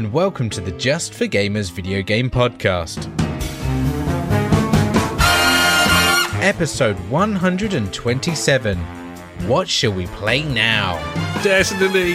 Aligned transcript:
and 0.00 0.14
welcome 0.14 0.48
to 0.48 0.62
the 0.62 0.70
Just 0.72 1.12
for 1.12 1.26
Gamers 1.26 1.70
video 1.70 2.00
game 2.00 2.30
podcast. 2.30 3.06
Episode 6.42 6.96
127 7.10 8.78
What 9.46 9.68
shall 9.68 9.92
we 9.92 10.06
play 10.06 10.42
now? 10.42 10.94
Destiny. 11.42 12.14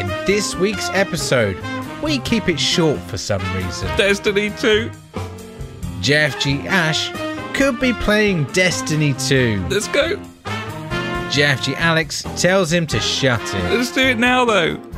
In 0.00 0.08
this 0.26 0.56
week's 0.56 0.90
episode, 0.90 1.56
we 2.02 2.18
keep 2.18 2.48
it 2.48 2.58
short 2.58 2.98
for 3.02 3.16
some 3.16 3.42
reason. 3.54 3.86
Destiny 3.96 4.50
2. 4.50 4.90
JFG 6.00 6.66
Ash 6.66 7.12
could 7.56 7.78
be 7.78 7.92
playing 7.92 8.42
Destiny 8.46 9.14
2. 9.14 9.66
Let's 9.70 9.86
go. 9.86 10.16
JFG 11.30 11.76
Alex 11.76 12.24
tells 12.36 12.72
him 12.72 12.88
to 12.88 12.98
shut 12.98 13.40
it. 13.40 13.70
Let's 13.72 13.92
do 13.92 14.00
it 14.00 14.18
now, 14.18 14.44
though. 14.44 14.89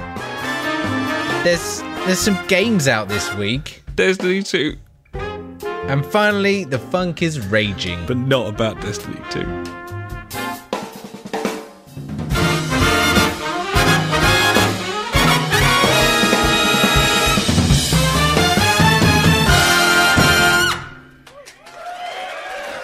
There's 1.44 1.82
there's 2.06 2.20
some 2.20 2.38
games 2.46 2.86
out 2.86 3.08
this 3.08 3.34
week. 3.34 3.82
Destiny 3.96 4.44
2. 4.44 4.76
And 5.12 6.06
finally, 6.06 6.62
the 6.62 6.78
funk 6.78 7.20
is 7.20 7.44
raging. 7.48 8.06
But 8.06 8.16
not 8.16 8.46
about 8.46 8.80
Destiny 8.80 9.20
2. 9.30 9.40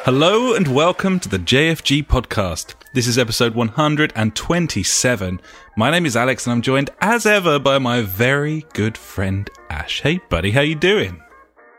Hello 0.05 0.55
and 0.55 0.67
welcome 0.75 1.21
to 1.21 1.29
the 1.29 1.39
JFG 1.39 2.07
podcast. 2.09 2.78
This 2.95 3.07
is 3.07 3.19
episode 3.19 3.55
127. 3.55 5.41
My 5.77 5.91
name 5.91 6.07
is 6.07 6.17
Alex 6.17 6.47
and 6.47 6.53
I'm 6.53 6.63
joined 6.63 6.91
as 7.01 7.27
ever 7.27 7.59
by 7.59 7.79
my 7.79 8.01
very 8.01 8.65
good 8.73 8.97
friend 8.97 9.49
Ash. 9.69 10.01
Hey 10.01 10.21
buddy, 10.31 10.51
how 10.51 10.63
you 10.63 10.75
doing? 10.75 11.21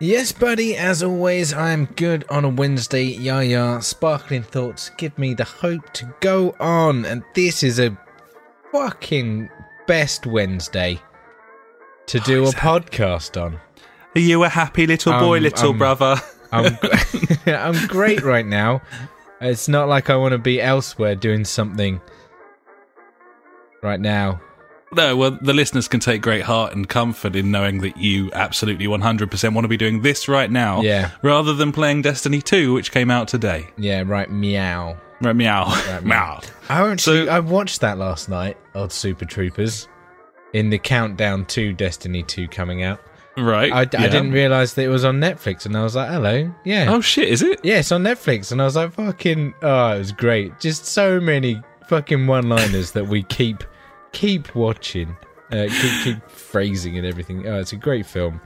Yes, 0.01 0.31
buddy, 0.31 0.77
as 0.77 1.03
always, 1.03 1.51
I'm 1.53 1.85
good 1.97 2.23
on 2.29 2.45
a 2.45 2.49
Wednesday. 2.49 3.03
Yeah, 3.03 3.41
yeah, 3.41 3.79
sparkling 3.79 4.43
thoughts 4.43 4.91
give 4.97 5.17
me 5.17 5.33
the 5.33 5.43
hope 5.43 5.91
to 5.93 6.13
go 6.21 6.55
on. 6.59 7.03
And 7.05 7.21
this 7.35 7.63
is 7.63 7.79
a 7.79 7.97
fucking 8.71 9.49
best 9.87 10.25
Wednesday 10.25 11.01
to 12.05 12.19
do 12.21 12.45
a 12.45 12.51
podcast 12.51 13.41
on. 13.41 13.59
Are 14.15 14.21
you 14.21 14.43
a 14.45 14.49
happy 14.49 14.87
little 14.87 15.11
boy, 15.19 15.37
Um, 15.37 15.43
little 15.43 15.71
um, 15.71 15.77
brother? 15.77 16.15
I'm, 16.53 16.77
I'm 17.45 17.87
great 17.87 18.23
right 18.23 18.45
now. 18.45 18.81
It's 19.41 19.67
not 19.67 19.87
like 19.87 20.09
I 20.09 20.15
want 20.15 20.33
to 20.33 20.37
be 20.37 20.61
elsewhere 20.61 21.15
doing 21.15 21.45
something 21.45 22.01
right 23.81 23.99
now. 23.99 24.41
No, 24.91 25.15
well, 25.15 25.37
the 25.39 25.53
listeners 25.53 25.87
can 25.87 25.99
take 25.99 26.21
great 26.21 26.41
heart 26.41 26.75
and 26.75 26.89
comfort 26.89 27.35
in 27.35 27.51
knowing 27.51 27.81
that 27.81 27.95
you 27.97 28.31
absolutely 28.33 28.87
100% 28.87 29.53
want 29.53 29.63
to 29.63 29.67
be 29.69 29.77
doing 29.77 30.01
this 30.01 30.27
right 30.27 30.49
now, 30.49 30.81
Yeah. 30.81 31.11
rather 31.21 31.53
than 31.53 31.71
playing 31.71 32.01
Destiny 32.01 32.41
2, 32.41 32.73
which 32.73 32.91
came 32.91 33.11
out 33.11 33.27
today. 33.27 33.67
Yeah, 33.77 34.03
right, 34.05 34.29
meow. 34.31 34.97
Right, 35.21 35.35
meow. 35.35 35.65
meow. 36.03 36.41
I 36.69 36.89
actually, 36.89 37.25
So- 37.27 37.31
I 37.31 37.39
watched 37.39 37.81
that 37.81 37.99
last 37.99 38.29
night, 38.29 38.57
Odd 38.73 38.91
Super 38.91 39.25
Troopers, 39.25 39.87
in 40.53 40.71
the 40.71 40.79
countdown 40.79 41.45
to 41.45 41.71
Destiny 41.71 42.23
2 42.23 42.47
coming 42.47 42.81
out. 42.81 42.99
Right. 43.39 43.71
I, 43.71 43.81
I 43.81 43.85
didn't 43.85 44.31
realize 44.31 44.73
that 44.75 44.83
it 44.83 44.89
was 44.89 45.05
on 45.05 45.19
Netflix, 45.19 45.65
and 45.65 45.75
I 45.77 45.83
was 45.83 45.95
like, 45.95 46.09
hello, 46.09 46.53
yeah. 46.63 46.87
Oh, 46.89 47.01
shit, 47.01 47.27
is 47.29 47.41
it? 47.41 47.59
Yeah, 47.63 47.79
it's 47.79 47.91
on 47.91 48.03
Netflix, 48.03 48.51
and 48.51 48.61
I 48.61 48.65
was 48.65 48.75
like, 48.75 48.93
fucking, 48.93 49.53
oh, 49.61 49.95
it 49.95 49.97
was 49.99 50.11
great. 50.11 50.59
Just 50.59 50.85
so 50.85 51.19
many 51.19 51.61
fucking 51.87 52.27
one-liners 52.27 52.91
that 52.91 53.07
we 53.07 53.23
keep 53.23 53.63
keep 54.11 54.55
watching, 54.55 55.15
uh, 55.51 55.67
keep, 55.69 56.03
keep 56.03 56.29
phrasing 56.29 56.97
and 56.97 57.05
everything. 57.05 57.47
Oh, 57.47 57.59
it's 57.59 57.73
a 57.73 57.77
great 57.77 58.05
film. 58.05 58.41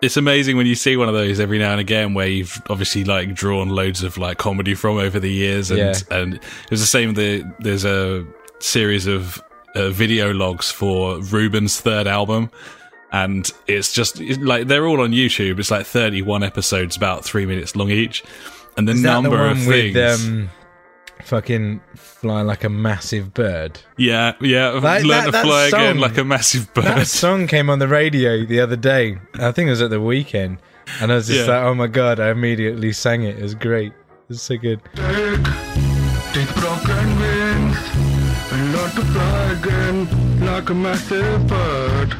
It's 0.00 0.16
amazing 0.16 0.56
when 0.56 0.66
you 0.66 0.74
see 0.74 0.96
one 0.96 1.08
of 1.08 1.14
those 1.14 1.38
every 1.38 1.58
now 1.60 1.70
and 1.70 1.80
again 1.80 2.12
where 2.14 2.26
you've 2.26 2.60
obviously 2.68 3.04
like 3.04 3.34
drawn 3.34 3.68
loads 3.68 4.02
of 4.02 4.18
like 4.18 4.36
comedy 4.38 4.74
from 4.74 4.96
over 4.98 5.20
the 5.20 5.30
years 5.30 5.70
and 5.70 5.78
Yeah. 5.78 5.94
and 6.10 6.34
it 6.34 6.70
was 6.70 6.80
the 6.80 6.86
same 6.88 7.14
the 7.14 7.44
there's 7.60 7.84
a 7.84 8.26
series 8.58 9.06
of 9.06 9.40
uh, 9.76 9.90
video 9.90 10.32
logs 10.34 10.72
for 10.72 11.20
Reuben's 11.20 11.80
third 11.80 12.08
album 12.08 12.50
and 13.12 13.50
it's 13.66 13.92
just 13.92 14.20
it's 14.20 14.38
like 14.38 14.66
they're 14.66 14.86
all 14.86 15.00
on 15.00 15.10
YouTube 15.10 15.58
it's 15.58 15.70
like 15.70 15.86
31 15.86 16.42
episodes 16.42 16.96
about 16.96 17.24
3 17.24 17.46
minutes 17.46 17.76
long 17.76 17.90
each 17.90 18.24
and 18.76 18.88
the 18.88 18.92
Is 18.92 19.02
that 19.02 19.12
number 19.22 19.30
the 19.30 19.36
one 19.36 19.50
of 19.52 19.66
with 19.66 19.92
things 19.94 20.24
um, 20.26 20.50
fucking 21.24 21.80
fly 21.94 22.42
like 22.42 22.64
a 22.64 22.68
massive 22.68 23.34
bird? 23.34 23.78
yeah 23.96 24.32
yeah 24.40 24.68
Like, 24.70 25.04
learn 25.04 25.08
that- 25.20 25.24
to 25.26 25.30
that 25.32 25.44
fly 25.44 25.66
again 25.66 25.98
like 25.98 26.16
a 26.18 26.24
massive 26.24 26.72
bird 26.74 26.84
That 26.84 27.06
song 27.22 27.46
came 27.46 27.68
on 27.70 27.78
the 27.78 27.88
radio 27.88 28.44
the 28.44 28.60
other 28.60 28.76
day. 28.76 29.18
I 29.34 29.52
think 29.52 29.68
it 29.68 29.70
was 29.70 29.82
at 29.82 29.90
the 29.90 30.00
weekend, 30.00 30.58
and 31.00 31.12
I 31.12 31.16
was 31.16 31.26
just 31.28 31.46
Yeah. 31.46 31.54
like, 31.58 31.64
oh 31.64 31.74
my 31.74 31.86
god! 31.86 32.18
I 32.18 32.30
immediately 32.30 32.92
sang 32.92 33.22
it. 33.22 33.38
It 33.38 33.42
was 33.42 33.54
great. 33.54 33.92
It 33.92 34.28
was 34.28 34.42
so 34.42 34.56
good. 34.56 34.80
Take, 34.94 35.44
take 36.32 36.54
broken 36.56 37.06
wings 37.20 37.78
and 38.52 38.72
learn 38.72 38.90
to 38.90 39.04
fly 39.12 39.52
again 39.60 40.40
like 40.44 40.70
a 40.70 40.74
massive 40.74 41.46
bird. 41.46 42.16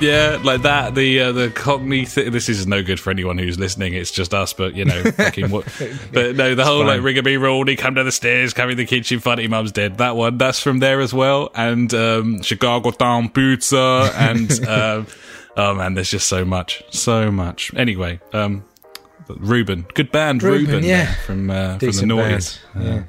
Yeah, 0.00 0.38
like 0.42 0.62
that. 0.62 0.94
The 0.94 1.20
uh, 1.20 1.32
the 1.32 1.50
Cockney. 1.50 2.04
Th- 2.04 2.30
this 2.30 2.48
is 2.48 2.66
no 2.66 2.82
good 2.82 3.00
for 3.00 3.10
anyone 3.10 3.38
who's 3.38 3.58
listening. 3.58 3.94
It's 3.94 4.10
just 4.10 4.34
us, 4.34 4.52
but 4.52 4.74
you 4.74 4.84
know, 4.84 5.02
fucking 5.12 5.50
what. 5.50 5.64
But 6.12 6.36
no, 6.36 6.54
the 6.54 6.64
whole 6.64 6.84
fine. 6.84 7.02
like 7.02 7.14
Rigabee 7.14 7.38
Rawdy, 7.38 7.78
come 7.78 7.94
down 7.94 8.04
the 8.04 8.12
stairs, 8.12 8.52
carry 8.52 8.74
the 8.74 8.84
kitchen, 8.84 9.20
funny 9.20 9.46
mum's 9.46 9.72
dead. 9.72 9.98
That 9.98 10.16
one, 10.16 10.38
that's 10.38 10.60
from 10.60 10.80
there 10.80 11.00
as 11.00 11.14
well. 11.14 11.50
And 11.54 11.92
um, 11.94 12.42
Chicago 12.42 12.90
Town 12.90 13.28
Pizza, 13.28 14.12
and 14.14 14.50
um, 14.68 15.06
oh 15.56 15.74
man, 15.74 15.94
there's 15.94 16.10
just 16.10 16.28
so 16.28 16.44
much, 16.44 16.82
so 16.90 17.30
much. 17.30 17.72
Anyway, 17.74 18.20
um, 18.32 18.64
Reuben, 19.28 19.86
good 19.94 20.12
band, 20.12 20.42
Reuben, 20.42 20.66
Reuben, 20.66 20.84
yeah. 20.84 21.14
from 21.14 21.50
uh, 21.50 21.78
from 21.78 21.92
the 21.92 22.06
noise. 22.06 22.58
yeah. 22.78 23.04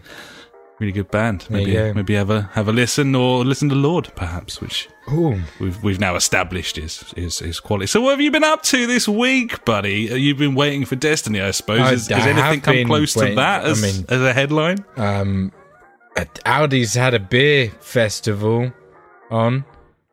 Really 0.79 0.91
good 0.91 1.09
band. 1.09 1.47
Maybe 1.49 1.71
go. 1.71 1.93
maybe 1.93 2.15
have 2.15 2.29
a 2.29 2.49
have 2.53 2.67
a 2.67 2.73
listen 2.73 3.15
or 3.15 3.45
listen 3.45 3.69
to 3.69 3.75
Lord 3.75 4.11
perhaps, 4.15 4.59
which 4.59 4.89
Ooh, 5.09 5.39
we've 5.59 5.81
we've 5.81 5.99
now 6.01 6.15
established 6.17 6.77
is 6.77 7.13
is 7.15 7.41
is 7.41 7.61
quality. 7.61 7.87
So 7.87 8.01
what 8.01 8.11
have 8.11 8.19
you 8.21 8.29
been 8.29 8.43
up 8.43 8.61
to 8.63 8.85
this 8.85 9.07
week, 9.07 9.63
buddy? 9.63 10.11
Uh, 10.11 10.15
You've 10.15 10.37
been 10.37 10.53
waiting 10.53 10.83
for 10.83 10.97
Destiny, 10.97 11.39
I 11.39 11.51
suppose. 11.51 11.79
I- 11.79 11.89
Has, 11.91 12.09
anything 12.27 12.59
come 12.61 12.85
close 12.87 13.13
to 13.13 13.19
waiting- 13.19 13.35
that 13.37 13.63
I 13.63 13.69
as, 13.69 13.81
mean- 13.81 14.05
as 14.09 14.21
a 14.21 14.33
headline? 14.33 14.83
um, 14.97 15.53
uh, 16.17 16.25
Aldi's 16.45 16.93
had 16.93 17.13
a 17.13 17.19
beer 17.19 17.69
festival 17.79 18.73
on. 19.31 19.63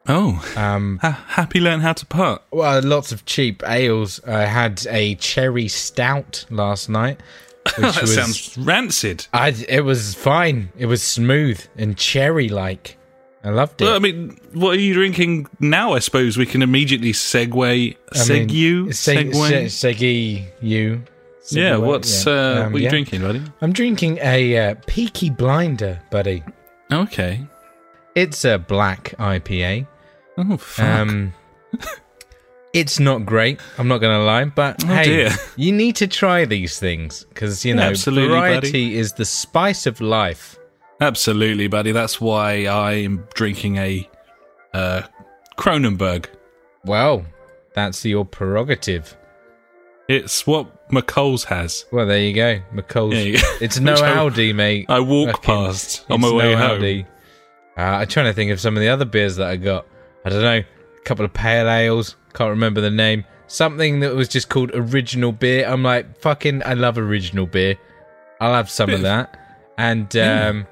Oh, 0.09 0.45
Um, 0.57 0.99
ha- 1.01 1.25
happy 1.29 1.61
learn 1.61 1.81
how 1.81 1.93
to 1.93 2.07
putt. 2.07 2.45
well, 2.53 2.81
lots 2.83 3.11
of 3.13 3.25
cheap 3.25 3.63
ales. 3.67 4.21
I 4.27 4.47
had 4.47 4.85
a 4.91 5.15
cherry 5.17 5.69
stout 5.69 6.45
last 6.51 6.89
night, 6.89 7.21
that 7.79 8.01
was 8.01 8.15
sounds 8.15 8.59
rancid. 8.59 9.27
I, 9.33 9.51
it 9.69 9.85
was 9.85 10.15
fine. 10.15 10.73
It 10.77 10.87
was 10.87 11.03
smooth 11.03 11.65
and 11.77 11.97
cherry 11.97 12.49
like. 12.49 12.99
I 13.45 13.51
loved 13.51 13.81
it. 13.81 13.85
Well, 13.85 13.97
I 13.97 13.99
mean, 13.99 14.39
what 14.53 14.77
are 14.77 14.81
you 14.81 14.95
drinking 14.95 15.49
now? 15.59 15.95
I 15.95 15.99
suppose 15.99 16.37
we 16.37 16.47
can 16.47 16.63
immediately 16.63 17.13
segue, 17.13 17.97
seg 18.15 18.53
you, 18.53 18.87
seg- 18.87 19.31
segue. 19.33 20.45
you. 20.61 21.03
yeah, 21.51 21.77
what's 21.77 22.25
yeah. 22.25 22.33
uh, 22.33 22.37
Um, 22.37 22.73
what 22.73 22.77
are 22.77 22.79
you 22.79 22.85
yeah. 22.85 22.91
drinking, 22.91 23.21
buddy? 23.23 23.43
I'm 23.61 23.73
drinking 23.73 24.19
a 24.23 24.57
uh, 24.59 24.75
Peaky 24.87 25.29
Blinder, 25.31 26.01
buddy. 26.11 26.45
Okay. 26.93 27.45
It's 28.15 28.45
a 28.45 28.59
black 28.59 29.15
IPA. 29.19 29.87
Oh 30.39 30.57
fuck. 30.57 30.87
Um, 30.87 31.33
it's 32.73 32.99
not 32.99 33.27
great. 33.27 33.61
I'm 33.79 33.89
not 33.89 33.99
going 33.99 34.19
to 34.19 34.25
lie, 34.25 34.45
but 34.47 34.83
Oh, 34.85 34.87
hey, 34.89 35.05
dear. 35.05 35.31
you 35.57 35.73
need 35.73 35.97
to 35.97 36.07
try 36.07 36.45
these 36.45 36.79
things 36.79 37.25
because 37.25 37.65
you 37.65 37.75
know 37.75 37.83
Absolutely, 37.83 38.29
variety 38.37 38.69
buddy. 38.69 38.97
is 38.99 39.13
the 39.15 39.25
spice 39.25 39.87
of 39.87 40.01
life. 40.01 40.59
Absolutely, 41.01 41.67
buddy. 41.69 41.93
That's 41.93 42.21
why 42.21 42.67
I'm 42.69 43.27
drinking 43.35 43.77
a 43.77 44.09
uh, 44.73 45.03
Kronenbourg. 45.59 46.27
Well, 46.85 47.27
that's 47.75 48.05
your 48.05 48.25
prerogative. 48.25 49.17
It's 50.09 50.47
what 50.47 50.89
McColl's 50.91 51.45
has. 51.45 51.85
Well, 51.93 52.07
there 52.07 52.19
you 52.21 52.35
go, 52.35 52.61
McColl's. 52.75 53.15
Yeah, 53.15 53.21
you- 53.23 53.39
It's 53.61 53.79
no 53.81 53.95
Aldi, 53.97 54.55
mate. 54.55 54.87
I 54.89 55.01
walk 55.01 55.31
Fucking- 55.31 55.43
past 55.45 56.05
on 56.11 56.21
my 56.21 56.33
way 56.33 56.53
no 56.53 56.59
home. 56.59 56.81
Aldi. 56.83 57.07
Uh, 57.77 57.81
I'm 57.81 58.07
trying 58.09 58.27
to 58.27 58.33
think 58.35 58.51
of 58.51 58.61
some 58.61 58.77
of 58.77 58.81
the 58.83 58.89
other 58.89 59.05
beers 59.07 59.37
that 59.37 59.49
I 59.49 59.57
got. 59.57 59.87
I 60.25 60.29
don't 60.29 60.43
know, 60.43 60.59
a 60.59 61.03
couple 61.05 61.25
of 61.25 61.33
pale 61.33 61.69
ales. 61.71 62.17
Can't 62.35 62.51
remember 62.51 62.81
the 62.81 62.91
name. 62.91 63.25
Something 63.47 64.01
that 64.01 64.15
was 64.15 64.29
just 64.29 64.49
called 64.49 64.71
original 64.75 65.33
beer. 65.33 65.67
I'm 65.69 65.83
like, 65.83 66.19
fucking, 66.21 66.63
I 66.65 66.73
love 66.75 66.97
original 66.97 67.47
beer. 67.47 67.77
I'll 68.41 68.55
have 68.55 68.71
some 68.71 68.91
of 68.91 69.03
that. 69.03 69.39
And 69.79 70.15
um, 70.17 70.67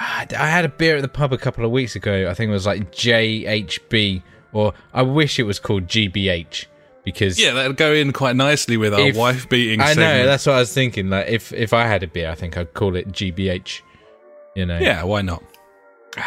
I 0.00 0.26
I 0.36 0.48
had 0.48 0.64
a 0.64 0.68
beer 0.68 0.96
at 0.96 1.02
the 1.02 1.08
pub 1.08 1.32
a 1.32 1.38
couple 1.38 1.64
of 1.64 1.70
weeks 1.70 1.94
ago. 1.96 2.28
I 2.28 2.34
think 2.34 2.48
it 2.50 2.52
was 2.52 2.66
like 2.66 2.90
JHB, 2.92 4.22
or 4.52 4.74
I 4.92 5.02
wish 5.02 5.38
it 5.38 5.44
was 5.44 5.58
called 5.58 5.86
GBH 5.86 6.66
because 7.04 7.38
Yeah, 7.38 7.52
that'd 7.52 7.76
go 7.76 7.92
in 7.92 8.12
quite 8.12 8.34
nicely 8.36 8.76
with 8.76 8.92
our 8.92 9.00
If- 9.00 9.16
wife 9.16 9.48
beating. 9.48 9.80
I 9.80 9.88
know 9.88 9.92
segment. 9.94 10.26
that's 10.26 10.46
what 10.46 10.56
I 10.56 10.58
was 10.60 10.72
thinking. 10.72 11.08
Like 11.10 11.28
if 11.28 11.52
if 11.52 11.72
I 11.72 11.86
had 11.86 12.02
a 12.02 12.08
beer, 12.08 12.30
I 12.30 12.34
think 12.34 12.56
I'd 12.58 12.74
call 12.74 12.96
it 12.96 13.08
GBH. 13.12 13.80
You 14.56 14.66
know. 14.66 14.78
Yeah, 14.78 15.04
why 15.04 15.22
not? 15.22 15.42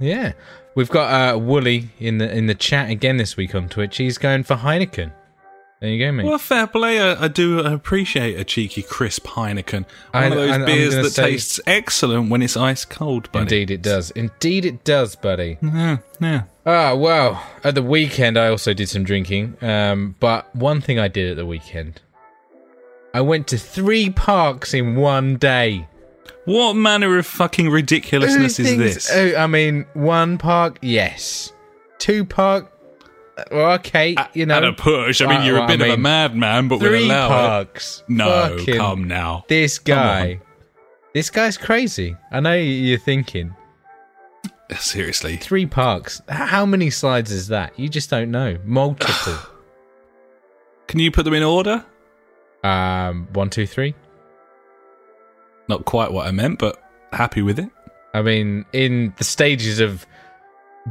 Yeah. 0.00 0.34
We've 0.78 0.88
got 0.88 1.34
uh, 1.34 1.36
Wooly 1.40 1.88
in 1.98 2.18
the 2.18 2.32
in 2.32 2.46
the 2.46 2.54
chat 2.54 2.88
again 2.88 3.16
this 3.16 3.36
week 3.36 3.52
on 3.52 3.68
Twitch. 3.68 3.96
He's 3.96 4.16
going 4.16 4.44
for 4.44 4.54
Heineken. 4.54 5.10
There 5.80 5.90
you 5.90 5.98
go, 6.06 6.12
mate. 6.12 6.24
Well, 6.24 6.38
fair 6.38 6.68
play. 6.68 7.00
I, 7.00 7.24
I 7.24 7.26
do 7.26 7.58
appreciate 7.58 8.38
a 8.38 8.44
cheeky, 8.44 8.82
crisp 8.84 9.26
Heineken. 9.26 9.86
One 10.12 10.22
I- 10.22 10.26
of 10.26 10.34
those 10.36 10.50
I- 10.52 10.64
beers 10.64 10.94
that 10.94 11.10
say- 11.10 11.30
tastes 11.32 11.58
excellent 11.66 12.30
when 12.30 12.42
it's 12.42 12.56
ice 12.56 12.84
cold, 12.84 13.28
buddy. 13.32 13.42
Indeed, 13.62 13.72
it 13.72 13.82
does. 13.82 14.12
Indeed, 14.12 14.64
it 14.64 14.84
does, 14.84 15.16
buddy. 15.16 15.58
Yeah, 15.60 15.96
yeah. 16.20 16.42
Ah, 16.64 16.94
well, 16.94 17.44
at 17.64 17.74
the 17.74 17.82
weekend, 17.82 18.38
I 18.38 18.46
also 18.46 18.72
did 18.72 18.88
some 18.88 19.02
drinking. 19.02 19.56
Um, 19.60 20.14
but 20.20 20.54
one 20.54 20.80
thing 20.80 21.00
I 21.00 21.08
did 21.08 21.28
at 21.32 21.36
the 21.36 21.46
weekend, 21.46 22.02
I 23.12 23.20
went 23.22 23.48
to 23.48 23.58
three 23.58 24.10
parks 24.10 24.74
in 24.74 24.94
one 24.94 25.38
day. 25.38 25.88
What 26.48 26.74
manner 26.74 27.18
of 27.18 27.26
fucking 27.26 27.68
ridiculousness 27.68 28.56
Who 28.56 28.62
is 28.62 28.68
thinks- 28.70 28.94
this? 28.94 29.12
Oh, 29.14 29.36
I 29.36 29.46
mean, 29.46 29.84
one 29.94 30.38
park, 30.38 30.78
yes. 30.80 31.52
Two 31.98 32.24
park, 32.24 32.72
uh, 33.36 33.44
well, 33.52 33.72
okay, 33.74 34.16
you 34.34 34.46
know. 34.46 34.56
At 34.56 34.64
a 34.64 34.72
push. 34.72 35.20
I 35.20 35.26
mean, 35.26 35.42
you're 35.44 35.56
a 35.56 35.60
well, 35.60 35.68
bit 35.68 35.82
I 35.82 35.84
of 35.86 35.90
a 35.90 35.96
mean, 35.96 36.02
madman, 36.02 36.68
but 36.68 36.80
we'll 36.80 36.90
three 36.90 37.04
allow 37.06 37.26
it. 37.26 37.28
parks. 37.28 38.02
No, 38.08 38.56
Fucking- 38.58 38.76
come 38.76 39.04
now. 39.04 39.44
This 39.48 39.78
guy, 39.78 40.40
this 41.12 41.28
guy's 41.30 41.58
crazy. 41.58 42.16
I 42.32 42.40
know 42.40 42.54
you're 42.54 42.98
thinking. 42.98 43.54
Seriously. 44.78 45.36
Three 45.36 45.66
parks. 45.66 46.20
H- 46.30 46.36
How 46.36 46.64
many 46.66 46.90
slides 46.90 47.30
is 47.30 47.48
that? 47.48 47.78
You 47.78 47.88
just 47.88 48.10
don't 48.10 48.30
know. 48.30 48.58
Multiple. 48.64 49.38
Can 50.86 51.00
you 51.00 51.10
put 51.10 51.24
them 51.24 51.34
in 51.34 51.42
order? 51.42 51.84
um, 52.64 53.28
one, 53.34 53.50
two, 53.50 53.66
three. 53.66 53.94
Not 55.68 55.84
quite 55.84 56.12
what 56.12 56.26
I 56.26 56.30
meant, 56.30 56.58
but 56.58 56.82
happy 57.12 57.42
with 57.42 57.58
it. 57.58 57.68
I 58.14 58.22
mean, 58.22 58.64
in 58.72 59.12
the 59.18 59.24
stages 59.24 59.80
of 59.80 60.06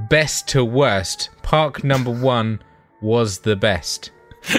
best 0.10 0.48
to 0.50 0.64
worst, 0.64 1.30
park 1.44 1.84
number 1.84 2.12
one 2.12 2.62
was 3.02 3.40
the 3.40 3.56
best. 3.56 4.12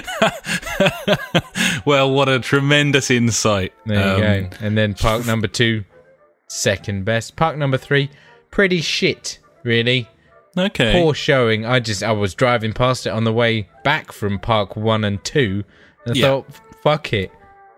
well, 1.85 2.11
what 2.11 2.29
a 2.29 2.39
tremendous 2.41 3.11
insight. 3.11 3.73
There 3.87 3.99
Um, 3.99 4.17
you 4.17 4.23
go. 4.49 4.57
And 4.61 4.77
then 4.79 4.95
park 4.95 5.27
number 5.27 5.47
two, 5.49 5.85
second 6.49 7.05
best. 7.05 7.37
Park 7.37 7.57
number 7.57 7.77
three, 7.79 8.11
pretty 8.51 8.81
shit, 8.81 9.39
really. 9.63 10.09
Okay. 10.57 10.93
Poor 10.93 11.15
showing. 11.15 11.65
I 11.65 11.81
just 11.81 12.03
I 12.03 12.13
was 12.13 12.35
driving 12.35 12.73
past 12.73 13.07
it 13.07 13.11
on 13.11 13.25
the 13.25 13.33
way 13.33 13.69
back 13.85 14.13
from 14.13 14.39
park 14.39 14.77
one 14.77 15.05
and 15.05 15.23
two, 15.25 15.65
and 16.05 16.17
I 16.17 16.19
Yeah. 16.19 16.27
thought, 16.27 16.47
fuck 16.83 17.13
it, 17.13 17.31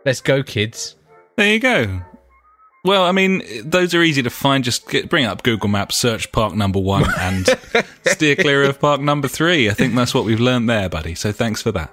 let's 0.05 0.21
go, 0.21 0.43
kids. 0.43 0.97
There 1.37 1.53
you 1.53 1.61
go. 1.61 2.01
Well, 2.83 3.05
I 3.05 3.13
mean, 3.13 3.43
those 3.63 3.95
are 3.95 4.03
easy 4.03 4.23
to 4.23 4.31
find. 4.31 4.65
Just 4.65 4.89
get, 4.89 5.11
bring 5.11 5.27
up 5.27 5.43
Google 5.43 5.69
Maps, 5.69 5.97
search 5.99 6.33
park 6.33 6.55
number 6.55 6.79
one, 6.81 7.05
and 7.19 7.47
steer 8.07 8.37
clear 8.37 8.63
of 8.65 8.81
park 8.81 9.01
number 9.01 9.29
three. 9.29 9.69
I 9.69 9.75
think 9.75 9.95
that's 9.95 10.15
what 10.15 10.25
we've 10.25 10.41
learned 10.41 10.69
there, 10.69 10.89
buddy. 10.89 11.15
So 11.15 11.31
thanks 11.33 11.61
for 11.61 11.73
that. 11.73 11.93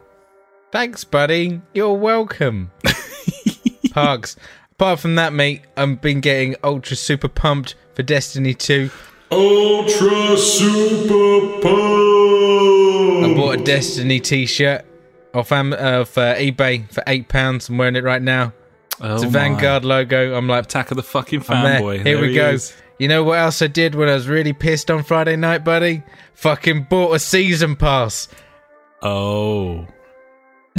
Thanks, 0.71 1.03
buddy. 1.03 1.61
You're 1.73 1.93
welcome. 1.93 2.71
Parks. 3.91 4.35
Apart 4.73 4.99
from 4.99 5.15
that, 5.15 5.33
mate, 5.33 5.61
I've 5.75 6.01
been 6.01 6.21
getting 6.21 6.55
ultra 6.63 6.95
super 6.95 7.27
pumped 7.27 7.75
for 7.95 8.03
Destiny 8.03 8.53
2. 8.53 8.89
Ultra 9.31 10.37
Super 10.37 11.61
pumped! 11.61 13.25
I 13.25 13.33
bought 13.35 13.59
a 13.59 13.63
Destiny 13.63 14.19
t-shirt 14.19 14.85
off, 15.33 15.51
Am- 15.51 15.73
uh, 15.73 16.01
off 16.01 16.17
uh, 16.17 16.35
eBay 16.35 16.89
for 16.93 17.03
eight 17.07 17.27
pounds. 17.27 17.69
I'm 17.69 17.77
wearing 17.77 17.95
it 17.95 18.03
right 18.03 18.21
now. 18.21 18.53
Oh 19.01 19.13
It's 19.15 19.23
a 19.23 19.27
my. 19.27 19.31
Vanguard 19.31 19.85
logo. 19.85 20.35
I'm 20.35 20.47
like, 20.47 20.65
Attack 20.65 20.91
of 20.91 20.97
the 20.97 21.03
fucking 21.03 21.41
fanboy. 21.41 22.03
Here 22.05 22.19
we 22.19 22.29
he 22.29 22.35
go. 22.35 22.49
is. 22.51 22.73
You 22.99 23.07
know 23.07 23.23
what 23.23 23.37
else 23.37 23.61
I 23.61 23.67
did 23.67 23.93
when 23.95 24.09
I 24.09 24.13
was 24.15 24.27
really 24.27 24.53
pissed 24.53 24.89
on 24.89 25.03
Friday 25.03 25.35
night, 25.35 25.63
buddy? 25.63 26.01
Fucking 26.33 26.87
bought 26.89 27.13
a 27.13 27.19
season 27.19 27.75
pass. 27.75 28.27
Oh. 29.03 29.85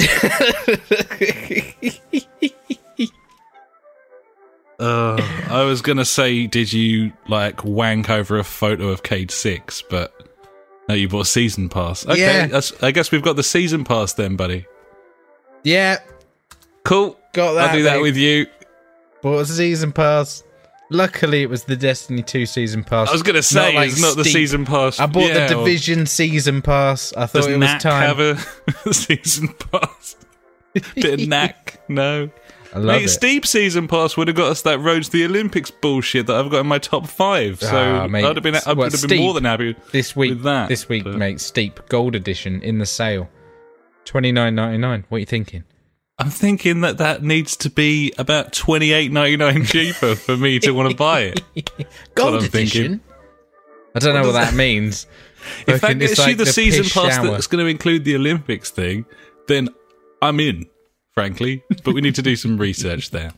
Uh, 4.80 5.16
I 5.50 5.64
was 5.64 5.82
gonna 5.82 6.04
say, 6.04 6.46
did 6.46 6.72
you 6.72 7.12
like 7.26 7.64
wank 7.64 8.10
over 8.10 8.38
a 8.38 8.44
photo 8.44 8.88
of 8.88 9.02
Cayde-6? 9.02 9.82
But 9.90 10.14
no, 10.88 10.94
you 10.94 11.08
bought 11.08 11.22
a 11.22 11.24
season 11.24 11.68
pass. 11.68 12.06
Okay, 12.06 12.48
Yeah. 12.48 12.60
I 12.80 12.92
guess 12.92 13.10
we've 13.10 13.22
got 13.22 13.34
the 13.34 13.42
season 13.42 13.82
pass 13.84 14.12
then, 14.12 14.36
buddy. 14.36 14.66
yeah, 15.64 15.98
Cool. 16.84 17.18
Got 17.38 17.52
that. 17.54 17.70
I'll 17.70 17.76
do 17.76 17.82
that 17.84 17.96
mate. 17.96 18.02
with 18.02 18.16
you. 18.16 18.46
Bought 19.22 19.38
a 19.40 19.46
season 19.46 19.92
pass. 19.92 20.42
Luckily, 20.90 21.42
it 21.42 21.50
was 21.50 21.64
the 21.64 21.76
Destiny 21.76 22.22
2 22.22 22.46
season 22.46 22.82
pass. 22.82 23.08
I 23.08 23.12
was 23.12 23.22
gonna 23.22 23.42
say 23.42 23.74
like 23.74 23.90
it's 23.90 24.00
not 24.00 24.16
the 24.16 24.24
season 24.24 24.64
pass. 24.64 24.98
I 24.98 25.06
bought 25.06 25.24
Yeah, 25.28 25.46
the 25.48 25.54
Division 25.56 26.06
season 26.06 26.62
pass. 26.62 27.12
I 27.14 27.26
thought 27.26 27.44
it 27.46 27.58
was 27.58 27.58
Knack 27.58 27.80
time. 27.80 28.02
have 28.16 28.20
a 28.20 28.36
season 28.94 29.48
pass? 29.48 30.16
Bit 30.94 31.20
of 31.22 31.28
knack, 31.28 31.80
no. 31.88 32.30
I 32.74 32.78
love 32.78 32.86
Mate, 32.86 33.04
it. 33.04 33.08
Steep 33.08 33.46
season 33.46 33.88
pass 33.88 34.16
would 34.16 34.28
have 34.28 34.36
got 34.36 34.50
us 34.50 34.62
that 34.62 34.78
Road 34.80 35.02
to 35.02 35.10
the 35.10 35.24
Olympics 35.24 35.70
bullshit 35.70 36.26
that 36.26 36.36
I've 36.36 36.50
got 36.50 36.60
in 36.60 36.66
my 36.66 36.78
top 36.78 37.06
five. 37.08 37.60
So 37.60 37.76
Ah, 37.76 38.06
mate. 38.06 38.24
I'd 38.24 38.36
have 38.36 38.42
been, 38.42 38.56
I 38.66 38.72
would 38.74 38.92
have 38.92 39.08
been 39.08 39.18
more 39.22 39.32
than 39.34 39.44
happy. 39.44 39.74
this 39.92 40.14
week, 40.14 40.30
with 40.30 40.42
that, 40.44 40.68
this 40.68 40.88
week, 40.88 41.04
but- 41.04 41.16
mate. 41.16 41.40
Steep 41.40 41.80
Gold 41.88 42.14
Edition 42.14 42.62
in 42.62 42.78
the 42.78 42.86
sale, 42.86 43.28
twenty 44.04 44.32
nine 44.32 44.54
ninety 44.54 44.78
nine. 44.78 45.04
What 45.08 45.16
are 45.16 45.20
you 45.20 45.26
thinking? 45.26 45.64
I'm 46.18 46.30
thinking 46.30 46.80
that 46.80 46.98
that 46.98 47.22
needs 47.22 47.56
to 47.58 47.70
be 47.70 48.12
about 48.18 48.52
twenty 48.52 48.92
eight 48.92 49.12
ninety 49.12 49.36
nine 49.36 49.64
cheaper 49.64 50.14
for 50.16 50.36
me 50.36 50.58
to 50.60 50.72
want 50.72 50.90
to 50.90 50.96
buy 50.96 51.32
it. 51.54 51.70
Gold 52.14 52.42
I'm 52.42 52.50
thinking. 52.50 53.00
I 53.94 54.00
don't 54.00 54.14
know 54.14 54.26
what 54.26 54.32
that 54.32 54.54
means. 54.54 55.06
If 55.60 55.66
that 55.66 55.80
Fucking- 55.80 55.98
gets 55.98 56.12
it's 56.12 56.20
you 56.20 56.26
like 56.26 56.36
the, 56.38 56.46
season 56.46 56.82
piss 56.84 56.92
pass 56.92 57.14
shower. 57.14 57.30
that's 57.30 57.46
going 57.46 57.64
to 57.64 57.70
include 57.70 58.04
the 58.04 58.16
Olympics 58.16 58.70
thing, 58.70 59.06
then 59.46 59.68
I'm 60.20 60.40
in. 60.40 60.66
Frankly, 61.14 61.64
but 61.84 61.94
we 61.94 62.00
need 62.00 62.14
to 62.16 62.22
do 62.22 62.36
some 62.36 62.58
research 62.58 63.10
there. 63.10 63.32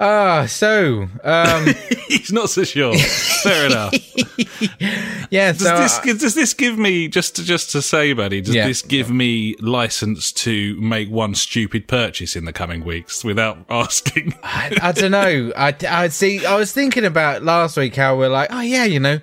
Ah, 0.00 0.46
so 0.46 1.08
um, 1.22 1.66
He's 2.08 2.32
not 2.32 2.50
so 2.50 2.64
sure. 2.64 2.94
Fair 2.98 3.66
enough. 3.66 3.94
yeah. 5.30 5.52
Does 5.52 5.60
So 5.62 5.76
this 5.78 5.98
give, 6.00 6.18
does 6.20 6.34
this 6.34 6.52
give 6.52 6.76
me 6.78 7.08
just 7.08 7.36
to, 7.36 7.44
just 7.44 7.70
to 7.72 7.80
say, 7.82 8.12
buddy? 8.12 8.40
Does 8.40 8.54
Yeah. 8.54 8.66
this 8.66 8.82
give 8.82 9.10
me 9.10 9.54
license 9.60 10.32
to 10.32 10.78
make 10.80 11.08
one 11.10 11.34
stupid 11.34 11.86
purchase 11.86 12.34
in 12.36 12.44
the 12.44 12.52
coming 12.52 12.84
weeks 12.84 13.24
without 13.24 13.58
asking? 13.70 14.34
I, 14.42 14.76
I 14.82 14.92
don't 14.92 15.12
know. 15.12 15.52
I, 15.56 15.74
I 15.88 16.08
see. 16.08 16.44
I 16.44 16.56
was 16.56 16.72
thinking 16.72 17.04
about 17.04 17.42
last 17.44 17.76
week 17.76 17.94
how 17.96 18.16
we're 18.18 18.28
like, 18.28 18.48
oh 18.52 18.60
yeah, 18.60 18.84
you 18.84 18.98
know, 19.00 19.20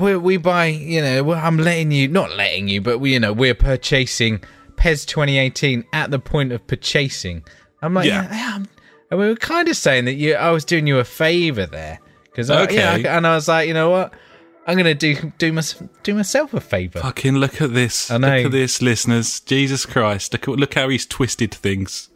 we 0.00 0.16
we 0.16 0.36
buy, 0.38 0.66
you 0.66 1.02
know, 1.02 1.32
I'm 1.32 1.58
letting 1.58 1.90
you, 1.92 2.08
not 2.08 2.32
letting 2.32 2.66
you, 2.68 2.80
but 2.80 2.98
we, 2.98 3.12
you 3.12 3.20
know, 3.20 3.32
we're 3.34 3.54
purchasing 3.54 4.42
PES 4.76 5.04
2018 5.04 5.84
at 5.92 6.10
the 6.10 6.18
point 6.18 6.50
of 6.52 6.66
purchasing. 6.66 7.44
I'm 7.82 7.92
like, 7.94 8.06
Yeah. 8.06 8.22
yeah, 8.24 8.34
yeah 8.36 8.52
I'm- 8.54 8.68
and 9.12 9.20
we 9.20 9.28
were 9.28 9.36
kind 9.36 9.68
of 9.68 9.76
saying 9.76 10.06
that 10.06 10.14
you, 10.14 10.34
I 10.34 10.52
was 10.52 10.64
doing 10.64 10.86
you 10.86 10.98
a 10.98 11.04
favor 11.04 11.66
there 11.66 12.00
because, 12.24 12.48
yeah, 12.48 12.62
Okay. 12.62 13.06
and 13.06 13.26
I 13.26 13.34
was 13.34 13.46
like, 13.46 13.68
you 13.68 13.74
know 13.74 13.90
what, 13.90 14.14
I'm 14.66 14.78
gonna 14.78 14.94
do 14.94 15.30
do 15.36 15.52
my, 15.52 15.62
do 16.02 16.14
myself 16.14 16.54
a 16.54 16.62
favor. 16.62 17.00
Fucking 17.00 17.36
look 17.36 17.60
at 17.60 17.74
this! 17.74 18.10
I 18.10 18.16
know. 18.16 18.34
Look 18.34 18.46
at 18.46 18.52
this, 18.52 18.80
listeners. 18.80 19.40
Jesus 19.40 19.84
Christ! 19.84 20.32
Look, 20.32 20.46
look 20.46 20.72
how 20.72 20.88
he's 20.88 21.04
twisted 21.04 21.52
things. 21.52 22.08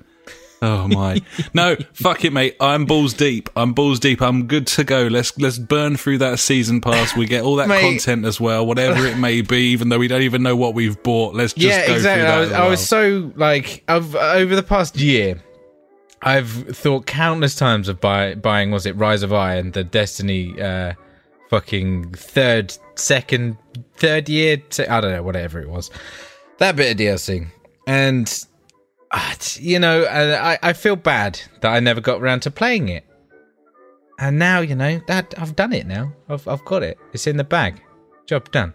Oh 0.62 0.88
my! 0.88 1.20
no, 1.52 1.76
fuck 1.92 2.24
it, 2.24 2.32
mate. 2.32 2.56
I'm 2.60 2.86
balls 2.86 3.12
deep. 3.12 3.50
I'm 3.56 3.74
balls 3.74 4.00
deep. 4.00 4.22
I'm 4.22 4.46
good 4.46 4.66
to 4.68 4.84
go. 4.84 5.02
Let's 5.02 5.36
let's 5.38 5.58
burn 5.58 5.98
through 5.98 6.16
that 6.18 6.38
season 6.38 6.80
pass. 6.80 7.14
We 7.14 7.26
get 7.26 7.42
all 7.42 7.56
that 7.56 7.68
Mate. 7.68 7.82
content 7.82 8.24
as 8.24 8.40
well, 8.40 8.64
whatever 8.66 9.04
it 9.04 9.18
may 9.18 9.42
be. 9.42 9.72
Even 9.72 9.90
though 9.90 9.98
we 9.98 10.08
don't 10.08 10.22
even 10.22 10.42
know 10.42 10.56
what 10.56 10.72
we've 10.72 11.02
bought, 11.02 11.34
let's 11.34 11.52
just 11.52 11.66
yeah, 11.66 11.86
go 11.86 11.96
exactly. 11.96 12.22
through 12.22 12.22
that. 12.22 12.34
I 12.34 12.40
was, 12.40 12.50
as 12.52 12.54
I 12.54 12.68
was 12.68 12.88
so 12.88 13.32
like, 13.36 13.84
I've 13.86 14.14
over 14.14 14.56
the 14.56 14.62
past 14.62 14.96
year, 14.96 15.42
I've 16.26 16.50
thought 16.76 17.06
countless 17.06 17.54
times 17.54 17.88
of 17.88 18.00
buy, 18.00 18.34
buying. 18.34 18.70
Was 18.72 18.84
it 18.84 18.96
Rise 18.96 19.22
of 19.22 19.32
Iron, 19.32 19.70
the 19.70 19.84
Destiny, 19.84 20.60
uh, 20.60 20.92
fucking 21.50 22.12
third, 22.14 22.76
second, 22.96 23.56
third 23.96 24.28
year? 24.28 24.60
se- 24.70 24.88
I 24.88 25.00
don't 25.00 25.12
know, 25.12 25.22
whatever 25.22 25.60
it 25.60 25.68
was. 25.70 25.90
That 26.58 26.74
bit 26.76 26.92
of 26.92 26.98
DLC, 26.98 27.46
and 27.86 28.44
uh, 29.12 29.34
you 29.54 29.78
know, 29.78 30.04
I, 30.04 30.58
I- 30.62 30.72
feel 30.72 30.96
bad 30.96 31.40
that 31.60 31.72
I 31.72 31.78
never 31.80 32.00
got 32.00 32.20
around 32.20 32.40
to 32.40 32.50
playing 32.50 32.88
it. 32.88 33.04
And 34.18 34.38
now, 34.38 34.60
you 34.60 34.74
know, 34.74 35.00
that 35.06 35.34
I've 35.38 35.54
done 35.54 35.72
it 35.72 35.86
now. 35.86 36.12
I've 36.28 36.48
I've 36.48 36.64
got 36.64 36.82
it. 36.82 36.98
It's 37.12 37.26
in 37.26 37.36
the 37.36 37.44
bag. 37.44 37.80
Job 38.26 38.50
done. 38.50 38.72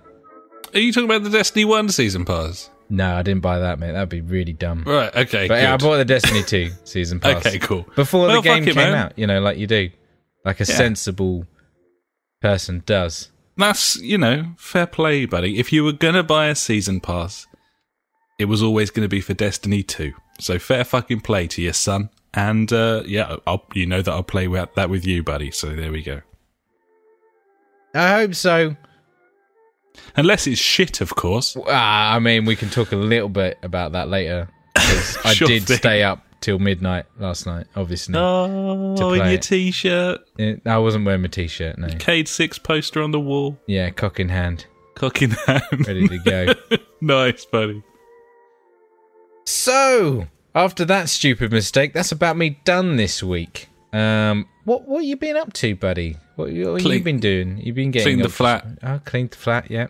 Are 0.73 0.79
you 0.79 0.93
talking 0.93 1.09
about 1.09 1.23
the 1.23 1.29
Destiny 1.29 1.65
One 1.65 1.89
season 1.89 2.23
pass? 2.23 2.69
No, 2.93 3.15
I 3.15 3.21
didn't 3.21 3.41
buy 3.41 3.59
that, 3.59 3.79
mate. 3.79 3.93
That'd 3.93 4.09
be 4.09 4.19
really 4.21 4.51
dumb. 4.53 4.83
Right. 4.85 5.15
Okay. 5.15 5.47
But 5.47 5.61
yeah, 5.61 5.73
I 5.73 5.77
bought 5.77 5.95
the 5.97 6.05
Destiny 6.05 6.43
2 6.43 6.71
season 6.83 7.21
pass. 7.21 7.45
Okay. 7.45 7.57
Cool. 7.57 7.85
Before 7.95 8.27
Well, 8.27 8.41
the 8.41 8.47
game 8.49 8.63
it, 8.63 8.65
came 8.67 8.75
man. 8.75 8.93
out, 8.93 9.17
you 9.17 9.25
know, 9.27 9.39
like 9.39 9.57
you 9.57 9.65
do. 9.65 9.89
Like 10.43 10.59
a 10.59 10.65
Yeah. 10.65 10.75
sensible 10.75 11.45
person 12.41 12.83
does. 12.85 13.29
That's 13.57 13.95
you 13.97 14.17
know 14.17 14.53
fair 14.57 14.87
play, 14.87 15.25
buddy. 15.25 15.57
If 15.59 15.71
you 15.71 15.83
were 15.83 15.91
gonna 15.93 16.23
buy 16.23 16.47
a 16.47 16.55
season 16.55 16.99
pass, 16.99 17.47
it 18.39 18.45
was 18.45 18.61
always 18.63 18.89
going 18.89 19.03
to 19.05 19.09
be 19.09 19.21
for 19.21 19.33
Destiny 19.35 19.83
Two. 19.83 20.13
So 20.39 20.57
fair 20.57 20.83
fucking 20.83 21.21
play 21.21 21.47
to 21.47 21.61
your 21.61 21.73
son. 21.73 22.09
And 22.33 22.73
uh, 22.73 23.03
yeah, 23.05 23.35
I'll, 23.45 23.65
you 23.75 23.85
know 23.85 24.01
that 24.01 24.11
I'll 24.11 24.23
play 24.23 24.47
with 24.47 24.73
that 24.75 24.89
with 24.89 25.05
you, 25.05 25.21
buddy. 25.21 25.51
So 25.51 25.69
there 25.75 25.91
we 25.91 26.01
go. 26.01 26.21
I 27.93 28.13
hope 28.21 28.33
so. 28.35 28.75
Unless 30.15 30.47
it's 30.47 30.59
shit, 30.59 31.01
of 31.01 31.15
course. 31.15 31.55
Ah, 31.67 32.13
I 32.15 32.19
mean, 32.19 32.45
we 32.45 32.55
can 32.55 32.69
talk 32.69 32.91
a 32.91 32.95
little 32.97 33.29
bit 33.29 33.57
about 33.63 33.91
that 33.93 34.09
later. 34.09 34.49
I 34.75 35.33
Sure 35.33 35.47
did 35.47 35.63
thing. 35.63 35.77
stay 35.77 36.03
up 36.03 36.25
till 36.41 36.59
midnight 36.59 37.05
last 37.19 37.45
night, 37.45 37.67
obviously. 37.75 38.15
Oh, 38.17 39.13
in 39.13 39.29
your 39.29 39.37
t-shirt, 39.39 40.19
I 40.65 40.77
wasn't 40.79 41.05
wearing 41.05 41.21
my 41.21 41.27
t-shirt, 41.27 41.77
no. 41.77 41.87
Cayde-6 41.99 42.63
poster 42.63 43.01
on 43.01 43.11
the 43.11 43.19
wall, 43.19 43.57
Yeah, 43.67 43.89
cock 43.91 44.19
in 44.19 44.29
hand, 44.29 44.65
cock 44.95 45.21
in 45.21 45.31
hand, 45.31 45.87
ready 45.87 46.07
to 46.07 46.17
go. 46.19 46.53
nice, 47.01 47.45
buddy. 47.45 47.83
so, 49.45 50.27
after 50.55 50.85
that 50.85 51.09
stupid 51.09 51.51
mistake, 51.51 51.93
that's 51.93 52.11
about 52.11 52.37
me 52.37 52.59
done 52.63 52.95
this 52.95 53.21
week. 53.21 53.69
Um, 53.93 54.47
what 54.65 54.87
what 54.87 55.03
you 55.03 55.15
been 55.17 55.35
up 55.37 55.53
to, 55.53 55.75
buddy? 55.75 56.17
What, 56.35 56.51
you- 56.51 56.71
what 56.73 56.83
you 56.83 57.03
been 57.03 57.19
doing? 57.19 57.57
You've 57.57 57.75
been 57.75 57.91
getting 57.91 58.05
cleaned 58.05 58.23
the 58.25 58.29
flat. 58.29 58.65
Oh, 58.83 58.99
cleaned 59.05 59.31
the 59.31 59.37
flat. 59.37 59.69
Yeah. 59.69 59.87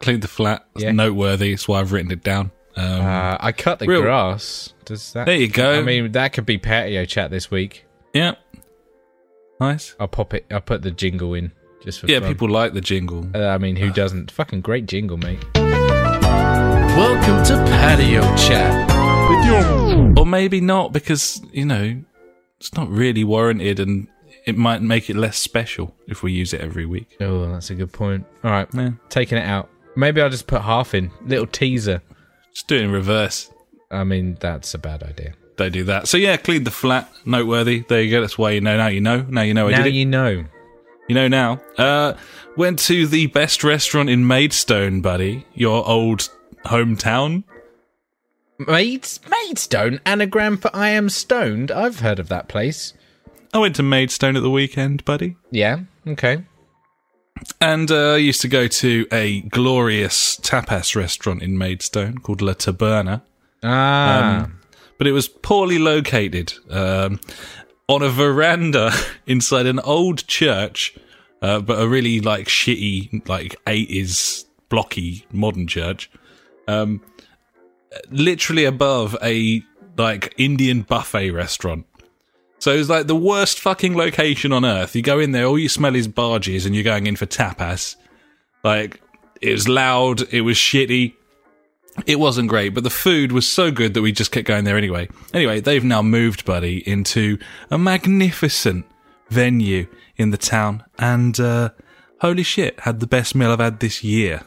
Cleaned 0.00 0.22
the 0.22 0.28
flat. 0.28 0.66
It's 0.74 0.84
Yeah. 0.84 0.92
noteworthy. 0.92 1.50
That's 1.50 1.66
why 1.68 1.80
I've 1.80 1.92
written 1.92 2.10
it 2.10 2.22
down. 2.22 2.50
Um, 2.76 2.84
Uh, 3.00 3.36
I 3.40 3.52
cut 3.52 3.78
the 3.78 3.86
Real- 3.86 4.02
grass. 4.02 4.74
Does 4.84 5.12
that? 5.14 5.24
There 5.26 5.36
you 5.36 5.48
go. 5.48 5.78
I 5.78 5.82
mean, 5.82 6.12
that 6.12 6.32
could 6.34 6.44
be 6.46 6.58
patio 6.58 7.04
chat 7.06 7.30
this 7.30 7.50
week. 7.50 7.84
yeah, 8.12 8.34
nice. 9.60 9.94
I'll 9.98 10.08
pop 10.08 10.34
it. 10.34 10.44
I'll 10.50 10.60
put 10.60 10.82
the 10.82 10.90
jingle 10.90 11.32
in 11.34 11.52
just 11.82 12.00
for 12.00 12.06
Yeah, 12.06 12.20
fun. 12.20 12.28
people 12.28 12.48
like 12.50 12.72
the 12.74 12.80
jingle. 12.82 13.26
Uh, 13.34 13.46
I 13.48 13.58
mean, 13.58 13.76
who 13.76 13.90
doesn't? 13.90 14.30
Fucking 14.30 14.60
great 14.60 14.86
jingle, 14.86 15.16
mate. 15.16 15.42
Welcome 15.54 17.44
to 17.44 17.54
Patio 17.70 18.22
Chat. 18.36 18.90
Or 20.18 20.24
maybe 20.26 20.60
not, 20.60 20.92
because, 20.92 21.42
you 21.52 21.64
know, 21.66 22.02
it's 22.58 22.74
not 22.74 22.88
really 22.88 23.24
warranted 23.24 23.80
and 23.80 24.08
it 24.46 24.56
might 24.56 24.80
make 24.82 25.10
it 25.10 25.16
less 25.16 25.36
special 25.38 25.94
if 26.06 26.22
we 26.22 26.32
use 26.32 26.52
it 26.52 26.60
every 26.60 26.86
week. 26.86 27.16
Oh, 27.20 27.50
that's 27.50 27.70
a 27.70 27.74
good 27.74 27.92
point. 27.92 28.24
All 28.44 28.50
right, 28.50 28.68
Yeah. 28.72 28.90
taking 29.08 29.38
it 29.38 29.46
out. 29.46 29.68
Maybe 29.96 30.20
I'll 30.20 30.30
just 30.30 30.46
put 30.46 30.62
half 30.62 30.94
in. 30.94 31.10
Little 31.24 31.46
teaser. 31.46 32.02
Just 32.54 32.68
do 32.68 32.76
it 32.76 32.82
in 32.82 32.90
reverse. 32.92 33.50
I 33.90 34.04
mean, 34.04 34.36
that's 34.40 34.74
a 34.74 34.78
bad 34.78 35.02
idea. 35.02 35.34
Don't 35.56 35.72
do 35.72 35.84
that. 35.84 36.06
So, 36.06 36.18
yeah, 36.18 36.36
cleaned 36.36 36.66
the 36.66 36.70
flat. 36.70 37.10
Noteworthy. 37.24 37.84
There 37.88 38.02
you 38.02 38.10
go. 38.10 38.20
That's 38.20 38.36
why 38.36 38.50
you 38.52 38.60
know. 38.60 38.76
Now 38.76 38.88
you 38.88 39.00
know. 39.00 39.24
Now 39.28 39.40
you 39.42 39.54
know 39.54 39.68
I 39.68 39.70
now 39.70 39.76
did 39.78 39.86
it. 39.86 39.94
you 39.94 40.04
know. 40.04 40.44
You 41.08 41.14
know 41.14 41.28
now. 41.28 41.60
Uh, 41.78 42.12
went 42.56 42.78
to 42.80 43.06
the 43.06 43.28
best 43.28 43.64
restaurant 43.64 44.10
in 44.10 44.26
Maidstone, 44.26 45.00
buddy. 45.00 45.46
Your 45.54 45.86
old 45.88 46.28
hometown. 46.66 47.44
Maids, 48.58 49.20
Maidstone, 49.28 50.00
anagram 50.06 50.56
for 50.56 50.70
I 50.74 50.88
am 50.90 51.08
stoned. 51.08 51.70
I've 51.70 52.00
heard 52.00 52.18
of 52.18 52.28
that 52.28 52.48
place. 52.48 52.94
I 53.52 53.58
went 53.58 53.76
to 53.76 53.82
Maidstone 53.82 54.36
at 54.36 54.42
the 54.42 54.50
weekend, 54.50 55.04
buddy. 55.04 55.36
Yeah. 55.50 55.80
Okay. 56.06 56.44
And 57.60 57.90
uh, 57.90 58.14
I 58.14 58.16
used 58.16 58.40
to 58.42 58.48
go 58.48 58.66
to 58.66 59.06
a 59.12 59.42
glorious 59.42 60.36
tapas 60.36 60.96
restaurant 60.96 61.42
in 61.42 61.58
Maidstone 61.58 62.18
called 62.18 62.40
La 62.40 62.54
Taberna. 62.54 63.22
Ah. 63.62 64.44
Um, 64.44 64.60
but 64.98 65.06
it 65.06 65.12
was 65.12 65.28
poorly 65.28 65.78
located 65.78 66.54
um, 66.70 67.20
on 67.88 68.02
a 68.02 68.08
veranda 68.08 68.92
inside 69.26 69.66
an 69.66 69.80
old 69.80 70.26
church, 70.26 70.96
uh, 71.42 71.60
but 71.60 71.80
a 71.80 71.88
really 71.88 72.20
like 72.20 72.46
shitty, 72.46 73.28
like 73.28 73.56
eighties 73.66 74.46
blocky 74.68 75.26
modern 75.32 75.66
church. 75.66 76.10
Um, 76.68 77.02
literally 78.10 78.64
above 78.64 79.16
a 79.22 79.62
like 79.96 80.34
Indian 80.36 80.82
buffet 80.82 81.30
restaurant. 81.30 81.86
So 82.58 82.72
it 82.72 82.78
was 82.78 82.90
like 82.90 83.06
the 83.06 83.16
worst 83.16 83.60
fucking 83.60 83.96
location 83.96 84.52
on 84.52 84.64
earth. 84.64 84.96
You 84.96 85.02
go 85.02 85.18
in 85.18 85.32
there, 85.32 85.44
all 85.44 85.58
you 85.58 85.68
smell 85.68 85.94
is 85.94 86.08
barges, 86.08 86.66
and 86.66 86.74
you're 86.74 86.84
going 86.84 87.06
in 87.06 87.16
for 87.16 87.26
tapas. 87.26 87.96
Like 88.64 89.00
it 89.40 89.52
was 89.52 89.68
loud, 89.68 90.22
it 90.32 90.42
was 90.42 90.56
shitty. 90.56 91.14
It 92.04 92.20
wasn't 92.20 92.50
great, 92.50 92.74
but 92.74 92.84
the 92.84 92.90
food 92.90 93.32
was 93.32 93.50
so 93.50 93.70
good 93.70 93.94
that 93.94 94.02
we 94.02 94.12
just 94.12 94.30
kept 94.30 94.46
going 94.46 94.64
there 94.64 94.76
anyway. 94.76 95.08
Anyway, 95.32 95.60
they've 95.60 95.84
now 95.84 96.02
moved, 96.02 96.44
buddy, 96.44 96.86
into 96.86 97.38
a 97.70 97.78
magnificent 97.78 98.84
venue 99.30 99.86
in 100.16 100.30
the 100.30 100.36
town, 100.36 100.84
and 100.98 101.40
uh, 101.40 101.70
holy 102.20 102.42
shit, 102.42 102.80
had 102.80 103.00
the 103.00 103.06
best 103.06 103.34
meal 103.34 103.50
I've 103.50 103.60
had 103.60 103.80
this 103.80 104.04
year. 104.04 104.42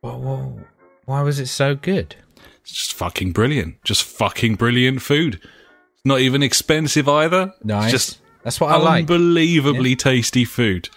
Whoa, 0.00 0.16
whoa. 0.16 0.60
Why 1.08 1.22
was 1.22 1.40
it 1.40 1.46
so 1.46 1.74
good? 1.74 2.16
It's 2.60 2.70
just 2.70 2.92
fucking 2.92 3.32
brilliant. 3.32 3.82
Just 3.82 4.04
fucking 4.04 4.56
brilliant 4.56 5.00
food. 5.00 5.36
It's 5.36 6.04
not 6.04 6.20
even 6.20 6.42
expensive 6.42 7.08
either. 7.08 7.54
Nice. 7.64 7.94
It's 7.94 8.04
just 8.04 8.20
That's 8.42 8.60
what 8.60 8.72
I 8.72 8.76
like. 8.76 9.00
unbelievably 9.10 9.96
tasty 9.96 10.44
food. 10.44 10.90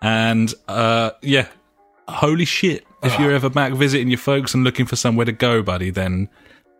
And 0.00 0.54
uh, 0.68 1.10
yeah, 1.20 1.48
holy 2.06 2.44
shit. 2.44 2.86
If 3.02 3.18
you're 3.18 3.32
ever 3.32 3.50
back 3.50 3.72
visiting 3.72 4.06
your 4.08 4.18
folks 4.18 4.54
and 4.54 4.62
looking 4.62 4.86
for 4.86 4.94
somewhere 4.94 5.26
to 5.26 5.32
go, 5.32 5.64
buddy, 5.64 5.90
then 5.90 6.28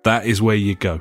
that 0.04 0.24
is 0.24 0.40
where 0.40 0.54
you 0.54 0.76
go. 0.76 1.00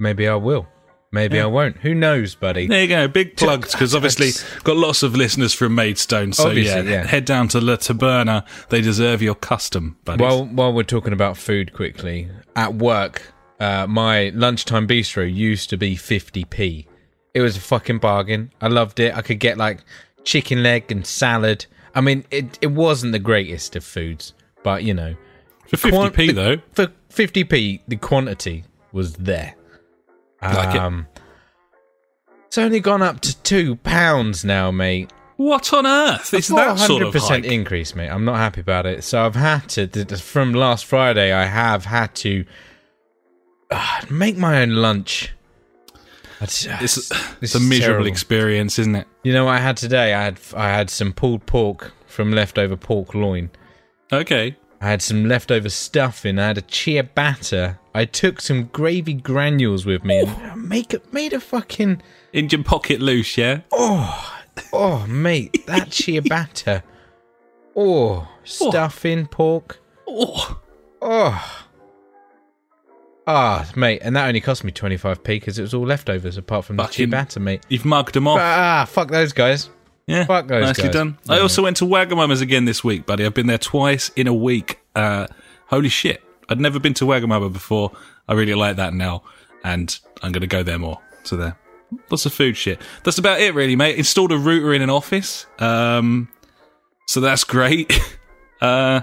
Maybe 0.00 0.26
I 0.26 0.34
will. 0.34 0.66
Maybe 1.12 1.40
I 1.40 1.46
won't. 1.46 1.78
Who 1.78 1.92
knows, 1.92 2.36
buddy? 2.36 2.68
There 2.68 2.82
you 2.82 2.88
go. 2.88 3.08
Big 3.08 3.36
plugs 3.36 3.72
because 3.72 3.96
obviously 3.96 4.30
got 4.62 4.76
lots 4.76 5.02
of 5.02 5.16
listeners 5.16 5.52
from 5.52 5.74
Maidstone. 5.74 6.32
So 6.32 6.50
yeah, 6.50 6.82
yeah. 6.82 7.04
head 7.04 7.24
down 7.24 7.48
to 7.48 7.60
La 7.60 7.76
Taberna. 7.76 8.46
They 8.68 8.80
deserve 8.80 9.20
your 9.20 9.34
custom, 9.34 9.96
buddies. 10.04 10.20
While 10.20 10.44
while 10.44 10.72
we're 10.72 10.84
talking 10.84 11.12
about 11.12 11.36
food 11.36 11.72
quickly, 11.72 12.28
at 12.54 12.74
work, 12.74 13.32
uh, 13.58 13.88
my 13.88 14.30
lunchtime 14.34 14.86
bistro 14.86 15.32
used 15.32 15.68
to 15.70 15.76
be 15.76 15.96
50p. 15.96 16.86
It 17.34 17.40
was 17.40 17.56
a 17.56 17.60
fucking 17.60 17.98
bargain. 17.98 18.52
I 18.60 18.68
loved 18.68 19.00
it. 19.00 19.16
I 19.16 19.22
could 19.22 19.40
get 19.40 19.58
like 19.58 19.80
chicken 20.22 20.62
leg 20.62 20.92
and 20.92 21.04
salad. 21.04 21.66
I 21.92 22.02
mean, 22.02 22.24
it 22.30 22.56
it 22.60 22.68
wasn't 22.68 23.12
the 23.12 23.18
greatest 23.18 23.74
of 23.74 23.82
foods, 23.82 24.32
but 24.62 24.84
you 24.84 24.94
know, 24.94 25.16
for 25.66 25.76
50p 25.76 26.14
quan- 26.14 26.34
though. 26.36 26.56
for 26.72 26.86
50p, 27.12 27.80
the 27.88 27.96
quantity 27.96 28.62
was 28.92 29.14
there. 29.14 29.56
Like 30.42 30.74
it. 30.74 30.80
Um, 30.80 31.06
it's 32.46 32.58
only 32.58 32.80
gone 32.80 33.02
up 33.02 33.20
to 33.20 33.36
two 33.42 33.76
pounds 33.76 34.44
now, 34.44 34.70
mate. 34.70 35.10
What 35.36 35.72
on 35.72 35.86
earth 35.86 36.34
is 36.34 36.48
that 36.48 36.78
sort 36.78 37.02
of 37.02 37.14
400% 37.14 37.20
hike? 37.28 37.44
increase, 37.44 37.94
mate. 37.94 38.08
I'm 38.10 38.24
not 38.26 38.36
happy 38.36 38.60
about 38.60 38.84
it. 38.86 39.04
So 39.04 39.24
I've 39.24 39.36
had 39.36 39.68
to, 39.70 39.86
from 40.18 40.52
last 40.52 40.84
Friday, 40.84 41.32
I 41.32 41.44
have 41.46 41.86
had 41.86 42.14
to 42.16 42.44
uh, 43.70 44.00
make 44.10 44.36
my 44.36 44.60
own 44.60 44.70
lunch. 44.74 45.32
It's, 46.42 46.66
It's, 46.66 47.08
this 47.08 47.12
it's 47.40 47.54
a 47.54 47.60
miserable 47.60 47.86
terrible. 47.86 48.06
experience, 48.08 48.78
isn't 48.78 48.96
it? 48.96 49.06
You 49.22 49.32
know 49.32 49.44
what 49.46 49.52
I 49.54 49.58
had 49.58 49.76
today? 49.76 50.12
I 50.14 50.22
had 50.24 50.40
I 50.56 50.68
had 50.68 50.88
some 50.90 51.12
pulled 51.12 51.44
pork 51.46 51.92
from 52.06 52.32
leftover 52.32 52.76
pork 52.76 53.14
loin. 53.14 53.50
Okay. 54.12 54.56
I 54.80 54.88
had 54.88 55.02
some 55.02 55.26
leftover 55.26 55.68
stuffing. 55.68 56.38
I 56.38 56.46
had 56.48 56.58
a 56.58 56.62
ciabatta. 56.62 57.78
I 57.94 58.04
took 58.04 58.40
some 58.40 58.64
gravy 58.66 59.14
granules 59.14 59.84
with 59.84 60.04
me 60.04 60.20
and 60.20 60.68
make 60.68 60.94
it 60.94 61.12
made 61.12 61.32
a 61.32 61.40
fucking 61.40 62.00
In 62.32 62.48
your 62.48 62.62
pocket 62.62 63.00
loose, 63.00 63.36
yeah? 63.36 63.60
oh 63.72 64.40
oh, 64.72 65.06
mate 65.06 65.66
that 65.66 65.88
ciabatta. 65.90 66.82
Oh 67.76 68.28
stuffing 68.44 69.26
pork. 69.26 69.80
Oh. 70.06 70.60
Oh. 71.02 71.62
Ah, 73.26 73.70
mate, 73.76 74.00
and 74.02 74.16
that 74.16 74.26
only 74.26 74.40
cost 74.40 74.64
me 74.64 74.72
25p 74.72 75.22
because 75.24 75.58
it 75.58 75.62
was 75.62 75.72
all 75.74 75.86
leftovers 75.86 76.36
apart 76.36 76.64
from 76.64 76.76
the 76.76 76.82
Fucking- 76.84 77.10
ciabatta, 77.10 77.40
mate. 77.40 77.62
You've 77.68 77.84
mugged 77.84 78.14
them 78.14 78.26
off. 78.26 78.38
Ah, 78.40 78.84
fuck 78.88 79.08
those 79.08 79.32
guys. 79.32 79.70
yeah. 80.06 80.24
fuck 80.24 80.48
those 80.48 80.64
Nicely 80.64 80.84
guys. 80.84 80.92
done. 80.92 81.18
I 81.28 81.38
also 81.38 81.62
went 81.62 81.76
to 81.78 81.84
Wagamama's 81.84 82.40
again 82.40 82.64
this 82.64 82.82
week, 82.82 83.06
buddy. 83.06 83.24
I've 83.24 83.34
been 83.34 83.46
there 83.46 83.58
twice 83.58 84.08
in 84.16 84.26
a 84.26 84.34
week. 84.34 84.80
Uh, 84.96 85.26
holy 85.66 85.88
shit. 85.90 86.22
I'd 86.50 86.60
never 86.60 86.78
been 86.80 86.94
to 86.94 87.04
Wagamama 87.04 87.52
before. 87.52 87.92
I 88.28 88.34
really 88.34 88.54
like 88.54 88.76
that 88.76 88.92
now. 88.92 89.22
And 89.64 89.98
I'm 90.22 90.32
going 90.32 90.40
to 90.42 90.46
go 90.46 90.62
there 90.62 90.78
more. 90.78 91.00
So 91.22 91.36
there. 91.36 91.56
Lots 92.10 92.26
of 92.26 92.32
food 92.32 92.56
shit. 92.56 92.80
That's 93.04 93.18
about 93.18 93.40
it, 93.40 93.54
really, 93.54 93.76
mate. 93.76 93.96
Installed 93.96 94.32
a 94.32 94.38
router 94.38 94.74
in 94.74 94.82
an 94.82 94.90
office. 94.90 95.46
Um, 95.58 96.28
so 97.06 97.20
that's 97.20 97.44
great. 97.44 97.92
uh, 98.60 99.02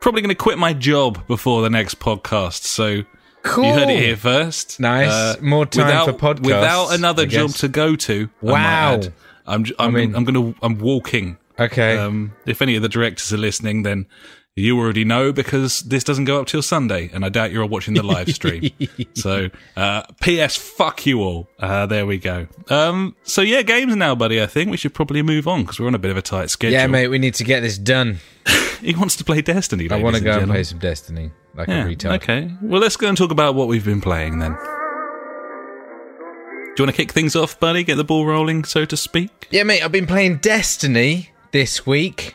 probably 0.00 0.20
going 0.22 0.30
to 0.30 0.34
quit 0.34 0.58
my 0.58 0.72
job 0.72 1.26
before 1.26 1.62
the 1.62 1.70
next 1.70 1.98
podcast. 1.98 2.62
So 2.62 3.02
Cool. 3.42 3.64
you 3.66 3.72
heard 3.74 3.90
it 3.90 3.98
here 3.98 4.16
first. 4.16 4.80
Uh, 4.80 4.82
Nice. 4.82 5.40
More 5.40 5.66
time 5.66 5.86
without, 5.86 6.06
for 6.06 6.12
podcasts, 6.34 6.46
Without 6.46 6.94
another 6.94 7.26
job 7.26 7.50
to 7.50 7.68
go 7.68 7.94
to. 7.96 8.30
Wow. 8.40 9.00
I'm, 9.46 9.64
I'm, 9.78 9.92
mean- 9.92 10.14
I'm 10.16 10.24
gonna, 10.24 10.54
I'm 10.62 10.78
walking. 10.78 11.36
Okay. 11.58 11.96
Um, 11.98 12.32
if 12.46 12.62
any 12.62 12.74
of 12.76 12.82
the 12.82 12.88
directors 12.88 13.32
are 13.32 13.36
listening, 13.38 13.82
then 13.82 14.06
you 14.56 14.78
already 14.78 15.04
know 15.04 15.32
because 15.32 15.80
this 15.80 16.04
doesn't 16.04 16.26
go 16.26 16.40
up 16.40 16.46
till 16.46 16.62
Sunday, 16.62 17.10
and 17.12 17.24
I 17.24 17.28
doubt 17.28 17.50
you're 17.50 17.64
all 17.64 17.68
watching 17.68 17.94
the 17.94 18.04
live 18.04 18.28
stream. 18.32 18.70
so, 19.14 19.48
uh, 19.76 20.02
P.S. 20.20 20.54
Fuck 20.56 21.04
you 21.06 21.22
all. 21.22 21.48
Uh, 21.58 21.86
there 21.86 22.06
we 22.06 22.18
go. 22.18 22.46
Um, 22.68 23.16
so 23.24 23.42
yeah, 23.42 23.62
games 23.62 23.96
now, 23.96 24.14
buddy. 24.14 24.40
I 24.40 24.46
think 24.46 24.70
we 24.70 24.76
should 24.76 24.94
probably 24.94 25.22
move 25.22 25.48
on 25.48 25.62
because 25.62 25.80
we're 25.80 25.88
on 25.88 25.94
a 25.96 25.98
bit 25.98 26.12
of 26.12 26.16
a 26.16 26.22
tight 26.22 26.50
schedule. 26.50 26.78
yeah, 26.78 26.86
mate, 26.86 27.08
we 27.08 27.18
need 27.18 27.34
to 27.34 27.42
get 27.44 27.60
this 27.60 27.78
done. 27.78 28.18
He 28.80 28.94
wants 28.94 29.16
to 29.16 29.24
play 29.24 29.40
Destiny. 29.40 29.88
I 29.90 29.96
want 30.02 30.16
to 30.16 30.22
go 30.22 30.32
and 30.32 30.40
gentlemen. 30.40 30.56
play 30.56 30.62
some 30.64 30.78
Destiny 30.78 31.30
like 31.54 31.68
a 31.68 31.70
Yeah, 31.70 31.84
retard. 31.86 32.16
okay. 32.16 32.50
Well, 32.60 32.82
let's 32.82 32.98
go 32.98 33.08
and 33.08 33.16
talk 33.16 33.30
about 33.30 33.54
what 33.54 33.66
we've 33.66 33.84
been 33.84 34.02
playing 34.02 34.40
then. 34.40 34.52
Do 34.52 34.58
you 36.82 36.84
want 36.84 36.90
to 36.90 36.92
kick 36.92 37.12
things 37.12 37.34
off, 37.34 37.58
buddy? 37.58 37.82
Get 37.82 37.94
the 37.96 38.04
ball 38.04 38.26
rolling, 38.26 38.64
so 38.64 38.84
to 38.84 38.94
speak. 38.96 39.48
Yeah, 39.50 39.62
mate, 39.62 39.82
I've 39.82 39.92
been 39.92 40.06
playing 40.08 40.36
Destiny 40.38 41.30
this 41.52 41.86
week. 41.86 42.34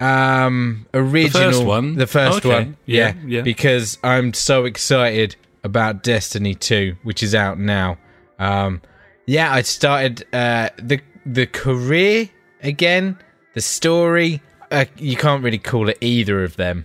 Um, 0.00 0.86
original 0.94 1.50
first 1.52 1.64
one? 1.64 1.96
the 1.96 2.06
first 2.06 2.38
Okay. 2.38 2.48
one, 2.48 2.76
Yeah, 2.86 3.14
yeah, 3.16 3.22
yeah. 3.26 3.42
because 3.42 3.98
I'm 4.04 4.32
so 4.32 4.64
excited 4.64 5.36
about 5.64 6.02
Destiny 6.02 6.54
Two, 6.54 6.96
which 7.02 7.22
is 7.22 7.34
out 7.34 7.58
now. 7.58 7.98
Um, 8.38 8.80
yeah, 9.26 9.52
I 9.52 9.62
started 9.62 10.24
uh, 10.32 10.70
the 10.78 11.00
the 11.26 11.46
career 11.46 12.28
again, 12.62 13.18
the 13.54 13.60
story. 13.60 14.40
Uh, 14.70 14.84
you 14.98 15.16
can't 15.16 15.42
really 15.42 15.58
call 15.58 15.88
it 15.88 15.98
either 16.00 16.44
of 16.44 16.56
them. 16.56 16.84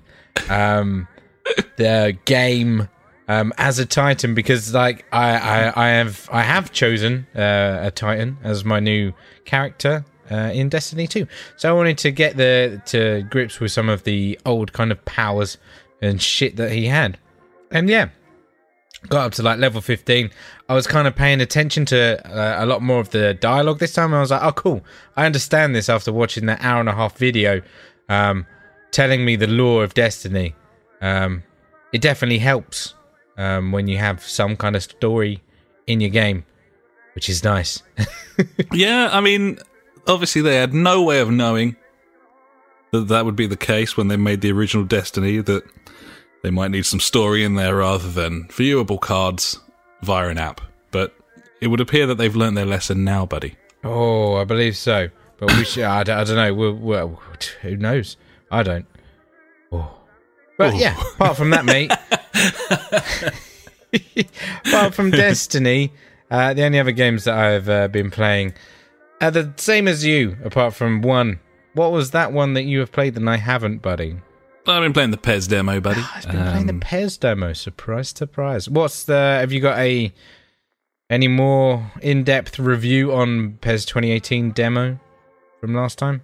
Um, 0.49 1.07
the 1.77 2.17
game 2.25 2.87
um, 3.27 3.53
as 3.57 3.77
a 3.79 3.85
Titan 3.85 4.33
because 4.33 4.73
like 4.73 5.05
I, 5.11 5.35
I, 5.35 5.85
I 5.85 5.89
have 5.89 6.27
I 6.31 6.41
have 6.41 6.71
chosen 6.71 7.27
uh, 7.35 7.79
a 7.83 7.91
Titan 7.91 8.37
as 8.43 8.65
my 8.65 8.79
new 8.79 9.13
character 9.45 10.03
uh, 10.33 10.51
in 10.51 10.69
Destiny 10.69 11.05
2. 11.05 11.27
So 11.57 11.69
I 11.69 11.73
wanted 11.73 11.97
to 11.99 12.11
get 12.11 12.37
the 12.37 12.81
to 12.87 13.23
grips 13.29 13.59
with 13.59 13.71
some 13.71 13.87
of 13.87 14.03
the 14.03 14.39
old 14.45 14.73
kind 14.73 14.91
of 14.91 15.03
powers 15.05 15.57
and 16.01 16.21
shit 16.21 16.55
that 16.55 16.71
he 16.71 16.87
had. 16.87 17.19
And 17.69 17.87
yeah, 17.89 18.09
got 19.09 19.27
up 19.27 19.33
to 19.33 19.43
like 19.43 19.59
level 19.59 19.81
15 19.81 20.31
i 20.69 20.73
was 20.73 20.87
kind 20.87 21.09
of 21.09 21.13
paying 21.13 21.41
attention 21.41 21.83
to 21.83 22.25
uh, 22.25 22.63
a 22.63 22.65
lot 22.65 22.81
more 22.81 23.01
of 23.01 23.09
the 23.09 23.33
dialogue 23.33 23.77
this 23.77 23.91
time 23.91 24.13
i 24.13 24.21
was 24.21 24.31
like 24.31 24.41
oh 24.41 24.53
cool 24.53 24.81
i 25.17 25.25
understand 25.25 25.75
this 25.75 25.89
after 25.89 26.13
watching 26.13 26.45
that 26.45 26.63
hour 26.63 26.79
and 26.79 26.87
a 26.87 26.93
half 26.93 27.17
video 27.17 27.61
um, 28.07 28.45
telling 28.91 29.25
me 29.25 29.35
the 29.35 29.45
lore 29.45 29.83
of 29.83 29.93
destiny 29.93 30.55
um, 31.01 31.43
it 31.91 31.99
definitely 31.99 32.37
helps 32.37 32.93
um, 33.37 33.73
when 33.73 33.89
you 33.89 33.97
have 33.97 34.23
some 34.23 34.55
kind 34.55 34.73
of 34.73 34.81
story 34.81 35.43
in 35.85 35.99
your 35.99 36.09
game 36.09 36.45
which 37.13 37.27
is 37.27 37.43
nice 37.43 37.83
Yeah, 38.73 39.09
I 39.11 39.21
mean, 39.21 39.59
obviously 40.07 40.41
they 40.41 40.55
had 40.55 40.73
no 40.73 41.01
way 41.03 41.19
of 41.19 41.29
knowing 41.29 41.75
that 42.91 43.07
that 43.07 43.25
would 43.25 43.35
be 43.35 43.47
the 43.47 43.57
case 43.57 43.97
when 43.97 44.07
they 44.07 44.17
made 44.17 44.41
the 44.41 44.51
original 44.51 44.85
Destiny. 44.85 45.39
That 45.39 45.63
they 46.43 46.51
might 46.51 46.71
need 46.71 46.85
some 46.85 46.99
story 46.99 47.43
in 47.43 47.55
there 47.55 47.77
rather 47.77 48.09
than 48.09 48.47
viewable 48.49 48.99
cards 48.99 49.59
via 50.01 50.29
an 50.29 50.37
app. 50.37 50.61
But 50.91 51.15
it 51.61 51.67
would 51.67 51.79
appear 51.81 52.05
that 52.07 52.15
they've 52.15 52.35
learned 52.35 52.57
their 52.57 52.65
lesson 52.65 53.03
now, 53.03 53.25
buddy. 53.25 53.55
oh 53.85 54.35
i 54.35 54.43
believe 54.45 54.77
so 54.77 55.09
but 55.39 55.51
we 55.57 55.65
should 55.65 55.83
i, 55.83 56.03
don't- 56.03 56.17
I 56.19 56.23
don't 56.23 56.35
know 56.37 56.53
we'll, 56.53 56.73
well, 56.73 57.21
who 57.61 57.75
knows 57.75 58.15
i 58.49 58.63
don't 58.63 58.85
oh. 59.73 59.91
but 60.57 60.75
yeah 60.75 60.95
apart 61.15 61.35
from 61.35 61.49
that 61.49 61.65
mate 61.65 61.91
apart 64.65 64.93
from 64.95 65.11
Destiny, 65.11 65.91
uh, 66.31 66.53
the 66.53 66.63
only 66.63 66.79
other 66.79 66.91
games 66.91 67.25
that 67.25 67.37
I've 67.37 67.69
uh, 67.69 67.87
been 67.89 68.09
playing 68.11 68.53
are 69.27 69.31
the 69.31 69.53
same 69.57 69.87
as 69.87 70.05
you, 70.05 70.37
apart 70.43 70.73
from 70.73 71.01
one. 71.01 71.39
What 71.73 71.91
was 71.91 72.11
that 72.11 72.31
one 72.31 72.53
that 72.53 72.63
you 72.63 72.79
have 72.79 72.91
played 72.91 73.15
that 73.15 73.27
I 73.27 73.37
haven't, 73.37 73.81
buddy? 73.81 74.17
I've 74.67 74.81
been 74.81 74.93
playing 74.93 75.11
the 75.11 75.17
PES 75.17 75.47
demo, 75.47 75.79
buddy. 75.81 76.01
I've 76.15 76.23
been 76.27 76.41
playing 76.51 76.65
the 76.67 76.73
Um, 76.73 76.79
PES 76.79 77.17
demo. 77.17 77.53
Surprise, 77.53 78.09
surprise. 78.09 78.69
What's 78.69 79.03
the? 79.03 79.13
Have 79.15 79.51
you 79.51 79.59
got 79.59 79.77
a 79.79 80.13
any 81.09 81.27
more 81.27 81.91
in-depth 82.01 82.59
review 82.59 83.13
on 83.13 83.57
PES 83.61 83.85
2018 83.85 84.51
demo 84.51 84.99
from 85.59 85.73
last 85.75 85.97
time? 85.97 86.21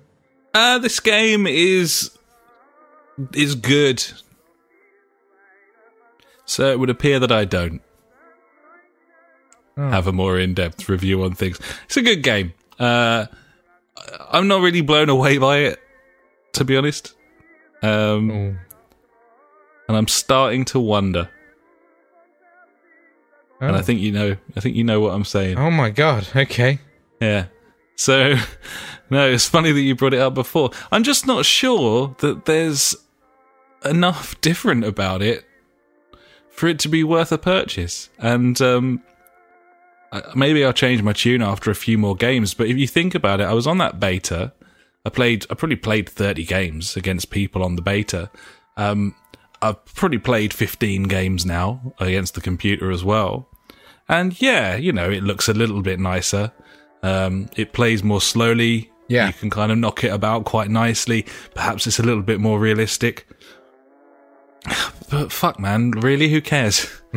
Uh, 0.54 0.78
this 0.80 1.00
game 1.00 1.46
is 1.48 2.12
is 3.34 3.56
good. 3.56 4.04
So 6.46 6.72
it 6.72 6.80
would 6.80 6.90
appear 6.90 7.20
that 7.20 7.32
I 7.32 7.46
don't 7.46 7.82
Oh. 9.78 9.90
have 9.90 10.08
a 10.08 10.12
more 10.12 10.38
in-depth 10.40 10.90
review 10.90 11.24
on 11.24 11.34
things. 11.34 11.60
It's 11.86 11.96
a 11.98 12.02
good 12.02 12.22
game. 12.24 12.54
Uh, 12.80 13.26
I'm 14.32 14.48
not 14.48 14.62
really 14.62 14.82
blown 14.82 15.10
away 15.10 15.38
by 15.38 15.58
it, 15.60 15.80
to 16.54 16.64
be 16.64 16.78
honest. 16.78 17.14
Um, 17.84 18.32
Oh. 18.32 18.56
and 19.88 19.98
I'm 19.98 20.08
starting 20.08 20.66
to 20.66 20.80
wonder. 20.80 21.30
And 23.62 23.76
I 23.76 23.80
Oh. 23.80 23.82
think 23.82 24.00
you 24.00 24.12
know. 24.12 24.38
I 24.56 24.60
think 24.60 24.76
you 24.76 24.84
know 24.84 25.00
what 25.02 25.14
I'm 25.14 25.26
saying. 25.26 25.58
oh 25.58 25.72
my 25.72 25.90
god. 25.90 26.28
Okay. 26.36 26.80
Yeah. 27.20 27.46
So, 27.96 28.36
no, 29.10 29.30
it's 29.30 29.48
funny 29.50 29.72
that 29.74 29.82
you 29.82 29.96
brought 29.96 30.14
it 30.14 30.22
up 30.22 30.34
before. 30.34 30.72
I'm 30.92 31.04
just 31.04 31.28
not 31.28 31.46
sure 31.46 32.16
that 32.20 32.46
there's 32.46 32.96
enough 33.84 34.40
different 34.42 34.86
about 34.86 35.22
it 35.22 35.46
for 36.50 36.68
it 36.68 36.80
to 36.80 36.88
be 36.90 37.04
worth 37.04 37.32
a 37.34 37.38
purchase. 37.38 38.10
And 38.18 38.62
um, 38.62 39.04
maybe 40.36 40.64
I'll 40.64 40.74
change 40.74 41.02
my 41.02 41.14
tune 41.14 41.42
after 41.42 41.72
a 41.72 41.76
few 41.76 41.98
more 41.98 42.16
games. 42.16 42.54
But 42.54 42.68
if 42.68 42.78
you 42.78 42.88
think 42.88 43.16
about 43.16 43.40
it, 43.40 43.46
I 43.46 43.54
was 43.54 43.68
on 43.68 43.78
that 43.80 44.00
beta. 44.00 44.54
I 45.06 45.10
played. 45.10 45.46
I 45.50 45.56
probably 45.56 45.76
played 45.78 46.10
30 46.10 46.46
games 46.46 46.98
against 46.98 47.30
people 47.30 47.64
on 47.64 47.76
the 47.76 47.82
beta. 47.82 48.30
Um, 48.78 49.16
I've 49.62 49.84
probably 49.86 50.20
played 50.20 50.54
15 50.54 51.04
games 51.04 51.46
now 51.46 51.94
against 52.00 52.34
the 52.36 52.42
computer 52.42 52.92
as 52.92 53.04
well. 53.04 53.50
And 54.08 54.40
yeah, 54.42 54.76
you 54.76 54.92
know, 54.92 55.10
it 55.10 55.24
looks 55.24 55.48
a 55.48 55.54
little 55.54 55.82
bit 55.82 56.00
nicer. 56.00 56.52
Um, 57.04 57.50
it 57.56 57.74
plays 57.74 58.04
more 58.04 58.22
slowly. 58.22 58.92
Yeah. 59.08 59.28
You 59.28 59.34
can 59.34 59.50
kind 59.50 59.72
of 59.72 59.78
knock 59.78 60.04
it 60.04 60.12
about 60.12 60.46
quite 60.46 60.70
nicely. 60.70 61.26
Perhaps 61.54 61.88
it's 61.88 62.00
a 62.00 62.04
little 62.04 62.24
bit 62.24 62.40
more 62.40 62.60
realistic. 62.60 63.28
But 65.10 65.32
fuck, 65.32 65.60
man, 65.60 65.90
really? 65.90 66.30
Who 66.30 66.40
cares? 66.40 66.88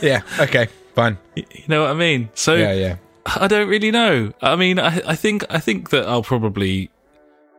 yeah. 0.00 0.22
Okay. 0.38 0.68
Fine. 0.94 1.18
You 1.36 1.44
know 1.68 1.82
what 1.82 1.90
I 1.90 1.94
mean? 1.94 2.28
So 2.34 2.54
Yeah. 2.54 2.72
Yeah. 2.72 2.96
I 3.36 3.46
don't 3.48 3.68
really 3.68 3.90
know. 3.90 4.32
I 4.42 4.56
mean, 4.56 4.78
I, 4.78 5.00
I 5.06 5.14
think 5.14 5.44
I 5.50 5.58
think 5.60 5.90
that 5.90 6.08
I'll 6.08 6.22
probably, 6.22 6.90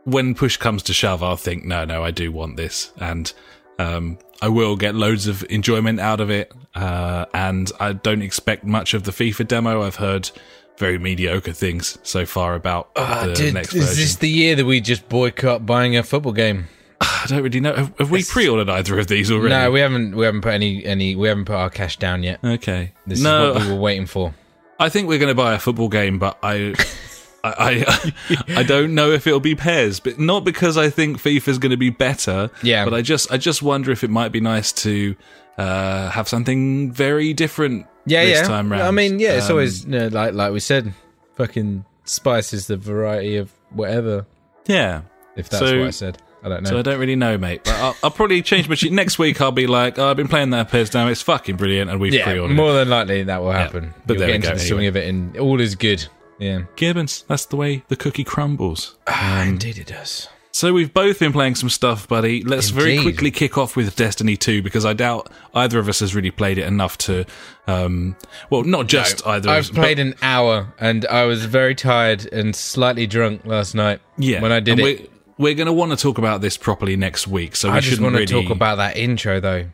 when 0.06 0.34
push 0.36 0.58
comes 0.58 0.84
to 0.84 0.94
shove, 0.94 1.22
I'll 1.24 1.38
think, 1.38 1.64
no, 1.66 1.86
no, 1.86 2.04
I 2.04 2.12
do 2.12 2.32
want 2.32 2.58
this, 2.58 2.92
and 2.98 3.32
um, 3.78 4.18
I 4.42 4.50
will 4.50 4.76
get 4.76 4.96
loads 4.96 5.28
of 5.28 5.46
enjoyment 5.50 6.00
out 6.00 6.20
of 6.20 6.30
it. 6.32 6.52
Uh, 6.74 7.26
and 7.34 7.72
I 7.80 7.94
don't 7.94 8.22
expect 8.22 8.64
much 8.64 8.94
of 8.94 9.04
the 9.04 9.12
FIFA 9.12 9.48
demo. 9.48 9.84
I've 9.84 9.98
heard 9.98 10.32
very 10.78 10.98
mediocre 10.98 11.54
things 11.54 11.98
so 12.02 12.26
far 12.26 12.56
about 12.56 12.90
Ah, 12.96 13.26
the 13.28 13.34
dude, 13.34 13.54
next 13.54 13.76
is 13.76 13.86
version. 13.86 14.02
this 14.04 14.16
the 14.16 14.30
year 14.30 14.56
that 14.56 14.66
we 14.66 14.82
just 14.82 15.08
boycott 15.10 15.66
buying 15.66 15.96
a 15.96 16.02
football 16.04 16.32
game? 16.34 16.68
I 17.24 17.26
don't 17.28 17.42
really 17.44 17.60
know. 17.60 17.74
Have, 17.74 17.98
have 17.98 18.12
we 18.12 18.24
pre-ordered 18.24 18.70
either 18.70 18.98
of 19.00 19.08
these 19.08 19.32
already? 19.32 19.50
No, 19.50 19.72
we 19.72 19.80
haven't. 19.80 20.16
We 20.16 20.26
haven't 20.26 20.42
put 20.42 20.54
any. 20.54 20.86
Any. 20.86 21.16
We 21.16 21.28
haven't 21.28 21.46
put 21.46 21.56
our 21.56 21.70
cash 21.70 21.98
down 21.98 22.24
yet. 22.24 22.40
Okay. 22.44 22.92
This 23.08 23.22
no, 23.22 23.52
is 23.52 23.56
what 23.56 23.64
we 23.66 23.74
were 23.74 23.80
waiting 23.80 24.06
for. 24.06 24.34
I 24.80 24.90
think 24.90 25.08
we're 25.08 25.20
going 25.20 25.30
to 25.32 25.36
buy 25.36 25.54
a 25.54 25.60
football 25.60 25.90
game, 25.90 26.18
but 26.20 26.38
I, 26.44 26.74
I, 27.44 27.86
I, 27.88 28.14
I 28.60 28.64
don't 28.64 28.94
know 28.96 29.12
if 29.12 29.26
it'll 29.28 29.40
be 29.40 29.56
pairs. 29.56 30.00
But 30.00 30.20
not 30.20 30.44
because 30.44 30.78
I 30.78 30.90
think 30.90 31.18
FIFA's 31.22 31.58
going 31.58 31.72
to 31.72 31.78
be 31.78 31.90
better. 31.90 32.50
Yeah. 32.64 32.86
But 32.86 32.94
I 32.94 33.02
just, 33.02 33.32
I 33.32 33.38
just 33.38 33.62
wonder 33.62 33.92
if 33.92 34.04
it 34.04 34.10
might 34.10 34.32
be 34.32 34.40
nice 34.40 34.72
to 34.74 35.16
uh, 35.58 36.10
have 36.12 36.28
something 36.28 36.92
very 36.92 37.34
different. 37.34 37.86
Yeah, 38.06 38.26
this 38.26 38.42
yeah. 38.42 38.48
Time 38.48 38.72
round. 38.72 38.84
I 38.84 38.92
mean, 38.92 39.20
yeah, 39.20 39.34
it's 39.34 39.46
Um, 39.48 39.52
always 39.52 39.86
you 39.86 39.92
know, 39.92 40.08
like 40.08 40.34
like 40.34 40.52
we 40.52 40.60
said, 40.60 40.94
fucking 41.36 41.86
spices 42.06 42.66
the 42.68 42.78
variety 42.78 43.38
of 43.38 43.52
whatever. 43.70 44.26
yeah. 44.66 45.02
If 45.36 45.50
that's 45.50 45.60
So- 45.66 45.80
what 45.80 45.88
I 45.88 45.92
said, 45.92 46.18
I 46.44 46.50
don't 46.50 46.64
know. 46.64 46.70
So 46.72 46.80
I 46.80 46.82
don't 46.82 47.00
really 47.00 47.16
know, 47.16 47.38
mate. 47.38 47.62
But 47.66 47.76
I'll, 47.76 47.96
I'll 48.04 48.12
probably 48.12 48.42
change 48.42 48.68
my 48.68 48.76
sheet 48.76 48.92
next 48.92 49.20
week. 49.20 49.40
I'll 49.42 49.52
be 49.52 49.68
like, 49.68 50.00
oh, 50.00 50.10
I've 50.10 50.18
been 50.18 50.28
playing 50.28 50.50
that 50.52 50.70
Pairs 50.70 50.94
now. 50.94 51.08
It's 51.08 51.22
fucking 51.22 51.56
brilliant, 51.58 51.90
and 51.92 52.00
we've 52.00 52.14
yeah, 52.14 52.26
pre-ordered. 52.26 52.54
it. 52.54 52.56
more 52.56 52.74
than 52.74 52.90
likely 52.90 53.24
that 53.24 53.42
will 53.42 53.52
happen. 53.52 53.94
but 54.06 54.14
You'll 54.14 54.20
there 54.20 54.28
get 54.28 54.32
we 54.32 54.36
into 54.38 54.48
go, 54.50 54.54
the 54.56 54.60
swing 54.60 54.80
anyway. 54.80 54.88
of 54.88 54.96
it, 54.98 55.10
and 55.10 55.38
all 55.38 55.60
is 55.62 55.76
good. 55.76 56.08
Yeah, 56.40 56.64
Gibbons. 56.76 57.24
That's 57.28 57.46
the 57.46 57.56
way 57.56 57.84
the 57.88 57.96
cookie 57.96 58.24
crumbles. 58.24 58.98
ah, 59.08 59.44
indeed 59.44 59.78
it 59.78 59.88
does. 59.88 60.28
So 60.54 60.74
we've 60.74 60.94
both 60.94 61.20
been 61.20 61.32
playing 61.32 61.56
some 61.56 61.70
stuff, 61.70 62.08
buddy. 62.10 62.44
Let's 62.44 62.70
very 62.70 63.02
quickly 63.02 63.32
kick 63.32 63.58
off 63.58 63.78
with 63.78 63.96
Destiny 63.96 64.36
2 64.36 64.62
because 64.62 64.86
I 64.86 64.92
doubt 64.92 65.32
either 65.56 65.80
of 65.80 65.88
us 65.88 66.02
has 66.02 66.14
really 66.14 66.30
played 66.30 66.58
it 66.58 66.66
enough 66.66 66.98
to 67.00 67.26
um 67.68 68.18
well, 68.50 68.64
not 68.64 68.88
just 68.88 69.26
either 69.26 69.50
of 69.50 69.56
us. 69.56 69.70
I've 69.70 69.76
played 69.76 70.00
an 70.00 70.14
hour, 70.22 70.74
and 70.78 71.06
I 71.06 71.24
was 71.24 71.46
very 71.46 71.74
tired 71.74 72.26
and 72.34 72.54
slightly 72.56 73.08
drunk 73.08 73.46
last 73.46 73.76
night. 73.76 74.02
yeah, 74.18 74.42
when 74.42 74.52
I 74.52 74.60
did 74.60 74.80
and 74.80 74.88
it, 74.88 75.12
We're, 75.38 75.54
going 75.56 75.68
to 75.68 75.74
want 75.74 75.92
to 75.92 75.98
talk 75.98 76.18
about 76.18 76.42
this 76.42 76.58
properly 76.58 76.96
next 76.96 77.28
week, 77.28 77.56
so 77.56 77.70
we 77.70 77.78
I 77.78 77.80
just 77.80 77.90
shouldn't 77.90 78.04
want 78.04 78.16
to 78.28 78.34
really 78.34 78.44
talk 78.48 78.56
about 78.56 78.76
that 78.78 78.98
intro 78.98 79.40
though. 79.40 79.66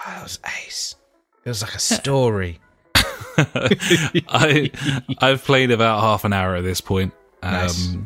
Oh, 0.00 0.04
that 0.06 0.22
was 0.22 0.38
ace. 0.66 0.96
It 1.44 1.48
was 1.48 1.62
like 1.62 1.74
a 1.74 1.78
story. 2.00 2.60
I 3.36 4.70
I've 5.18 5.42
played 5.44 5.70
about 5.70 6.00
half 6.00 6.24
an 6.24 6.32
hour 6.32 6.54
at 6.56 6.62
this 6.62 6.80
point. 6.80 7.12
Um 7.42 7.52
Nice. 7.52 7.96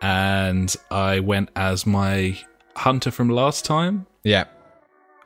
and 0.00 0.76
I 0.90 1.20
went 1.20 1.50
as 1.56 1.86
my 1.86 2.38
hunter 2.76 3.10
from 3.10 3.28
last 3.28 3.64
time. 3.64 4.06
Yeah, 4.24 4.44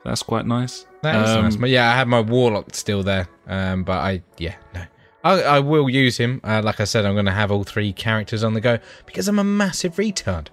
That's 0.03 0.23
quite 0.23 0.45
nice. 0.45 0.85
that 1.01 1.23
is 1.23 1.29
Um, 1.31 1.43
nice. 1.43 1.55
But 1.55 1.69
yeah, 1.69 1.91
I 1.91 1.95
had 1.95 2.07
my 2.07 2.21
warlock 2.21 2.73
still 2.73 3.03
there. 3.03 3.27
Um, 3.47 3.83
but 3.83 3.97
I 3.99 4.21
yeah 4.37 4.55
no. 4.73 4.83
I, 5.25 5.41
I 5.43 5.59
will 5.59 5.89
use 5.89 6.17
him. 6.17 6.41
Uh, 6.43 6.61
like 6.63 6.79
I 6.81 6.83
said, 6.83 7.05
I'm 7.05 7.13
going 7.13 7.25
to 7.27 7.31
have 7.31 7.49
all 7.49 7.63
three 7.63 7.93
characters 7.93 8.43
on 8.43 8.53
the 8.55 8.59
go 8.61 8.79
because 9.05 9.29
I'm 9.29 9.39
a 9.39 9.43
massive 9.43 9.95
retard. 9.95 10.47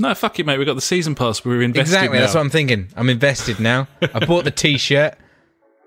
No, 0.00 0.14
fuck 0.14 0.38
it, 0.38 0.46
mate. 0.46 0.58
We've 0.58 0.66
got 0.66 0.74
the 0.74 0.80
season 0.80 1.14
pass. 1.14 1.44
We're 1.44 1.62
invested 1.62 1.94
exactly. 1.94 2.18
now. 2.18 2.24
That's 2.24 2.34
what 2.34 2.40
I'm 2.40 2.50
thinking. 2.50 2.88
I'm 2.96 3.10
invested 3.10 3.58
now. 3.58 3.88
I 4.00 4.24
bought 4.24 4.44
the 4.44 4.50
T-shirt. 4.50 5.16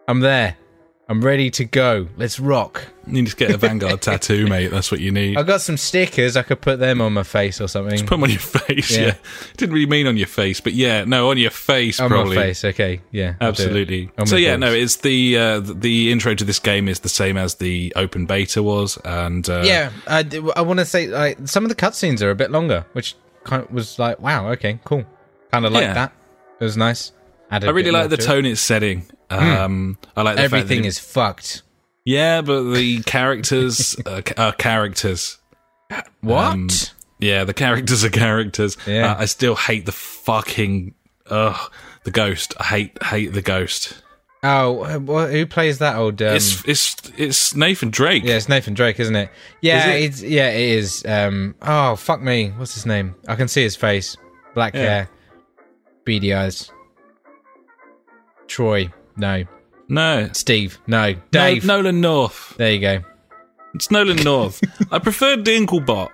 I'm 0.07 0.19
there. 0.19 0.57
I'm 1.11 1.21
ready 1.21 1.49
to 1.51 1.65
go. 1.65 2.07
Let's 2.15 2.39
rock. 2.39 2.87
You 3.05 3.13
need 3.13 3.27
to 3.27 3.35
get 3.35 3.51
a 3.51 3.57
Vanguard 3.57 4.01
tattoo, 4.01 4.47
mate. 4.47 4.69
That's 4.71 4.91
what 4.91 5.01
you 5.01 5.11
need. 5.11 5.37
I 5.37 5.43
got 5.43 5.59
some 5.59 5.75
stickers. 5.75 6.37
I 6.37 6.43
could 6.43 6.61
put 6.61 6.79
them 6.79 7.01
on 7.01 7.11
my 7.11 7.23
face 7.23 7.59
or 7.59 7.67
something. 7.67 7.99
Put 7.99 8.11
them 8.11 8.23
on 8.23 8.29
your 8.29 8.39
face. 8.39 8.95
Yeah. 8.95 9.07
Yeah. 9.07 9.13
Didn't 9.57 9.73
really 9.73 9.87
mean 9.87 10.07
on 10.07 10.15
your 10.15 10.27
face, 10.27 10.61
but 10.61 10.71
yeah, 10.71 11.03
no, 11.03 11.29
on 11.29 11.37
your 11.37 11.51
face, 11.51 11.99
on 11.99 12.09
probably. 12.09 12.37
my 12.37 12.41
face. 12.43 12.63
Okay, 12.63 13.01
yeah, 13.11 13.35
I'll 13.41 13.51
do 13.51 13.63
it. 13.63 13.65
Absolutely. 13.65 14.11
So 14.25 14.37
yeah, 14.37 14.55
no, 14.55 14.71
it's 14.71 14.97
the 14.97 15.37
uh, 15.37 15.59
the 15.59 16.13
intro 16.13 16.33
to 16.33 16.45
this 16.45 16.59
game 16.59 16.87
is 16.87 16.99
the 16.99 17.09
same 17.09 17.35
as 17.35 17.55
the 17.55 17.91
open 17.97 18.25
beta 18.25 18.63
was, 18.63 18.97
and 19.03 19.49
uh, 19.49 19.63
yeah. 19.65 19.91
I, 20.07 20.25
I 20.55 20.61
want 20.61 20.79
to 20.79 20.85
say 20.85 21.07
like 21.07 21.45
some 21.45 21.65
of 21.65 21.69
the 21.69 21.75
cutscenes 21.75 22.21
are 22.21 22.29
a 22.29 22.35
bit 22.35 22.51
longer, 22.51 22.85
which 22.93 23.15
kind 23.43 23.63
of 23.63 23.71
was 23.71 23.97
like, 23.99 24.19
wow, 24.19 24.49
okay, 24.51 24.79
cool. 24.83 25.05
Kind 25.51 25.65
of 25.65 25.71
like 25.73 25.83
Yeah. 25.83 25.93
that. 25.93 26.13
It 26.59 26.63
was 26.63 26.77
nice. 26.77 27.11
Added 27.49 27.67
I 27.67 27.71
really 27.73 27.91
like 27.91 28.09
the 28.09 28.17
to 28.17 28.23
it. 28.23 28.25
tone 28.25 28.45
it's 28.45 28.61
setting. 28.61 29.05
Um, 29.29 29.97
I 30.15 30.21
like 30.21 30.35
the 30.35 30.41
fact 30.43 30.51
that 30.51 30.57
Everything 30.57 30.85
is 30.85 30.99
fucked. 30.99 31.63
yeah, 32.05 32.41
but 32.41 32.63
the 32.73 33.01
characters 33.03 33.95
ca- 34.05 34.33
are 34.37 34.53
characters. 34.53 35.37
What? 36.21 36.45
Um, 36.53 36.69
Yeah, 37.19 37.43
the 37.43 37.53
characters 37.53 38.03
are 38.03 38.09
characters. 38.09 38.77
Yeah. 38.87 39.11
Uh, 39.11 39.21
I 39.21 39.25
still 39.25 39.55
hate 39.55 39.85
the 39.85 39.91
fucking 39.91 40.95
ugh 41.29 41.71
the 42.03 42.11
ghost. 42.11 42.53
I 42.59 42.63
hate 42.63 43.03
hate 43.03 43.33
the 43.33 43.41
ghost. 43.41 43.93
Oh, 44.43 44.81
uh, 44.81 45.27
who 45.27 45.45
plays 45.45 45.79
that 45.79 45.95
old? 45.95 46.21
Um, 46.21 46.35
it's 46.35 46.63
it's 46.67 46.95
it's 47.17 47.55
Nathan 47.55 47.89
Drake. 47.89 48.23
yeah, 48.23 48.35
it's 48.37 48.49
Nathan 48.49 48.73
Drake, 48.73 48.99
isn't 48.99 49.15
it? 49.15 49.29
Yeah, 49.61 49.93
Is 49.93 49.95
it? 49.95 50.03
it's 50.03 50.21
yeah, 50.33 50.49
it 50.49 50.69
is. 50.69 51.05
Um, 51.05 51.55
oh 51.61 51.95
fuck 51.95 52.21
me, 52.21 52.49
what's 52.57 52.73
his 52.73 52.85
name? 52.85 53.15
I 53.27 53.35
can 53.35 53.47
see 53.47 53.63
his 53.63 53.75
face. 53.75 54.17
Black 54.53 54.73
Yeah. 54.73 54.81
hair, 54.81 55.09
beady 56.05 56.33
eyes. 56.33 56.71
Troy, 58.47 58.91
no. 59.15 59.43
No, 59.87 60.29
Steve, 60.33 60.79
no. 60.87 61.13
no, 61.13 61.19
Dave, 61.31 61.65
Nolan 61.65 61.99
North. 62.01 62.53
there 62.57 62.71
you 62.71 62.79
go. 62.79 63.01
It's 63.73 63.91
Nolan 63.91 64.17
North. 64.23 64.61
I 64.91 64.99
prefer 64.99 65.35
Dinklebot. 65.37 66.09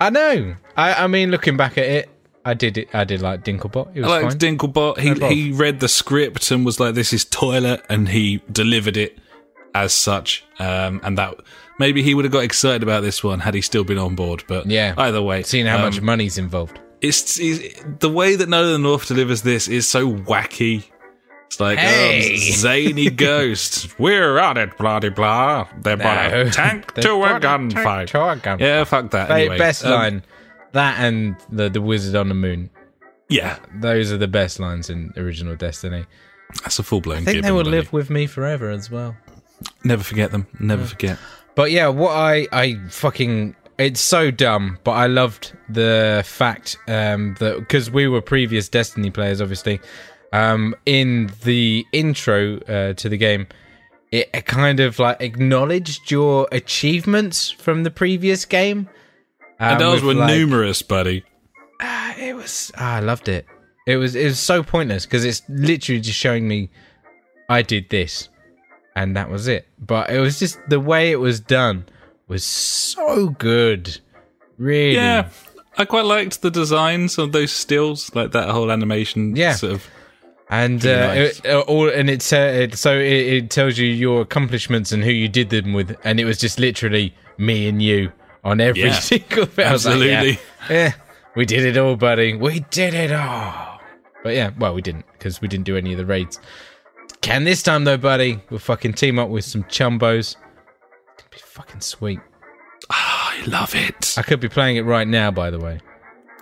I 0.00 0.10
know. 0.10 0.54
I, 0.76 1.04
I 1.04 1.06
mean, 1.06 1.30
looking 1.30 1.56
back 1.56 1.78
at 1.78 1.84
it, 1.86 2.10
I 2.44 2.54
did 2.54 2.78
it. 2.78 2.88
I 2.94 3.04
did 3.04 3.20
like 3.20 3.44
Dinklebot. 3.44 3.94
It 3.94 4.00
was 4.02 4.10
I 4.10 4.20
liked 4.22 4.40
fine. 4.42 4.56
Dinklebot. 4.56 4.98
He 4.98 5.10
No 5.10 5.28
he 5.28 5.52
read 5.52 5.80
the 5.80 5.88
script 5.88 6.50
and 6.50 6.64
was 6.64 6.80
like, 6.80 6.94
"This 6.94 7.12
is 7.12 7.24
toilet," 7.24 7.84
and 7.88 8.08
he 8.08 8.42
delivered 8.50 8.96
it 8.96 9.18
as 9.74 9.92
such. 9.92 10.44
Um, 10.58 11.00
and 11.04 11.18
that 11.18 11.34
maybe 11.78 12.02
he 12.02 12.14
would 12.14 12.24
have 12.24 12.32
got 12.32 12.44
excited 12.44 12.82
about 12.82 13.02
this 13.02 13.22
one 13.22 13.40
had 13.40 13.54
he 13.54 13.60
still 13.60 13.84
been 13.84 13.98
on 13.98 14.14
board. 14.14 14.44
But 14.48 14.66
Yeah. 14.66 14.94
either 14.96 15.20
way, 15.22 15.42
Seeing 15.42 15.66
how 15.66 15.76
um, 15.76 15.82
much 15.82 16.00
money's 16.00 16.38
involved. 16.38 16.78
it's, 17.00 17.38
it's 17.38 17.80
the 18.00 18.08
way 18.08 18.34
that 18.36 18.48
Nolan 18.48 18.82
North 18.82 19.06
delivers 19.08 19.42
this 19.42 19.68
is 19.68 19.86
so 19.88 20.10
wacky. 20.10 20.84
It's 21.46 21.60
like 21.60 21.78
Hey. 21.78 22.34
oh, 22.34 22.36
zany 22.54 23.10
ghost. 23.10 23.98
We're 23.98 24.38
on 24.38 24.56
it, 24.56 24.76
blah 24.78 25.00
de 25.00 25.10
blah. 25.10 25.68
They're 25.82 25.96
No. 25.96 26.04
a 26.46 26.50
tank 26.50 26.94
They 26.94 27.02
to 27.02 27.22
a 27.24 27.28
tank 27.40 27.42
gunfight. 27.44 28.06
to 28.08 28.20
a 28.22 28.36
gunfight. 28.36 28.60
Yeah, 28.60 28.84
fuck 28.84 29.10
that. 29.10 29.30
Anyway, 29.30 29.58
best 29.58 29.84
um, 29.84 29.92
line. 29.92 30.22
That 30.72 30.98
and 30.98 31.36
the 31.50 31.68
the 31.68 31.80
wizard 31.80 32.14
on 32.14 32.28
the 32.28 32.34
moon. 32.34 32.70
Yeah, 33.28 33.58
Those 33.74 34.10
are 34.10 34.16
the 34.16 34.28
best 34.28 34.58
lines 34.58 34.88
in 34.88 35.12
original 35.16 35.54
Destiny. 35.54 36.06
that's 36.62 36.78
a 36.78 36.82
full 36.82 37.02
blown. 37.02 37.18
I 37.18 37.24
think 37.32 37.42
they 37.42 37.52
will 37.52 37.62
live 37.62 37.92
with 37.92 38.08
me 38.08 38.26
forever 38.26 38.70
as 38.70 38.90
well. 38.90 39.14
Never 39.84 40.02
forget 40.02 40.30
them. 40.30 40.46
Never 40.58 40.84
forget. 40.84 41.18
But 41.54 41.70
yeah, 41.70 41.88
what 41.88 42.12
I 42.12 42.46
I 42.52 42.80
fucking 42.88 43.54
it's 43.78 44.00
so 44.00 44.30
dumb, 44.30 44.78
but 44.82 44.92
I 44.92 45.06
loved 45.08 45.52
the 45.68 46.22
fact 46.24 46.78
um 46.88 47.34
that 47.38 47.58
because 47.58 47.90
we 47.90 48.08
were 48.08 48.22
previous 48.22 48.68
Destiny 48.68 49.10
players, 49.10 49.40
obviously. 49.40 49.80
Um, 50.32 50.74
in 50.84 51.30
the 51.44 51.86
intro 51.92 52.58
uh, 52.60 52.92
to 52.94 53.08
the 53.08 53.16
game, 53.16 53.46
it 54.12 54.44
kind 54.46 54.78
of 54.80 54.98
like 54.98 55.20
acknowledged 55.20 56.10
your 56.10 56.48
achievements 56.52 57.50
from 57.50 57.82
the 57.82 57.90
previous 57.90 58.44
game. 58.44 58.88
Um, 59.60 59.78
those 59.78 60.02
were 60.02 60.14
like- 60.14 60.30
numerous, 60.30 60.82
buddy. 60.82 61.24
Ah, 61.80 62.16
it 62.16 62.34
was 62.34 62.72
ah, 62.76 62.96
I 62.96 63.00
loved 63.00 63.28
it. 63.28 63.46
It 63.86 63.96
was 63.96 64.14
it 64.14 64.24
was 64.24 64.38
so 64.38 64.62
pointless 64.62 65.06
because 65.06 65.24
it's 65.24 65.42
literally 65.48 66.00
just 66.00 66.18
showing 66.18 66.46
me 66.46 66.70
I 67.48 67.62
did 67.62 67.88
this 67.88 68.28
and 68.98 69.16
that 69.16 69.30
was 69.30 69.46
it. 69.46 69.66
But 69.78 70.10
it 70.10 70.20
was 70.20 70.38
just 70.38 70.58
the 70.68 70.80
way 70.80 71.12
it 71.12 71.20
was 71.20 71.40
done 71.40 71.86
was 72.26 72.44
so 72.44 73.28
good. 73.28 74.00
Really. 74.58 74.96
Yeah, 74.96 75.28
I 75.76 75.84
quite 75.84 76.04
liked 76.04 76.42
the 76.42 76.50
designs 76.50 77.16
of 77.16 77.30
those 77.30 77.52
stills, 77.52 78.12
like 78.14 78.32
that 78.32 78.48
whole 78.48 78.72
animation. 78.72 79.36
Yeah. 79.36 79.54
sort 79.54 79.74
of. 79.74 79.86
And 80.50 80.84
uh, 80.84 81.14
nice. 81.14 81.38
it, 81.40 81.46
uh, 81.46 81.60
all 81.60 81.88
and 81.88 82.10
it, 82.10 82.32
uh, 82.32 82.36
it 82.36 82.74
so 82.74 82.98
it, 82.98 83.04
it 83.34 83.50
tells 83.50 83.78
you 83.78 83.86
your 83.86 84.22
accomplishments 84.22 84.92
and 84.92 85.04
who 85.04 85.10
you 85.10 85.28
did 85.28 85.50
them 85.50 85.74
with, 85.74 85.96
and 86.04 86.18
it 86.18 86.24
was 86.24 86.38
just 86.38 86.58
literally 86.58 87.14
me 87.36 87.68
and 87.68 87.80
you 87.80 88.12
on 88.48 88.60
every 88.60 88.82
Yeah. 88.82 88.92
single. 88.98 89.48
I 89.58 89.72
was 89.72 89.86
like, 89.86 90.00
yeah, 90.00 90.12
Absolutely. 90.20 90.38
yeah, 90.70 90.92
we 91.36 91.44
did 91.44 91.64
it 91.64 91.76
all, 91.76 91.96
buddy. 91.96 92.34
We 92.34 92.60
did 92.70 92.94
it 92.94 93.12
all. 93.12 93.80
But 94.24 94.34
yeah, 94.34 94.50
well, 94.58 94.74
we 94.74 94.82
didn't 94.82 95.06
because 95.12 95.40
we 95.40 95.48
didn't 95.48 95.64
do 95.66 95.76
any 95.76 95.92
of 95.92 95.98
the 95.98 96.06
raids. 96.06 96.40
Can 97.20 97.44
this 97.44 97.62
time 97.62 97.84
though, 97.84 97.96
buddy? 97.96 98.40
We'll 98.50 98.58
fucking 98.60 98.94
team 98.94 99.18
up 99.18 99.28
with 99.28 99.44
some 99.44 99.64
chumbos. 99.64 100.36
It'd 101.18 101.30
be 101.30 101.38
fucking 101.38 101.80
sweet. 101.80 102.20
Ah, 102.90 103.34
I 103.36 103.44
love 103.46 103.74
it. 103.74 104.14
I 104.16 104.22
could 104.22 104.40
be 104.40 104.48
playing 104.48 104.76
it 104.76 104.82
right 104.82 105.06
now, 105.06 105.30
by 105.30 105.50
the 105.50 105.58
way. 105.58 105.80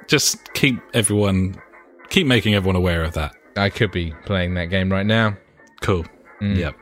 Just 0.06 0.52
keep 0.54 0.76
everyone, 0.94 1.60
keep 2.10 2.26
making 2.26 2.54
everyone 2.54 2.76
aware 2.76 3.02
of 3.02 3.14
that. 3.14 3.34
I 3.56 3.70
could 3.70 3.90
be 3.90 4.14
playing 4.26 4.54
that 4.54 4.66
game 4.66 4.90
right 4.92 5.06
now. 5.06 5.36
Cool. 5.80 6.04
Mm. 6.40 6.56
Yep. 6.58 6.76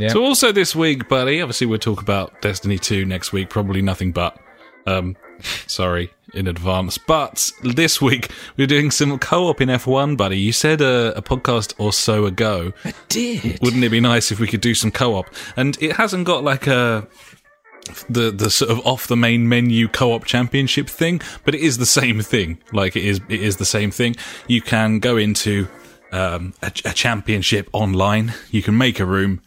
Yeah. 0.00 0.08
So 0.08 0.24
also 0.24 0.50
this 0.50 0.74
week, 0.74 1.08
buddy. 1.08 1.42
Obviously, 1.42 1.66
we'll 1.66 1.78
talk 1.78 2.00
about 2.00 2.40
Destiny 2.40 2.78
Two 2.78 3.04
next 3.04 3.32
week. 3.32 3.50
Probably 3.50 3.82
nothing 3.82 4.12
but. 4.12 4.38
Um, 4.86 5.14
sorry 5.66 6.10
in 6.34 6.46
advance. 6.46 6.98
But 6.98 7.50
this 7.62 8.00
week 8.00 8.30
we're 8.56 8.66
doing 8.66 8.90
some 8.90 9.18
co-op 9.18 9.60
in 9.60 9.68
F1, 9.68 10.16
buddy. 10.16 10.38
You 10.38 10.52
said 10.52 10.80
a, 10.80 11.16
a 11.16 11.22
podcast 11.22 11.74
or 11.78 11.92
so 11.92 12.24
ago. 12.24 12.72
I 12.84 12.94
did. 13.08 13.60
Wouldn't 13.60 13.84
it 13.84 13.90
be 13.90 14.00
nice 14.00 14.30
if 14.32 14.40
we 14.40 14.46
could 14.46 14.60
do 14.60 14.74
some 14.74 14.90
co-op? 14.90 15.26
And 15.56 15.76
it 15.82 15.96
hasn't 15.96 16.26
got 16.26 16.44
like 16.44 16.66
a 16.66 17.06
the 18.08 18.30
the 18.30 18.50
sort 18.50 18.70
of 18.70 18.86
off 18.86 19.06
the 19.08 19.16
main 19.16 19.48
menu 19.48 19.88
co-op 19.88 20.24
championship 20.24 20.88
thing, 20.88 21.20
but 21.44 21.54
it 21.54 21.60
is 21.60 21.78
the 21.78 21.86
same 21.86 22.20
thing. 22.20 22.58
Like 22.72 22.96
it 22.96 23.04
is 23.04 23.20
it 23.28 23.42
is 23.42 23.56
the 23.56 23.64
same 23.64 23.90
thing. 23.90 24.16
You 24.46 24.62
can 24.62 24.98
go 24.98 25.16
into 25.16 25.68
um, 26.12 26.54
a, 26.62 26.72
a 26.84 26.92
championship 26.92 27.68
online. 27.72 28.34
You 28.50 28.62
can 28.62 28.76
make 28.76 29.00
a 29.00 29.06
room. 29.06 29.42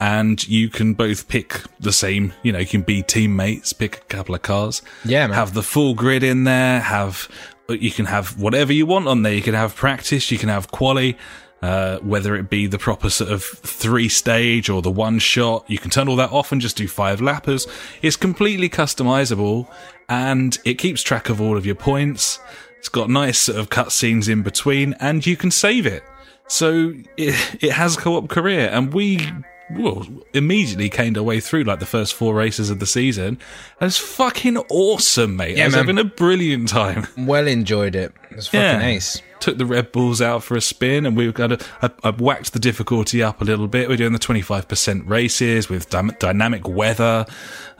And 0.00 0.46
you 0.48 0.70
can 0.70 0.94
both 0.94 1.28
pick 1.28 1.60
the 1.78 1.92
same, 1.92 2.32
you 2.42 2.52
know, 2.52 2.58
you 2.58 2.66
can 2.66 2.82
be 2.82 3.02
teammates, 3.02 3.74
pick 3.74 3.98
a 3.98 4.04
couple 4.04 4.34
of 4.34 4.40
cars. 4.40 4.80
Yeah, 5.04 5.26
man. 5.26 5.34
Have 5.34 5.52
the 5.52 5.62
full 5.62 5.94
grid 5.94 6.22
in 6.22 6.44
there, 6.44 6.80
have, 6.80 7.28
you 7.68 7.90
can 7.90 8.06
have 8.06 8.38
whatever 8.38 8.72
you 8.72 8.86
want 8.86 9.08
on 9.08 9.22
there. 9.22 9.34
You 9.34 9.42
can 9.42 9.54
have 9.54 9.76
practice, 9.76 10.30
you 10.30 10.38
can 10.38 10.48
have 10.48 10.70
quali, 10.70 11.18
uh, 11.62 11.98
whether 11.98 12.34
it 12.34 12.48
be 12.48 12.66
the 12.66 12.78
proper 12.78 13.10
sort 13.10 13.30
of 13.30 13.44
three 13.44 14.08
stage 14.08 14.70
or 14.70 14.80
the 14.80 14.90
one 14.90 15.18
shot. 15.18 15.64
You 15.68 15.78
can 15.78 15.90
turn 15.90 16.08
all 16.08 16.16
that 16.16 16.32
off 16.32 16.52
and 16.52 16.60
just 16.60 16.76
do 16.76 16.88
five 16.88 17.20
lappers. 17.20 17.68
It's 18.00 18.16
completely 18.16 18.70
customizable 18.70 19.68
and 20.08 20.58
it 20.64 20.74
keeps 20.74 21.02
track 21.02 21.28
of 21.28 21.40
all 21.40 21.56
of 21.56 21.66
your 21.66 21.74
points. 21.74 22.38
It's 22.78 22.88
got 22.88 23.10
nice 23.10 23.38
sort 23.38 23.58
of 23.58 23.68
cutscenes 23.68 24.28
in 24.28 24.42
between 24.42 24.94
and 24.94 25.26
you 25.26 25.36
can 25.36 25.50
save 25.50 25.84
it. 25.84 26.02
So 26.48 26.94
it, 27.18 27.54
it 27.62 27.72
has 27.72 27.96
co-op 27.96 28.30
career 28.30 28.70
and 28.72 28.94
we 28.94 29.30
well, 29.72 30.06
immediately 30.34 30.88
caned 30.88 31.16
our 31.16 31.22
way 31.22 31.40
through 31.40 31.64
like 31.64 31.78
the 31.80 31.86
first 31.86 32.14
four 32.14 32.34
races 32.34 32.70
of 32.70 32.78
the 32.80 32.86
season. 32.86 33.38
And 33.80 33.88
it's 33.88 33.98
fucking 33.98 34.56
awesome, 34.68 35.36
mate. 35.36 35.56
Yeah, 35.56 35.64
I 35.64 35.66
was 35.66 35.74
man. 35.76 35.86
having 35.86 35.98
a 35.98 36.04
brilliant 36.04 36.68
time. 36.68 37.06
Well 37.16 37.46
enjoyed 37.46 37.94
it. 37.94 38.12
It 38.30 38.36
was 38.36 38.46
fucking 38.48 38.60
Yeah. 38.60 38.86
ace. 38.86 39.22
Took 39.40 39.56
the 39.58 39.64
Red 39.66 39.90
Bulls 39.92 40.20
out 40.20 40.42
for 40.42 40.54
a 40.56 40.60
spin, 40.60 41.06
and 41.06 41.16
we've 41.16 41.32
got. 41.32 41.52
A, 41.52 41.92
I, 42.02 42.10
whacked 42.10 42.52
the 42.52 42.58
difficulty 42.58 43.22
up 43.22 43.40
a 43.40 43.44
little 43.44 43.68
bit. 43.68 43.88
We're 43.88 43.96
doing 43.96 44.12
the 44.12 44.18
twenty 44.18 44.42
five 44.42 44.68
percent 44.68 45.06
races 45.08 45.68
with 45.70 45.88
dy- 45.88 46.10
dynamic 46.18 46.68
weather. 46.68 47.24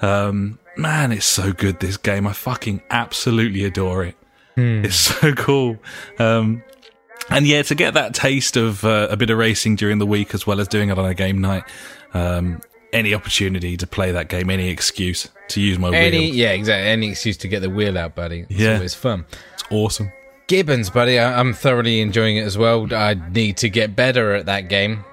Um, 0.00 0.59
man, 0.76 1.12
it's 1.12 1.26
so 1.26 1.53
good. 1.53 1.81
This 1.81 1.96
game, 1.98 2.26
I 2.26 2.33
fucking 2.33 2.81
absolutely 2.90 3.64
adore 3.64 4.05
it. 4.05 4.16
It's 4.57 4.96
so 5.20 5.33
cool. 5.35 5.79
Um, 6.18 6.62
and 7.28 7.46
yeah, 7.46 7.62
to 7.62 7.74
get 7.74 7.94
that 7.94 8.14
taste 8.14 8.56
of 8.56 8.85
uh, 8.85 9.09
a 9.11 9.16
bit 9.16 9.30
of 9.30 9.38
racing 9.38 9.76
during 9.76 9.98
the 9.98 10.06
week 10.06 10.35
as 10.35 10.46
well 10.46 10.61
as 10.61 10.68
doing 10.68 10.88
it 10.90 10.98
on 10.98 11.04
a 11.04 11.14
game 11.14 11.40
night, 11.40 11.64
um, 12.14 12.61
any 12.92 13.14
opportunity 13.14 13.76
to 13.76 13.87
play 13.87 14.12
that 14.12 14.28
game, 14.28 14.50
any 14.50 14.68
excuse 14.68 15.28
to 15.48 15.61
use 15.61 15.78
my 15.78 15.94
Any 15.94 16.18
wheel, 16.18 16.35
yeah, 16.35 16.50
exactly. 16.52 16.88
Any 16.88 17.11
excuse 17.11 17.37
to 17.38 17.48
get 17.48 17.61
the 17.61 17.70
wheel 17.70 17.96
out, 17.98 18.14
buddy. 18.14 18.46
It's 18.48 18.61
Yeah. 18.61 18.74
always 18.74 18.94
fun. 18.94 19.24
it's 19.54 19.64
awesome. 19.70 20.11
Gibbons, 20.48 20.90
buddy, 20.90 21.18
I, 21.18 21.38
I'm 21.38 21.52
thoroughly 21.52 22.00
enjoying 22.00 22.37
it 22.37 22.42
as 22.42 22.59
well. 22.59 22.88
I 22.92 23.14
need 23.14 23.56
to 23.59 23.68
get 23.68 23.94
better 23.94 24.35
at 24.35 24.46
that 24.46 24.68
game. 24.68 25.04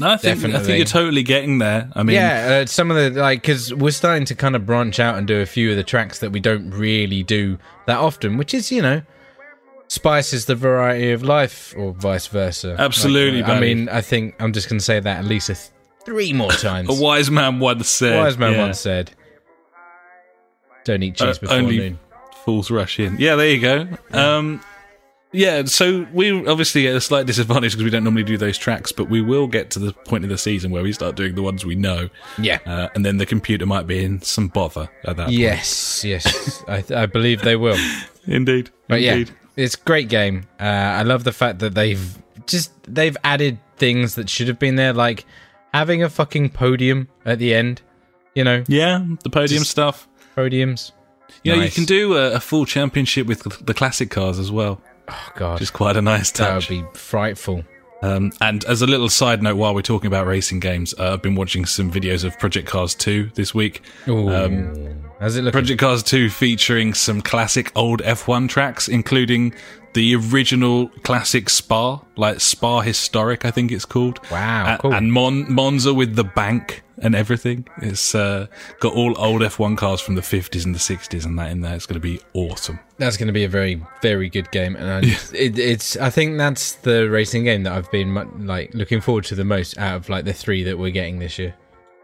No, 0.00 0.08
I 0.08 0.16
think 0.16 0.42
I 0.42 0.58
think 0.58 0.78
you're 0.78 0.86
totally 0.86 1.22
getting 1.22 1.58
there. 1.58 1.88
I 1.94 2.02
mean, 2.02 2.16
yeah, 2.16 2.62
uh, 2.62 2.66
some 2.66 2.90
of 2.90 2.96
the 2.96 3.20
like 3.20 3.42
because 3.42 3.72
we're 3.74 3.90
starting 3.92 4.24
to 4.24 4.34
kind 4.34 4.56
of 4.56 4.64
branch 4.66 4.98
out 4.98 5.16
and 5.18 5.26
do 5.28 5.40
a 5.40 5.46
few 5.46 5.70
of 5.70 5.76
the 5.76 5.84
tracks 5.84 6.18
that 6.20 6.32
we 6.32 6.40
don't 6.40 6.70
really 6.70 7.22
do 7.22 7.58
that 7.86 7.98
often, 7.98 8.38
which 8.38 8.54
is 8.54 8.72
you 8.72 8.80
know 8.82 9.02
spices 9.92 10.46
the 10.46 10.54
variety 10.54 11.10
of 11.12 11.22
life, 11.22 11.74
or 11.76 11.92
vice 11.92 12.26
versa. 12.28 12.76
Absolutely, 12.78 13.42
Like, 13.42 13.50
uh, 13.50 13.52
I 13.52 13.56
buddy. 13.60 13.74
mean, 13.74 13.88
I 13.90 14.00
think 14.00 14.34
I'm 14.40 14.52
just 14.54 14.68
going 14.70 14.78
to 14.78 14.84
say 14.84 14.98
that 15.00 15.18
at 15.18 15.24
least 15.26 15.50
a 15.50 15.54
th- 15.54 15.68
three 16.06 16.32
more 16.32 16.50
times. 16.68 16.88
A 16.88 16.94
wise 17.02 17.30
man 17.30 17.58
once 17.60 17.88
said. 17.88 18.16
Wise 18.18 18.38
man 18.38 18.52
yeah. 18.52 18.58
once 18.62 18.80
said, 18.80 19.10
"Don't 20.84 21.02
eat 21.02 21.16
cheese 21.16 21.36
Uh, 21.36 21.40
before 21.40 21.56
only 21.56 21.78
noon." 21.78 21.98
fools 22.44 22.70
rush 22.70 22.98
in. 22.98 23.16
Yeah, 23.20 23.36
there 23.36 23.50
you 23.50 23.60
go. 23.60 23.86
Um, 24.12 24.60
yeah, 25.30 25.64
so 25.66 26.06
we 26.12 26.44
obviously 26.46 26.88
at 26.88 26.96
a 26.96 27.00
slight 27.00 27.24
disadvantage 27.26 27.72
because 27.72 27.84
we 27.84 27.90
don't 27.90 28.02
normally 28.02 28.24
do 28.24 28.36
those 28.36 28.58
tracks, 28.58 28.90
but 28.90 29.08
we 29.08 29.20
will 29.22 29.46
get 29.46 29.70
to 29.70 29.78
the 29.78 29.92
point 29.92 30.24
of 30.24 30.30
the 30.30 30.36
season 30.38 30.70
where 30.72 30.82
we 30.82 30.92
start 30.92 31.14
doing 31.14 31.36
the 31.36 31.42
ones 31.42 31.64
we 31.64 31.74
know, 31.76 32.08
Yeah. 32.38 32.58
uh, 32.66 32.88
and 32.96 33.04
then 33.06 33.18
the 33.18 33.26
computer 33.26 33.64
might 33.64 33.86
be 33.86 34.02
in 34.04 34.20
some 34.22 34.48
bother 34.48 34.88
at 35.04 35.16
that 35.18 35.30
yes, 35.30 36.04
yes, 36.04 36.64
I, 36.68 36.82
I 36.94 37.06
believe 37.06 37.42
they 37.42 37.54
will. 37.56 37.78
Indeed. 38.26 38.70
But 38.88 39.02
Indeed. 39.02 39.28
yeah, 39.28 39.34
it's 39.56 39.76
great 39.76 40.08
game. 40.08 40.44
Uh, 40.60 40.64
I 40.64 41.02
love 41.02 41.24
the 41.24 41.32
fact 41.32 41.58
that 41.60 41.74
they've 41.74 42.18
just 42.46 42.72
they've 42.92 43.16
added 43.24 43.58
things 43.76 44.14
that 44.16 44.28
should 44.30 44.48
have 44.48 44.58
been 44.58 44.76
there, 44.76 44.92
like 44.92 45.24
having 45.72 46.02
a 46.02 46.08
fucking 46.10 46.50
podium 46.50 47.08
at 47.24 47.38
the 47.38 47.54
end. 47.54 47.82
You 48.34 48.44
know, 48.44 48.64
Yeah, 48.68 49.04
the 49.24 49.30
podium 49.30 49.64
stuff. 49.64 50.08
podiums. 50.36 50.92
You 51.44 51.56
know, 51.56 51.62
you 51.62 51.70
can 51.70 51.84
do 51.84 52.16
a, 52.16 52.32
a 52.34 52.40
full 52.40 52.64
championship 52.66 53.26
with 53.26 53.42
the- 53.66 53.74
classic 53.74 54.10
cars 54.10 54.38
as 54.38 54.50
well, 54.52 54.80
Oh 55.08 55.28
god, 55.36 55.60
is 55.60 55.70
quite 55.70 55.96
a 55.96 56.02
nice 56.02 56.30
touch. 56.30 56.68
that 56.68 56.74
would 56.74 56.92
be 56.92 56.98
frightful. 56.98 57.64
Um, 58.02 58.32
and 58.40 58.64
as 58.64 58.82
a 58.82 58.86
little 58.86 59.08
side 59.08 59.42
note, 59.42 59.56
while 59.56 59.74
we're 59.74 59.82
talking 59.82 60.08
about 60.08 60.26
racing 60.26 60.58
games, 60.60 60.92
uh, 60.98 61.12
I've 61.14 61.22
been 61.22 61.36
watching 61.36 61.64
some 61.64 61.90
videos 61.90 62.24
of 62.24 62.36
Project 62.38 62.66
Cars 62.68 62.94
2 62.96 63.30
this 63.34 63.54
week. 63.54 63.82
Ooh, 64.08 64.28
Um, 64.28 65.04
how's 65.20 65.36
it 65.36 65.42
look? 65.42 65.52
Project 65.52 65.80
Cars 65.80 66.02
2 66.02 66.28
featuring 66.28 66.94
some 66.94 67.22
classic 67.22 67.70
old 67.76 68.02
F1 68.02 68.48
tracks, 68.48 68.88
including 68.88 69.54
the 69.94 70.14
original 70.16 70.88
classic 71.02 71.48
Spa, 71.50 72.00
like 72.16 72.40
Spa 72.40 72.80
Historic, 72.80 73.44
I 73.44 73.50
think 73.50 73.70
it's 73.72 73.84
called. 73.84 74.20
Wow, 74.30 74.74
A- 74.74 74.78
cool. 74.78 74.94
And 74.94 75.12
Mon- 75.12 75.52
Monza 75.52 75.92
with 75.92 76.16
the 76.16 76.24
bank 76.24 76.82
and 76.98 77.14
everything. 77.14 77.66
It's 77.78 78.14
uh, 78.14 78.46
got 78.80 78.94
all 78.94 79.14
old 79.20 79.42
F1 79.42 79.76
cars 79.76 80.00
from 80.00 80.14
the 80.14 80.20
50s 80.22 80.64
and 80.64 80.74
the 80.74 80.78
60s 80.78 81.24
and 81.24 81.38
that 81.38 81.50
in 81.50 81.60
there. 81.60 81.74
It's 81.74 81.86
going 81.86 82.00
to 82.00 82.00
be 82.00 82.20
awesome. 82.32 82.78
That's 82.98 83.16
going 83.16 83.26
to 83.26 83.32
be 83.32 83.44
a 83.44 83.48
very, 83.48 83.82
very 84.00 84.28
good 84.28 84.50
game, 84.52 84.76
and 84.76 84.88
I, 84.88 84.98
it, 85.34 85.58
it's. 85.58 85.96
I 85.96 86.10
think 86.10 86.38
that's 86.38 86.72
the 86.76 87.10
racing 87.10 87.44
game 87.44 87.64
that 87.64 87.72
I've 87.72 87.90
been 87.90 88.14
like 88.46 88.72
looking 88.74 89.00
forward 89.00 89.24
to 89.24 89.34
the 89.34 89.44
most 89.44 89.76
out 89.78 89.96
of 89.96 90.08
like 90.08 90.24
the 90.24 90.32
three 90.32 90.62
that 90.64 90.78
we're 90.78 90.90
getting 90.92 91.18
this 91.18 91.38
year. 91.38 91.54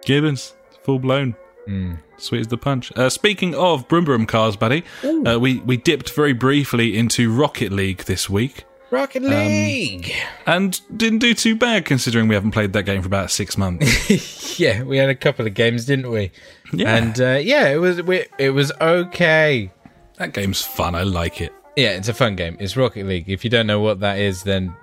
Gibbons, 0.05 0.55
full 0.83 0.99
blown. 0.99 1.37
Mm. 1.69 1.99
Sweet 2.17 2.41
as 2.41 2.47
the 2.49 2.57
punch. 2.57 2.91
Uh, 2.97 3.11
speaking 3.11 3.55
of 3.55 3.87
Brum 3.89 4.05
Brum 4.05 4.27
cars, 4.27 4.57
buddy, 4.57 4.85
uh, 5.05 5.39
we, 5.39 5.59
we 5.61 5.77
dipped 5.77 6.11
very 6.11 6.33
briefly 6.33 6.97
into 6.97 7.33
Rocket 7.33 7.71
League 7.71 8.05
this 8.05 8.29
week 8.31 8.65
Rocket 8.91 9.23
League. 9.23 10.13
and 10.47 10.81
didn't 10.97 11.19
do 11.19 11.35
too 11.35 11.55
bad 11.55 11.85
considering 11.85 12.29
we 12.29 12.35
haven't 12.35 12.53
played 12.53 12.73
that 12.73 12.85
game 12.85 13.03
for 13.03 13.07
about 13.07 13.31
six 13.31 13.59
months. 13.59 14.59
yeah, 14.59 14.83
we 14.83 14.97
had 14.97 15.11
a 15.11 15.15
couple 15.15 15.47
of 15.47 15.55
games, 15.55 15.85
didn't 15.85 16.11
we? 16.11 16.31
Yeah. 16.73 16.97
And 16.97 17.21
uh, 17.21 17.39
yeah, 17.43 17.69
it 17.69 17.77
was 17.77 18.03
we, 18.03 18.25
it 18.39 18.51
was 18.51 18.73
okay. 18.81 19.71
that 20.17 20.33
game's 20.33 20.63
fun. 20.63 20.95
I 20.95 21.03
like 21.03 21.41
it. 21.41 21.53
Yeah, 21.77 21.91
it's 21.91 22.09
a 22.09 22.15
fun 22.15 22.35
game. 22.35 22.57
It's 22.59 22.77
Rocket 22.77 23.07
League. 23.07 23.29
If 23.29 23.45
you 23.45 23.51
don't 23.51 23.67
know 23.67 23.81
what 23.81 24.01
that 24.01 24.19
is, 24.19 24.43
then 24.43 24.75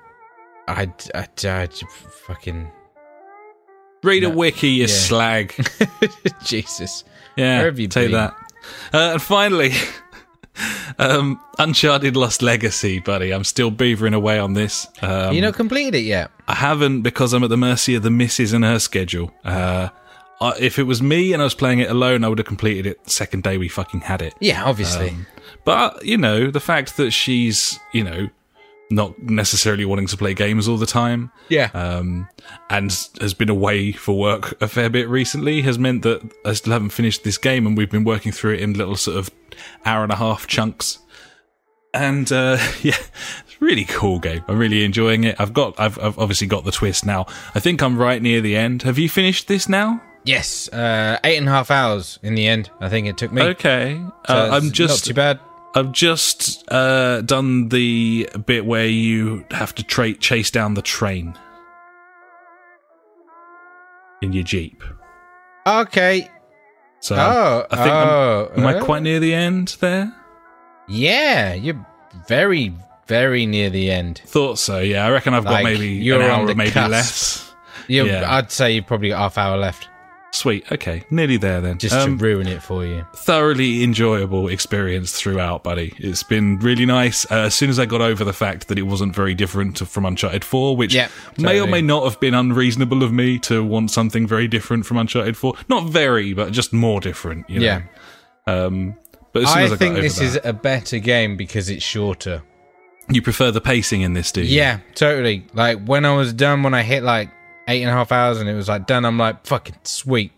I, 0.68 0.92
I, 1.14 1.28
I 1.44 1.68
fucking 2.28 2.72
Read 4.06 4.24
a 4.24 4.30
wiki, 4.30 4.70
you 4.70 4.82
Yeah. 4.82 4.88
slag. 4.88 5.54
Jesus. 6.44 7.04
Yeah, 7.36 7.58
Where 7.58 7.66
have 7.66 7.80
you 7.80 7.88
take 7.88 8.12
been? 8.12 8.14
that. 8.14 8.34
Uh, 8.94 9.12
and 9.14 9.22
finally, 9.22 9.72
um, 11.00 11.40
Uncharted 11.60 12.16
Lost 12.16 12.42
Legacy, 12.42 13.00
buddy. 13.00 13.34
I'm 13.34 13.44
still 13.44 13.72
beavering 13.72 14.14
away 14.14 14.40
on 14.40 14.54
this. 14.54 14.88
Um, 15.02 15.34
you 15.36 15.42
not 15.42 15.56
completed 15.56 15.96
it 15.96 16.04
yet? 16.06 16.32
I 16.48 16.56
haven't 16.56 17.02
because 17.02 17.34
I'm 17.34 17.44
at 17.44 17.50
the 17.50 17.58
mercy 17.58 17.96
of 17.96 18.04
the 18.04 18.12
missus 18.12 18.54
and 18.54 18.64
her 18.64 18.80
schedule. 18.80 19.32
Uh, 19.44 19.90
I, 20.42 20.54
if 20.60 20.80
it 20.80 20.84
was 20.84 21.02
me 21.02 21.34
and 21.34 21.42
I 21.42 21.46
was 21.46 21.56
playing 21.56 21.80
it 21.80 21.90
alone, 21.90 22.24
I 22.24 22.30
would 22.30 22.38
have 22.38 22.48
completed 22.48 22.86
it 22.86 23.04
the 23.04 23.10
second 23.10 23.44
day 23.44 23.58
we 23.58 23.68
fucking 23.68 24.02
had 24.02 24.22
it. 24.22 24.34
Yeah, 24.40 24.64
obviously. 24.66 25.14
But, 25.64 26.06
you 26.06 26.18
know, 26.18 26.52
the 26.52 26.60
fact 26.60 26.98
that 26.98 27.12
she's, 27.12 27.80
you 27.94 28.04
know, 28.04 28.30
not 28.90 29.18
necessarily 29.22 29.86
wanting 29.86 30.08
to 30.08 30.18
play 30.18 30.34
games 30.34 30.68
all 30.68 30.78
the 30.78 30.86
time, 30.86 31.32
yeah. 31.50 31.70
um, 31.74 32.28
and 32.70 32.92
has 33.20 33.34
been 33.34 33.50
away 33.50 33.92
for 33.92 34.18
work 34.18 34.62
a 34.62 34.68
fair 34.68 34.90
bit 34.90 35.10
recently 35.10 35.62
has 35.62 35.80
meant 35.80 36.04
that 36.04 36.22
I 36.46 36.54
still 36.54 36.74
haven't 36.74 36.90
finished 36.90 37.24
this 37.24 37.38
game 37.38 37.66
and 37.66 37.76
we've 37.78 37.90
been 37.90 38.04
working 38.04 38.32
through 38.32 38.56
it 38.56 38.60
in 38.62 38.74
little 38.74 38.96
sort 38.96 39.18
of 39.18 39.30
hour 39.86 40.04
and 40.04 40.12
a 40.12 40.16
half 40.16 40.48
chunks. 40.48 41.00
And, 41.94 42.32
uh, 42.32 42.58
yeah, 42.84 42.94
it's 42.98 43.56
a 43.60 43.66
really 43.66 43.86
cool 43.86 44.20
game. 44.20 44.44
I'm 44.48 44.58
really 44.60 44.84
enjoying 44.84 45.24
it. 45.24 45.36
I've 45.40 45.54
got, 45.54 45.80
I've, 45.80 45.98
I've 46.00 46.20
obviously 46.20 46.48
got 46.48 46.66
the 46.66 46.72
twist 46.72 47.06
now. 47.06 47.26
I 47.56 47.60
think 47.60 47.82
I'm 47.82 47.98
right 47.98 48.22
near 48.22 48.42
the 48.42 48.56
end. 48.56 48.84
Have 48.84 49.00
you 49.00 49.10
finished 49.10 49.48
this 49.48 49.68
now? 49.70 50.02
yes. 50.26 50.68
Uh, 50.70 51.20
eight 51.24 51.38
and 51.38 51.48
a 51.48 51.52
half 51.52 51.70
hours 51.72 52.20
in 52.24 52.36
the 52.36 52.48
end. 52.48 52.70
I 52.80 52.90
think 52.90 53.08
it 53.08 53.18
took 53.18 53.32
me. 53.32 53.42
Okay. 53.44 53.96
So 54.28 54.34
Uh, 54.34 54.50
I'm 54.52 54.72
just, 54.72 55.06
not 55.06 55.08
too 55.08 55.14
bad. 55.14 55.40
I've 55.76 55.92
just 55.92 56.64
uh, 56.72 57.22
done 57.22 57.68
the 57.70 58.30
bit 58.46 58.66
where 58.66 58.88
you 58.88 59.46
have 59.52 59.76
to 59.76 59.84
tra- 59.84 60.14
chase 60.14 60.50
down 60.50 60.74
the 60.74 60.82
train 60.82 61.38
in 64.22 64.34
your 64.34 64.44
jeep. 64.44 64.84
Okay. 65.68 66.30
So 67.02 67.16
Oh, 67.16 67.66
I 67.70 67.76
think 67.76 67.88
I'm- 67.90 68.08
oh, 68.10 68.52
am 68.58 68.66
I 68.66 68.76
uh, 68.76 68.84
quite 68.86 69.04
near 69.04 69.20
the 69.20 69.34
end 69.34 69.76
there? 69.80 70.14
Yeah, 70.88 71.54
you're 71.54 71.86
very, 72.28 72.74
very 73.08 73.46
near 73.46 73.70
the 73.70 73.92
end. 73.92 74.22
Thought 74.26 74.60
so. 74.60 74.80
Yeah, 74.80 75.06
I 75.06 75.10
reckon 75.12 75.34
I've 75.34 75.44
got 75.44 75.64
maybe 75.64 75.88
you're 75.90 76.22
an 76.22 76.30
hour, 76.32 76.56
maybe 76.56 76.72
cusp. 76.72 76.92
less. 76.92 77.52
Yeah. 77.88 78.24
I'd 78.28 78.52
say 78.52 78.72
you've 78.74 78.88
probably 78.88 79.10
got 79.10 79.18
half 79.20 79.38
hour 79.38 79.58
left, 79.58 79.90
Sweet. 80.36 80.70
Okay, 80.70 81.04
nearly 81.10 81.38
there 81.38 81.62
then. 81.62 81.78
just 81.78 81.96
Um, 81.96 82.18
to 82.18 82.24
ruin 82.26 82.46
it 82.48 82.62
for 82.62 82.86
you. 82.86 83.06
thoroughly 83.16 83.84
enjoyable 83.84 84.50
experience 84.50 85.14
throughout, 85.14 85.64
buddy. 85.64 85.94
It's 85.98 86.24
been 86.24 86.60
really 86.60 86.86
nice. 86.86 87.26
Uh, 87.32 87.46
as 87.46 87.56
soon 87.56 87.70
as 87.70 87.80
I 87.80 87.86
got 87.86 88.02
over 88.02 88.26
the 88.26 88.34
fact 88.34 88.68
that 88.68 88.78
it 88.78 88.82
wasn't 88.82 89.16
very 89.16 89.34
different 89.34 89.78
to, 89.78 89.86
from 89.86 90.06
Uncharted 90.06 90.44
4, 90.44 90.76
which 90.76 90.94
Yeah, 90.94 91.08
may 91.38 91.62
or 91.62 91.68
may 91.68 91.82
not 91.82 92.04
have 92.04 92.20
been 92.20 92.34
unreasonable 92.34 93.02
of 93.02 93.14
me 93.14 93.40
to 93.40 93.64
want 93.64 93.92
something 93.92 94.28
very 94.28 94.50
different 94.50 94.86
from 94.86 94.98
Uncharted 94.98 95.38
4. 95.38 95.54
Not 95.70 95.90
very, 95.90 96.34
but 96.34 96.52
just 96.52 96.74
more 96.74 97.00
different. 97.00 97.50
You 97.50 97.62
know? 97.62 97.66
Yeah. 97.66 97.82
Um, 98.46 98.96
but 99.32 99.44
as 99.44 99.50
soon 99.50 99.58
I 99.58 99.64
as 99.64 99.72
I 99.72 99.76
think 99.78 99.94
got 99.94 100.00
over 100.00 100.02
this 100.02 100.18
that, 100.18 100.24
is 100.26 100.40
a 100.44 100.54
better 100.54 101.00
game 101.00 101.38
because 101.38 101.70
it's 101.70 101.84
shorter. 101.84 102.42
you 103.10 103.22
prefer 103.22 103.52
the 103.52 103.62
pacing 103.62 104.02
in 104.02 104.14
this, 104.14 104.32
do 104.34 104.42
you? 104.42 104.56
Yeah, 104.58 104.80
totally. 104.96 105.46
Like 105.54 105.86
when 105.86 106.04
I 106.06 106.14
was 106.16 106.34
done, 106.34 106.64
when 106.64 106.74
I 106.74 106.82
hit 106.84 107.04
like 107.04 107.30
eight 107.68 107.82
and 107.82 107.90
a 107.90 107.94
half 107.94 108.12
hours 108.12 108.40
and 108.40 108.50
it 108.50 108.54
was 108.54 108.68
like 108.68 108.86
done, 108.88 109.06
I'm 109.06 109.18
like, 109.18 109.46
fucking 109.46 109.76
sweet. 109.84 110.32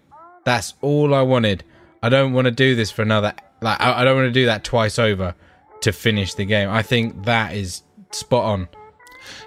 That's 0.46 0.74
all 0.82 1.14
I 1.14 1.22
wanted. 1.22 1.64
I 2.02 2.10
don't 2.10 2.34
want 2.34 2.46
to 2.46 2.52
do 2.52 2.76
this 2.76 2.90
for 2.92 3.02
another. 3.02 3.34
Like 3.62 3.80
I, 3.82 4.02
I 4.02 4.04
don't 4.06 4.16
want 4.16 4.28
to 4.28 4.32
do 4.32 4.46
that 4.46 4.64
twice 4.64 4.98
over 5.00 5.36
to 5.82 5.92
finish 5.92 6.34
the 6.36 6.46
game. 6.46 6.70
I 6.70 6.82
think 6.84 7.26
that 7.26 7.54
is 7.54 7.84
spot 8.12 8.46
on. 8.46 8.68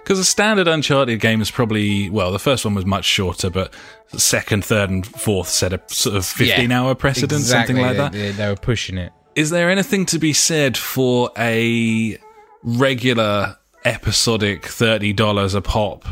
Because 0.02 0.18
a 0.18 0.24
standard 0.24 0.68
Uncharted 0.68 1.20
game 1.20 1.40
is 1.40 1.50
probably 1.50 2.10
well, 2.10 2.32
the 2.32 2.38
first 2.38 2.64
one 2.66 2.74
was 2.74 2.84
much 2.84 3.06
shorter, 3.06 3.48
but 3.48 3.72
second, 4.08 4.62
third, 4.64 4.90
and 4.90 5.06
fourth 5.06 5.48
set 5.48 5.72
a 5.72 5.80
sort 5.86 6.16
of 6.16 6.26
fifteen-hour 6.26 6.94
precedent, 6.96 7.40
Exactly. 7.40 7.76
something 7.76 7.86
like 7.86 7.96
that. 7.96 8.12
They, 8.12 8.32
they 8.32 8.48
were 8.48 8.56
pushing 8.56 8.98
it. 8.98 9.12
Is 9.36 9.48
there 9.48 9.70
anything 9.70 10.04
to 10.06 10.18
be 10.18 10.34
said 10.34 10.76
for 10.76 11.30
a 11.38 12.18
regular 12.62 13.56
episodic 13.86 14.66
thirty 14.66 15.12
dollars 15.14 15.54
a 15.54 15.62
pop? 15.62 16.04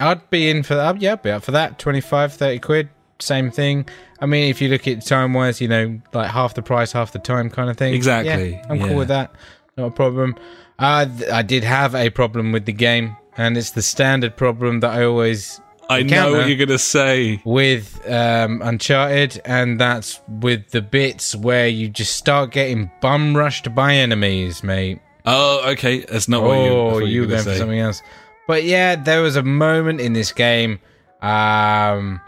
I'd 0.00 0.28
be 0.30 0.50
in 0.50 0.62
for 0.62 0.74
that. 0.74 1.00
Yeah, 1.00 1.12
I'd 1.12 1.22
be 1.22 1.30
up 1.30 1.42
for 1.44 1.52
that. 1.52 1.78
25, 1.78 2.32
30 2.34 2.58
quid. 2.60 2.88
Same 3.18 3.50
thing. 3.50 3.88
I 4.20 4.26
mean, 4.26 4.50
if 4.50 4.60
you 4.60 4.68
look 4.68 4.86
at 4.86 5.04
time 5.04 5.32
wise, 5.34 5.60
you 5.60 5.68
know, 5.68 6.00
like 6.12 6.30
half 6.30 6.54
the 6.54 6.62
price, 6.62 6.92
half 6.92 7.12
the 7.12 7.18
time 7.18 7.48
kind 7.50 7.70
of 7.70 7.76
thing. 7.76 7.94
Exactly, 7.94 8.52
Yeah, 8.52 8.62
I'm 8.68 8.76
yeah. 8.76 8.88
cool 8.88 8.96
with 8.96 9.08
that. 9.08 9.34
Not 9.76 9.86
a 9.86 9.90
problem. 9.90 10.36
Uh, 10.78 11.06
th- 11.06 11.30
I 11.30 11.42
did 11.42 11.64
have 11.64 11.94
a 11.94 12.10
problem 12.10 12.52
with 12.52 12.66
the 12.66 12.72
game, 12.72 13.16
and 13.38 13.56
it's 13.56 13.70
the 13.70 13.80
standard 13.82 14.36
problem 14.36 14.80
that 14.80 14.90
I 14.92 15.04
always 15.04 15.60
I 15.88 16.02
know 16.02 16.32
what 16.32 16.48
you're 16.48 16.66
gonna 16.66 16.78
say. 16.78 17.40
with 17.46 17.98
um, 18.10 18.60
Uncharted, 18.62 19.40
and 19.46 19.80
that's 19.80 20.20
with 20.28 20.70
the 20.70 20.82
bits 20.82 21.34
where 21.34 21.68
you 21.68 21.88
just 21.88 22.16
start 22.16 22.50
getting 22.50 22.90
bum 23.00 23.34
rushed 23.36 23.74
by 23.74 23.94
enemies, 23.94 24.62
mate. 24.62 25.00
Oh, 25.24 25.62
okay, 25.72 26.00
that's 26.00 26.28
not 26.28 26.42
what 26.42 26.54
you. 26.64 26.70
Oh, 26.70 26.98
you 26.98 27.22
were 27.22 27.26
going 27.28 27.44
for 27.44 27.54
something 27.54 27.78
else. 27.78 28.02
But 28.46 28.64
yeah, 28.64 28.96
there 28.96 29.22
was 29.22 29.36
a 29.36 29.42
moment 29.42 30.00
in 30.00 30.12
this 30.12 30.32
game. 30.32 30.78
Um, 31.20 32.20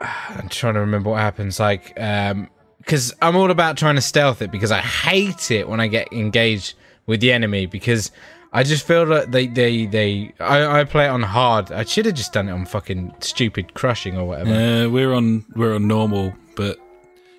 I'm 0.00 0.48
trying 0.48 0.74
to 0.74 0.80
remember 0.80 1.10
what 1.10 1.20
happens. 1.20 1.60
Like, 1.60 1.98
um, 2.00 2.48
because 2.78 3.14
I'm 3.22 3.36
all 3.36 3.50
about 3.50 3.76
trying 3.76 3.94
to 3.94 4.00
stealth 4.00 4.42
it 4.42 4.50
because 4.50 4.72
I 4.72 4.80
hate 4.80 5.50
it 5.52 5.68
when 5.68 5.78
I 5.78 5.86
get 5.86 6.12
engaged 6.12 6.74
with 7.06 7.20
the 7.20 7.32
enemy 7.32 7.66
because 7.66 8.10
I 8.52 8.64
just 8.64 8.86
feel 8.86 9.06
that 9.06 9.30
they 9.32 9.46
they 9.46 9.86
they 9.86 10.32
I, 10.40 10.80
I 10.80 10.84
play 10.84 11.06
it 11.06 11.08
on 11.10 11.22
hard. 11.22 11.70
I 11.70 11.84
should 11.84 12.06
have 12.06 12.14
just 12.14 12.32
done 12.32 12.48
it 12.48 12.52
on 12.52 12.66
fucking 12.66 13.14
stupid 13.20 13.74
crushing 13.74 14.16
or 14.18 14.26
whatever. 14.26 14.52
Uh, 14.52 14.88
we're 14.88 15.12
on 15.12 15.44
we're 15.54 15.74
on 15.74 15.86
normal, 15.86 16.34
but 16.56 16.78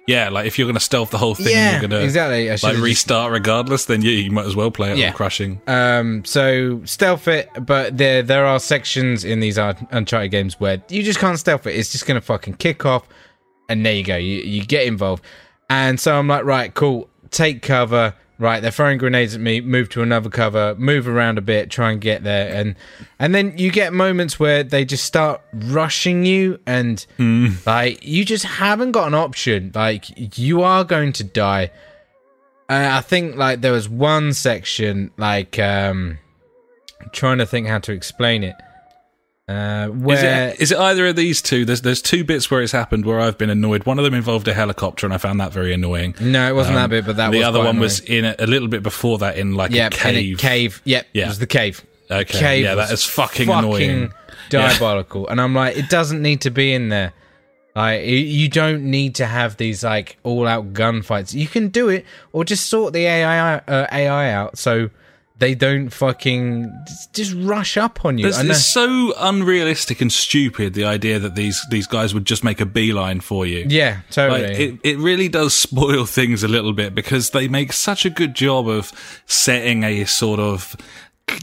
yeah, 0.07 0.29
like 0.29 0.45
if 0.47 0.57
you're 0.59 0.65
going 0.65 0.75
to 0.75 0.79
stealth 0.81 1.11
the 1.11 1.17
whole 1.17 1.35
thing, 1.35 1.47
Yeah, 1.49 1.71
you're 1.71 1.79
going 1.81 1.91
to 1.91 2.01
exactly. 2.03 2.49
Like 2.49 2.59
should've 2.59 2.75
just- 2.75 2.83
restart 2.83 3.31
regardless. 3.31 3.85
Then 3.85 4.01
yeah, 4.01 4.11
you 4.11 4.31
might 4.31 4.45
as 4.45 4.55
well 4.55 4.69
play 4.71 4.91
it 4.91 4.97
Yeah. 4.97 5.07
on 5.09 5.13
crushing. 5.13 5.61
Um, 5.67 6.25
so 6.25 6.81
stealth 6.85 7.27
it, 7.27 7.49
but 7.61 7.97
there 7.97 8.21
there 8.21 8.45
are 8.45 8.59
sections 8.59 9.23
in 9.23 9.39
these 9.39 9.57
Uncharted 9.57 10.31
games 10.31 10.59
where 10.59 10.81
you 10.89 11.03
just 11.03 11.19
can't 11.19 11.39
stealth 11.39 11.65
it. 11.67 11.75
It's 11.75 11.91
just 11.91 12.05
gonna 12.05 12.21
fucking 12.21 12.55
kick 12.55 12.85
off, 12.85 13.07
and 13.69 13.85
there 13.85 13.93
you 13.93 14.03
go. 14.03 14.17
You 14.17 14.39
you 14.41 14.65
get 14.65 14.85
involved, 14.85 15.23
and 15.69 15.99
so 15.99 16.17
I'm 16.19 16.27
like, 16.27 16.43
right, 16.45 16.73
cool, 16.73 17.09
take 17.31 17.61
cover. 17.61 18.13
Right, 18.43 18.61
they're 18.61 18.71
throwing 18.71 18.97
grenades 18.97 19.35
at 19.35 19.39
me. 19.39 19.61
Move 19.61 19.87
to 19.91 20.01
another 20.01 20.29
cover. 20.29 20.75
Move 20.75 21.07
around 21.07 21.37
a 21.37 21.41
bit. 21.41 21.69
Try 21.69 21.93
and 21.93 22.01
get 22.01 22.23
there, 22.25 22.53
and 22.53 22.75
and 23.17 23.33
then 23.33 23.57
you 23.57 23.71
get 23.71 23.93
moments 23.93 24.37
where 24.37 24.65
they 24.65 24.83
just 24.83 25.05
start 25.05 25.39
rushing 25.53 26.25
you, 26.25 26.59
and 26.65 27.05
like 27.65 28.05
you 28.05 28.25
just 28.25 28.43
haven't 28.43 28.91
got 28.91 29.07
an 29.07 29.13
option. 29.13 29.71
Like 29.73 30.37
you 30.37 30.61
are 30.61 30.83
going 30.83 31.13
to 31.13 31.23
die. 31.23 31.71
Uh, 32.67 32.89
I 32.91 32.99
think 32.99 33.37
like 33.37 33.61
there 33.61 33.71
was 33.71 33.87
one 33.87 34.33
section 34.33 35.11
like 35.15 35.57
um 35.57 36.19
I'm 36.99 37.09
trying 37.13 37.37
to 37.37 37.45
think 37.45 37.67
how 37.67 37.79
to 37.79 37.93
explain 37.93 38.43
it. 38.43 38.55
Uh 39.47 39.89
Is 39.91 39.97
where 40.01 40.49
it, 40.49 40.61
is 40.61 40.71
it 40.71 40.77
either 40.77 41.07
of 41.07 41.17
these 41.17 41.41
two? 41.41 41.65
There's 41.65 41.81
there's 41.81 42.01
two 42.01 42.23
bits 42.23 42.49
where 42.49 42.61
it's 42.61 42.71
happened 42.71 43.05
where 43.05 43.19
I've 43.19 43.37
been 43.37 43.49
annoyed. 43.49 43.85
One 43.85 43.99
of 43.99 44.05
them 44.05 44.13
involved 44.13 44.47
a 44.47 44.53
helicopter, 44.53 45.05
and 45.05 45.13
I 45.13 45.17
found 45.17 45.41
that 45.41 45.51
very 45.51 45.73
annoying. 45.73 46.15
no, 46.21 46.47
it 46.47 46.53
wasn't 46.55 46.77
Um, 46.77 46.83
that 46.83 46.89
bit, 46.89 47.05
but 47.05 47.17
that 47.17 47.31
the 47.31 47.43
other 47.43 47.59
one 47.59 47.77
was 47.77 47.99
in 47.99 48.23
a, 48.23 48.35
a 48.39 48.47
little 48.47 48.69
bit 48.69 48.83
before 48.83 49.17
that 49.17 49.37
in 49.37 49.55
like 49.55 49.71
yeah, 49.71 49.87
a 49.87 49.89
cave. 49.89 50.37
cave. 50.37 50.81
Yep, 50.85 51.07
Yeah. 51.13 51.25
it 51.25 51.27
was 51.27 51.39
the 51.39 51.47
cave. 51.47 51.83
Okay, 52.09 52.39
Cave 52.39 52.63
yeah, 52.63 52.75
that 52.75 52.91
is 52.91 53.03
fucking 53.03 53.49
annoying. 53.49 54.13
diabolical. 54.49 55.27
And 55.27 55.41
I'm 55.41 55.53
like, 55.55 55.75
it 55.77 55.89
doesn't 55.89 56.21
need 56.21 56.41
to 56.41 56.51
be 56.51 56.73
in 56.73 56.89
there. 56.89 57.11
Like, 57.75 58.05
you 58.05 58.49
don't 58.49 58.83
need 58.83 59.15
to 59.15 59.25
have 59.25 59.57
these 59.57 59.83
like 59.83 60.17
all-out 60.23 60.73
gunfights. 60.73 61.33
You 61.33 61.47
can 61.47 61.69
do 61.69 61.89
it, 61.89 62.05
or 62.31 62.45
just 62.45 62.67
sort 62.67 62.93
the 62.93 63.05
AI 63.07 63.55
uh, 63.57 63.87
AI 63.91 64.31
out 64.31 64.57
so 64.57 64.89
they 65.43 65.55
don't 65.55 65.89
fucking 65.89 66.71
just- 67.13 67.33
rush 67.35 67.75
up 67.75 68.05
on 68.05 68.17
you. 68.17 68.27
It's, 68.27 68.39
it's 68.39 68.65
so 68.65 69.13
unrealistic 69.17 69.99
and 70.01 70.11
stupid 70.11 70.73
the 70.73 70.85
idea 70.85 71.19
that 71.19 71.35
these 71.35 71.59
these 71.69 71.85
guys 71.87 72.13
would 72.13 72.25
just 72.25 72.43
make 72.43 72.61
a 72.61 72.65
beeline 72.65 73.19
for 73.19 73.45
you. 73.45 73.65
yeah, 73.67 73.97
totally. 74.09 74.47
Like, 74.47 74.59
it, 74.59 74.79
it 74.83 74.97
really 74.99 75.27
does 75.27 75.53
spoil 75.67 76.05
things 76.05 76.43
a 76.43 76.47
little 76.47 76.71
bit 76.73 76.95
because 76.95 77.31
they 77.31 77.47
make 77.49 77.73
such 77.73 78.05
a 78.05 78.09
good 78.09 78.33
job 78.35 78.67
of 78.69 78.91
setting 79.25 79.83
a 79.83 80.05
sort 80.05 80.39
of 80.39 80.75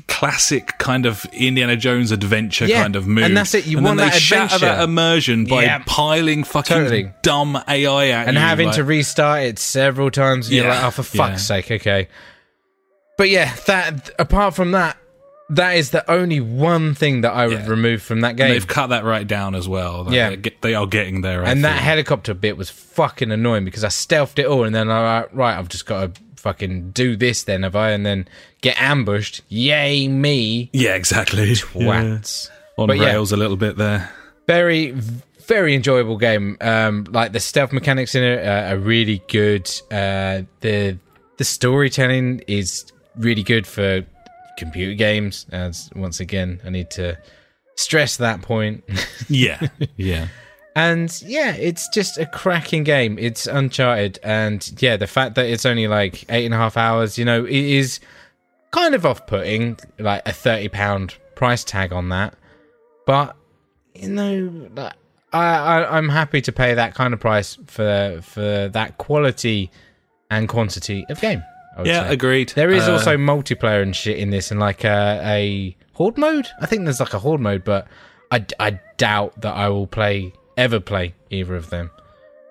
classic 0.09 0.73
kind 0.79 1.07
of 1.07 1.25
Indiana 1.33 1.75
Jones 1.77 2.13
adventure 2.13 2.67
Yeah, 2.67 2.83
kind 2.83 2.97
of 2.97 3.07
mood. 3.07 3.25
and 3.25 3.37
that's 3.37 3.55
it, 3.55 3.67
you 3.67 3.79
and 3.79 3.87
want 3.87 3.99
that 3.99 4.13
shatter 4.13 4.55
adventure. 4.57 4.67
that 4.77 4.83
immersion 4.85 5.45
by 5.47 5.63
Yeah. 5.65 5.83
piling 5.87 6.45
fucking 6.45 6.77
Totally. 6.77 7.11
dumb 7.23 7.57
AI 7.67 8.09
at 8.09 8.29
and 8.29 8.35
you. 8.37 8.41
having 8.41 8.67
like- 8.69 8.77
to 8.77 8.85
restart 8.85 9.43
it 9.45 9.59
several 9.59 10.11
times. 10.11 10.47
And 10.49 10.57
You're 10.57 10.67
Yeah, 10.67 10.75
like, 10.75 10.85
oh, 10.85 10.91
for 10.91 11.03
fuck's 11.03 11.49
yeah. 11.51 11.61
sake, 11.63 11.71
okay. 11.71 12.09
But 13.21 13.29
yeah, 13.29 13.55
that 13.67 14.09
apart 14.19 14.55
from 14.55 14.73
that, 14.73 14.97
that 15.51 15.73
is 15.77 15.91
the 15.91 16.11
only 16.11 16.41
one 16.41 16.95
thing 16.95 17.21
that 17.21 17.33
I 17.35 17.47
would 17.49 17.59
Yeah. 17.59 17.67
remove 17.69 18.01
from 18.01 18.23
that 18.23 18.31
And 18.31 18.39
game. 18.39 18.49
They've 18.49 18.67
cut 18.67 18.87
that 18.89 19.05
right 19.05 19.27
down 19.27 19.55
as 19.55 19.69
well. 19.69 20.05
Like, 20.05 20.15
Yeah. 20.15 20.35
get- 20.37 20.63
they 20.63 20.73
are 20.75 20.87
getting 20.87 21.21
there. 21.21 21.45
I 21.45 21.51
and 21.51 21.63
that 21.65 21.81
helicopter 21.83 22.33
bit 22.33 22.57
was 22.57 22.71
fucking 22.71 23.31
annoying 23.31 23.67
because 23.67 23.85
I 23.85 23.89
stealthed 23.89 24.39
it 24.39 24.47
all, 24.47 24.65
and 24.65 24.75
then 24.75 24.89
I 24.89 25.19
like, 25.21 25.29
right, 25.35 25.59
I've 25.59 25.69
just 25.69 25.85
got 25.85 26.15
to 26.15 26.21
fucking 26.37 26.93
do 26.93 27.15
this 27.15 27.43
then, 27.43 27.63
have 27.65 27.77
I? 27.77 27.91
And 27.91 28.07
then 28.07 28.27
get 28.63 28.81
ambushed. 28.81 29.43
Yay 29.51 30.09
me, 30.09 30.71
yeah, 30.73 30.95
exactly. 30.95 31.57
Yeah. 31.75 32.21
On 32.79 32.87
But 32.87 32.97
yeah. 32.97 33.05
rails 33.09 33.33
a 33.33 33.37
little 33.37 33.59
bit 33.59 33.77
there. 33.77 34.09
very 34.47 34.95
very 35.47 35.75
enjoyable 35.75 36.17
game 36.17 36.57
um 36.61 37.05
like 37.11 37.33
the 37.33 37.41
stealth 37.41 37.73
mechanics 37.73 38.15
in 38.15 38.23
it 38.23 38.47
are 38.47 38.79
really 38.79 39.21
good 39.29 39.69
uh 39.91 40.43
the 40.61 40.97
the 41.39 41.45
storytelling 41.45 42.41
is 42.47 42.85
really 43.21 43.43
good 43.43 43.67
for 43.67 44.05
computer 44.59 44.95
games. 44.95 45.47
As 45.53 45.91
once 45.95 46.21
again 46.21 46.61
i 46.65 46.71
need 46.71 46.91
to 46.93 47.17
stress 47.77 48.17
that 48.19 48.43
point. 48.43 48.85
Yeah, 49.29 49.69
yeah. 49.97 50.27
and 50.75 51.23
yeah 51.25 51.53
it's 51.53 51.89
just 51.89 52.19
a 52.19 52.27
cracking 52.27 52.85
game. 52.85 53.19
It's 53.19 53.47
uncharted. 53.47 54.19
And 54.23 54.61
yeah 54.83 54.97
the 54.97 55.07
fact 55.07 55.37
that 55.37 55.47
it's 55.47 55.65
only 55.65 55.87
like 55.87 56.25
eight 56.29 56.45
and 56.45 56.55
a 56.55 56.57
half 56.57 56.77
hours 56.77 57.17
you 57.17 57.25
know 57.25 57.45
it 57.45 57.53
is 57.53 58.01
kind 58.73 58.95
of 58.95 59.05
off-putting 59.05 59.79
like 59.99 60.23
a 60.27 60.33
30 60.33 60.69
pound 60.69 61.15
price 61.35 61.65
tag 61.65 61.93
on 61.93 62.09
that. 62.09 62.35
But 63.07 63.37
you 63.95 64.09
know 64.09 64.69
I, 65.33 65.39
I 65.39 65.97
i'm 65.97 66.09
happy 66.09 66.41
to 66.43 66.53
pay 66.53 66.75
that 66.75 66.95
kind 66.95 67.15
of 67.15 67.21
price 67.21 67.59
for 67.67 68.21
for 68.23 68.69
that 68.73 68.99
quality 68.99 69.71
and 70.31 70.49
quantity 70.49 71.05
of 71.09 71.21
game 71.21 71.43
Yeah, 71.85 72.09
say. 72.09 72.13
agreed. 72.15 72.51
There 72.51 72.71
is 72.71 72.89
Uh, 72.89 72.93
also 72.93 73.17
multiplayer 73.17 73.83
and 73.83 73.95
shit 73.95 74.19
in 74.19 74.31
this, 74.31 74.51
and 74.51 74.61
like 74.61 74.85
a, 74.85 75.21
a 75.23 75.77
horde 75.95 76.19
mode. 76.19 76.49
I 76.61 76.67
think 76.67 76.85
there's 76.85 77.01
like 77.01 77.15
a 77.15 77.19
horde 77.19 77.41
mode, 77.41 77.65
but 77.65 77.87
I, 78.31 78.45
I 78.59 78.81
doubt 78.97 79.41
that 79.43 79.55
I 79.55 79.69
will 79.69 79.87
play 79.87 80.33
ever 80.57 80.81
play 80.81 81.15
either 81.31 81.57
of 81.57 81.71
them. 81.71 81.91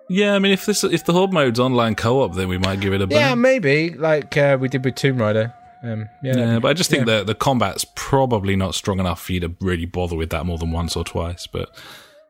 Yeah, 0.10 0.34
I 0.34 0.40
mean, 0.40 0.52
if 0.52 0.66
this 0.66 0.84
if 0.84 1.06
the 1.06 1.14
horde 1.14 1.32
mode's 1.32 1.60
online 1.60 1.96
co-op, 1.96 2.34
then 2.34 2.48
we 2.48 2.58
might 2.58 2.80
give 2.80 2.94
it 2.94 3.02
a 3.02 3.08
burn. 3.08 3.20
Yeah, 3.20 3.36
maybe 3.36 3.92
like 3.92 4.36
uh, 4.36 4.58
we 4.60 4.68
did 4.68 4.84
with 4.84 4.96
Tomb 4.96 5.22
Raider. 5.22 5.54
Um, 5.84 6.10
yeah, 6.24 6.36
Yeah, 6.36 6.60
but 6.60 6.70
I 6.70 6.74
just 6.74 6.90
think 6.90 7.08
yeah. 7.08 7.18
that 7.18 7.28
the 7.28 7.36
combat's 7.36 7.86
probably 7.96 8.56
not 8.56 8.76
strong 8.76 9.00
enough 9.00 9.22
for 9.22 9.34
you 9.34 9.40
to 9.42 9.56
really 9.62 9.86
bother 9.86 10.16
with 10.16 10.32
that 10.32 10.46
more 10.46 10.58
than 10.58 10.72
once 10.72 10.96
or 10.98 11.04
twice. 11.04 11.48
But 11.48 11.70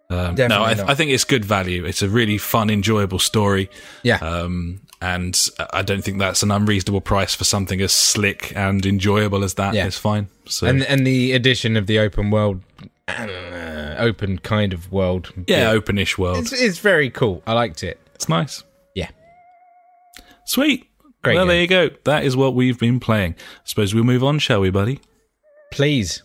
um, 0.10 0.36
no, 0.36 0.64
I. 0.64 0.72
I 0.72 0.96
think 0.96 1.12
it's 1.12 1.24
good 1.24 1.46
value. 1.46 1.86
It's 1.86 2.02
a 2.02 2.10
really 2.10 2.38
fun, 2.38 2.70
enjoyable 2.70 3.20
story, 3.20 3.70
yeah, 4.04 4.18
um, 4.18 4.82
and 5.02 5.48
I 5.72 5.82
don't 5.82 6.04
think 6.04 6.20
that's 6.20 6.44
an 6.44 6.52
unreasonable 6.52 7.02
price 7.02 7.34
for 7.34 7.44
something 7.46 7.80
as 7.82 7.92
slick 7.92 8.54
and 8.56 8.86
enjoyable 8.86 9.44
as 9.44 9.54
that. 9.56 9.74
Yeah. 9.74 9.86
It's 9.88 9.98
fine. 9.98 10.28
So 10.46 10.68
and 10.68 10.84
and 10.84 11.06
the 11.08 11.32
addition 11.34 11.78
of 11.78 11.88
the 11.88 12.00
open 12.00 12.32
world, 12.32 12.62
uh, 13.08 13.96
open 13.98 14.40
kind 14.40 14.74
of 14.74 14.92
world. 14.92 15.32
yeah, 15.48 15.72
bit, 15.74 15.86
openish 15.86 16.18
world. 16.18 16.38
it's, 16.40 16.52
it's 16.52 16.80
very 16.80 17.10
cool. 17.10 17.42
I 17.48 17.54
liked 17.54 17.84
it. 17.84 18.00
It's 18.16 18.28
nice. 18.28 18.64
Yeah, 18.96 19.10
Sweet. 20.46 20.86
Great 21.22 21.36
well, 21.36 21.44
game. 21.44 21.50
there 21.50 21.62
you 21.62 21.68
go. 21.68 21.90
That 22.06 22.24
is 22.24 22.36
what 22.38 22.56
we've 22.56 22.80
been 22.80 23.00
playing. 23.00 23.36
I 23.38 23.62
suppose 23.66 23.94
we'll 23.94 24.06
move 24.06 24.24
on, 24.24 24.40
shall 24.40 24.62
we, 24.62 24.70
buddy? 24.70 25.00
please. 25.72 26.24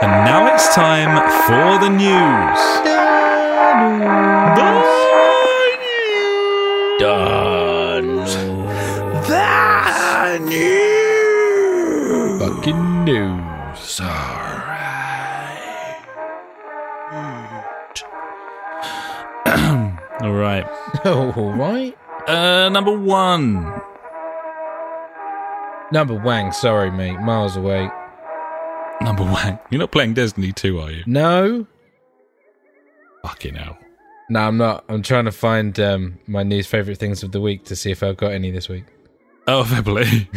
And 0.00 0.12
now 0.24 0.52
it's 0.54 0.74
time 0.74 1.16
for 1.46 1.78
the 1.84 1.90
news. 1.90 2.58
Fucking 2.84 4.37
news. 13.12 14.00
All 20.20 20.32
right. 20.32 20.66
All 21.06 21.52
right. 21.52 21.96
Uh, 22.26 22.68
number 22.68 22.96
one. 22.96 23.80
Number 25.90 26.14
Wang. 26.14 26.52
Sorry, 26.52 26.90
mate. 26.90 27.18
Miles 27.20 27.56
away. 27.56 27.90
Number 29.00 29.24
Wang. 29.24 29.58
You're 29.70 29.78
not 29.78 29.90
playing 29.90 30.12
Destiny 30.14 30.52
2, 30.52 30.78
are 30.78 30.90
you? 30.90 31.02
No. 31.06 31.66
Fucking 33.22 33.54
hell. 33.54 33.78
No, 34.28 34.40
I'm 34.40 34.58
not. 34.58 34.84
I'm 34.90 35.02
trying 35.02 35.24
to 35.24 35.32
find 35.32 35.80
um, 35.80 36.18
my 36.26 36.42
news 36.42 36.66
favorite 36.66 36.98
things 36.98 37.22
of 37.22 37.32
the 37.32 37.40
week 37.40 37.64
to 37.64 37.76
see 37.76 37.90
if 37.90 38.02
I've 38.02 38.18
got 38.18 38.32
any 38.32 38.50
this 38.50 38.68
week. 38.68 38.84
Oh, 39.48 39.64
fair 39.64 39.82
play. 39.82 40.28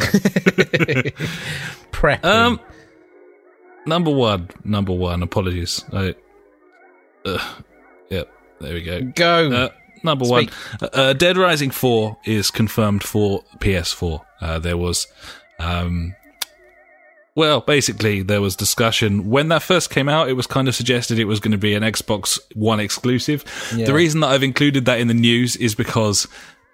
Prep. 1.91 2.23
um, 2.25 2.61
number 3.85 4.09
one. 4.09 4.49
Number 4.63 4.93
one. 4.93 5.21
Apologies. 5.21 5.83
I, 5.91 6.15
uh, 7.25 7.53
yep. 8.09 8.33
There 8.61 8.73
we 8.73 8.81
go. 8.81 9.01
go. 9.01 9.51
Uh, 9.51 9.69
number 10.03 10.23
Speak. 10.23 10.49
one, 10.79 10.89
uh, 10.93 11.11
Dead 11.11 11.35
Rising 11.35 11.71
4 11.71 12.17
is 12.25 12.51
confirmed 12.51 13.03
for 13.03 13.43
PS4. 13.59 14.21
Uh, 14.39 14.59
there 14.59 14.77
was, 14.77 15.07
um, 15.59 16.15
well, 17.35 17.59
basically, 17.59 18.21
there 18.21 18.39
was 18.39 18.55
discussion 18.55 19.29
when 19.29 19.49
that 19.49 19.61
first 19.61 19.89
came 19.89 20.07
out. 20.07 20.29
It 20.29 20.33
was 20.33 20.47
kind 20.47 20.69
of 20.69 20.75
suggested 20.75 21.19
it 21.19 21.25
was 21.25 21.41
going 21.41 21.51
to 21.51 21.57
be 21.57 21.75
an 21.75 21.83
Xbox 21.83 22.39
One 22.55 22.79
exclusive. 22.79 23.43
Yeah. 23.75 23.87
The 23.87 23.93
reason 23.93 24.21
that 24.21 24.27
I've 24.27 24.43
included 24.43 24.85
that 24.85 25.01
in 25.01 25.09
the 25.09 25.13
news 25.13 25.57
is 25.57 25.75
because 25.75 26.29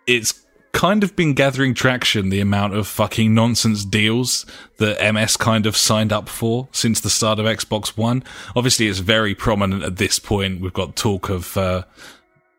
it's 0.05 0.39
kind 0.71 1.03
of 1.03 1.15
been 1.15 1.33
gathering 1.33 1.73
traction 1.73 2.29
the 2.29 2.39
amount 2.39 2.75
of 2.75 2.87
fucking 2.87 3.33
nonsense 3.33 3.83
deals 3.85 4.45
that 4.77 5.13
MS 5.13 5.35
kind 5.37 5.65
of 5.65 5.75
signed 5.75 6.13
up 6.13 6.29
for 6.29 6.67
since 6.71 6.99
the 6.99 7.09
start 7.09 7.39
of 7.39 7.45
Xbox 7.45 7.97
One. 7.97 8.23
Obviously, 8.55 8.87
it's 8.87 8.99
very 8.99 9.33
prominent 9.33 9.83
at 9.83 9.97
this 9.97 10.19
point. 10.19 10.61
We've 10.61 10.73
got 10.73 10.95
talk 10.95 11.29
of 11.29 11.57
uh, 11.57 11.83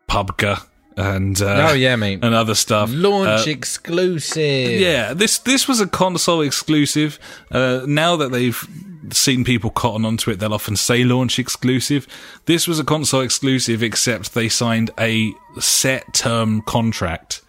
PUBG 0.09 0.65
and 0.97 1.41
uh, 1.41 1.69
oh 1.69 1.73
yeah, 1.73 1.95
mate. 1.95 2.19
and 2.23 2.35
other 2.35 2.55
stuff. 2.55 2.89
Launch 2.91 3.47
Uh, 3.47 3.51
exclusive. 3.51 4.79
yeah, 4.79 5.13
this 5.13 5.37
this 5.37 5.67
was 5.67 5.79
a 5.79 5.87
console 5.87 6.41
exclusive. 6.41 7.17
Uh, 7.51 7.81
now 7.87 8.15
that 8.17 8.31
they've 8.33 8.67
seen 9.11 9.43
people 9.43 9.69
cotton 9.69 10.05
onto 10.05 10.29
it. 10.29 10.39
They'll 10.39 10.53
often 10.53 10.75
say 10.75 11.03
launch 11.03 11.39
exclusive. 11.39 12.05
This 12.45 12.67
was 12.67 12.79
a 12.79 12.83
console 12.83 13.21
exclusive, 13.21 13.81
except 13.81 14.33
they 14.33 14.49
signed 14.49 14.91
a 14.99 15.31
set 15.59 16.13
term 16.13 16.61
contract, 16.63 17.41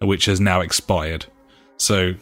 which 0.00 0.26
has 0.26 0.40
now 0.40 0.60
expired. 0.60 1.26
So 1.78 2.14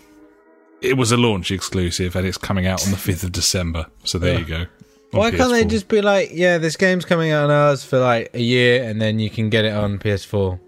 it 0.80 0.96
was 0.96 1.12
a 1.12 1.16
launch 1.16 1.50
exclusive, 1.50 2.16
and 2.16 2.26
it's 2.26 2.38
coming 2.38 2.66
out 2.66 2.84
on 2.84 2.90
the 2.90 2.96
fifth 2.96 3.22
of 3.24 3.32
December. 3.32 3.86
So 4.04 4.18
there 4.18 4.38
you 4.38 4.44
go. 4.44 4.66
Why 5.12 5.30
can't 5.30 5.52
they 5.52 5.64
just 5.64 5.86
be 5.88 6.02
like, 6.02 6.30
yeah, 6.32 6.58
this 6.58 6.76
game's 6.76 7.04
coming 7.04 7.30
out 7.30 7.44
on 7.44 7.50
ours 7.50 7.84
for 7.84 7.98
like 8.00 8.30
a 8.34 8.40
year, 8.40 8.82
and 8.82 9.00
then 9.00 9.18
you 9.18 9.30
can 9.30 9.48
get 9.50 9.64
it 9.64 9.72
on 9.72 9.98
PS4? 9.98 10.58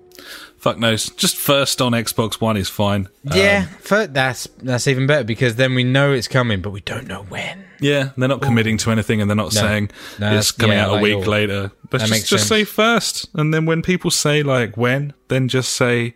fuck 0.59 0.79
knows? 0.79 1.11
Just 1.11 1.37
first 1.37 1.81
on 1.81 1.93
Xbox 1.93 2.41
One 2.41 2.57
is 2.57 2.69
fine. 2.69 3.09
yeah, 3.23 3.67
um, 3.71 3.77
for, 3.81 4.07
that's 4.09 4.49
that's 4.63 4.89
even 4.89 5.07
better 5.07 5.23
because 5.25 5.57
then 5.57 5.75
we 5.75 5.85
know 5.85 6.13
it's 6.13 6.27
coming, 6.29 6.61
but 6.61 6.71
we 6.71 6.81
don't 6.81 7.07
know 7.07 7.23
when. 7.25 7.65
Yeah, 7.81 8.11
they're 8.17 8.29
not 8.29 8.41
committing 8.41 8.79
to 8.79 8.91
anything, 8.91 9.21
and 9.21 9.29
they're 9.31 9.37
not 9.37 9.55
No. 9.55 9.61
saying 9.61 9.91
No, 10.19 10.33
it's 10.37 10.51
coming 10.51 10.77
yeah, 10.79 10.85
out 10.87 10.91
a 10.91 10.93
like 10.95 11.03
week 11.03 11.11
your- 11.19 11.27
later. 11.27 11.71
But 11.91 12.01
just, 12.01 12.27
just 12.29 12.49
say 12.49 12.65
first, 12.65 13.29
and 13.35 13.53
then 13.55 13.67
when 13.67 13.83
people 13.83 14.11
say 14.11 14.43
like 14.43 14.77
when, 14.77 15.13
then 15.29 15.49
just 15.49 15.73
say. 15.75 16.15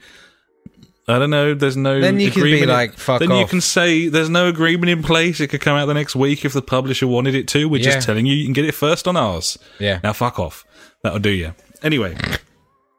I 1.09 1.19
don't 1.19 1.31
know. 1.31 1.55
There's 1.55 1.77
no. 1.77 2.01
Then 2.01 2.21
you 2.21 2.31
can 2.31 2.43
be 2.43 2.65
like, 2.67 2.95
"Fuck 2.95 3.21
off 3.23 3.29
Then 3.29 3.37
you 3.37 3.47
can 3.47 3.61
say 3.61 4.09
there's 4.09 4.29
no 4.31 4.47
agreement 4.49 4.91
in 4.91 5.03
place. 5.03 5.41
It 5.41 5.49
could 5.49 5.61
come 5.61 5.77
out 5.77 5.87
the 5.87 5.95
next 5.95 6.15
week 6.15 6.45
if 6.45 6.53
the 6.53 6.63
publisher 6.63 7.07
wanted 7.07 7.35
it 7.35 7.49
to. 7.49 7.69
We're 7.69 7.79
Yeah. 7.79 7.93
just 7.95 8.07
telling 8.07 8.27
you 8.27 8.35
you 8.35 8.45
can 8.45 8.53
get 8.53 8.65
it 8.65 8.75
first 8.75 9.09
on 9.09 9.17
ours. 9.17 9.59
Yeah. 9.79 10.01
Now 10.05 10.13
fuck 10.13 10.39
off. 10.39 10.65
That'll 11.03 11.19
do 11.19 11.31
you. 11.31 11.55
Anyway, 11.83 12.17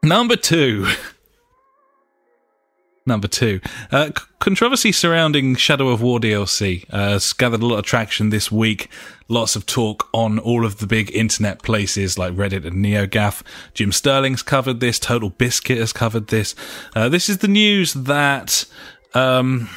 number 0.02 0.36
two. 0.36 0.88
Number 3.04 3.26
two, 3.26 3.60
uh, 3.90 4.06
c- 4.16 4.24
controversy 4.38 4.92
surrounding 4.92 5.56
Shadow 5.56 5.88
of 5.88 6.00
War 6.00 6.20
DLC 6.20 6.84
uh, 6.90 7.10
has 7.10 7.32
gathered 7.32 7.60
a 7.60 7.66
lot 7.66 7.78
of 7.78 7.84
traction 7.84 8.30
this 8.30 8.52
week. 8.52 8.88
Lots 9.28 9.56
of 9.56 9.66
talk 9.66 10.08
on 10.14 10.38
all 10.38 10.64
of 10.64 10.78
the 10.78 10.86
big 10.86 11.10
internet 11.14 11.62
places 11.62 12.16
like 12.16 12.32
Reddit 12.34 12.64
and 12.64 12.76
NeoGAF. 12.84 13.42
Jim 13.74 13.90
Sterling's 13.90 14.42
covered 14.42 14.78
this. 14.78 15.00
Total 15.00 15.30
Biscuit 15.30 15.78
has 15.78 15.92
covered 15.92 16.28
this. 16.28 16.54
Uh, 16.94 17.08
this 17.08 17.28
is 17.28 17.38
the 17.38 17.48
news 17.48 17.92
that 17.94 18.64
um, 19.14 19.68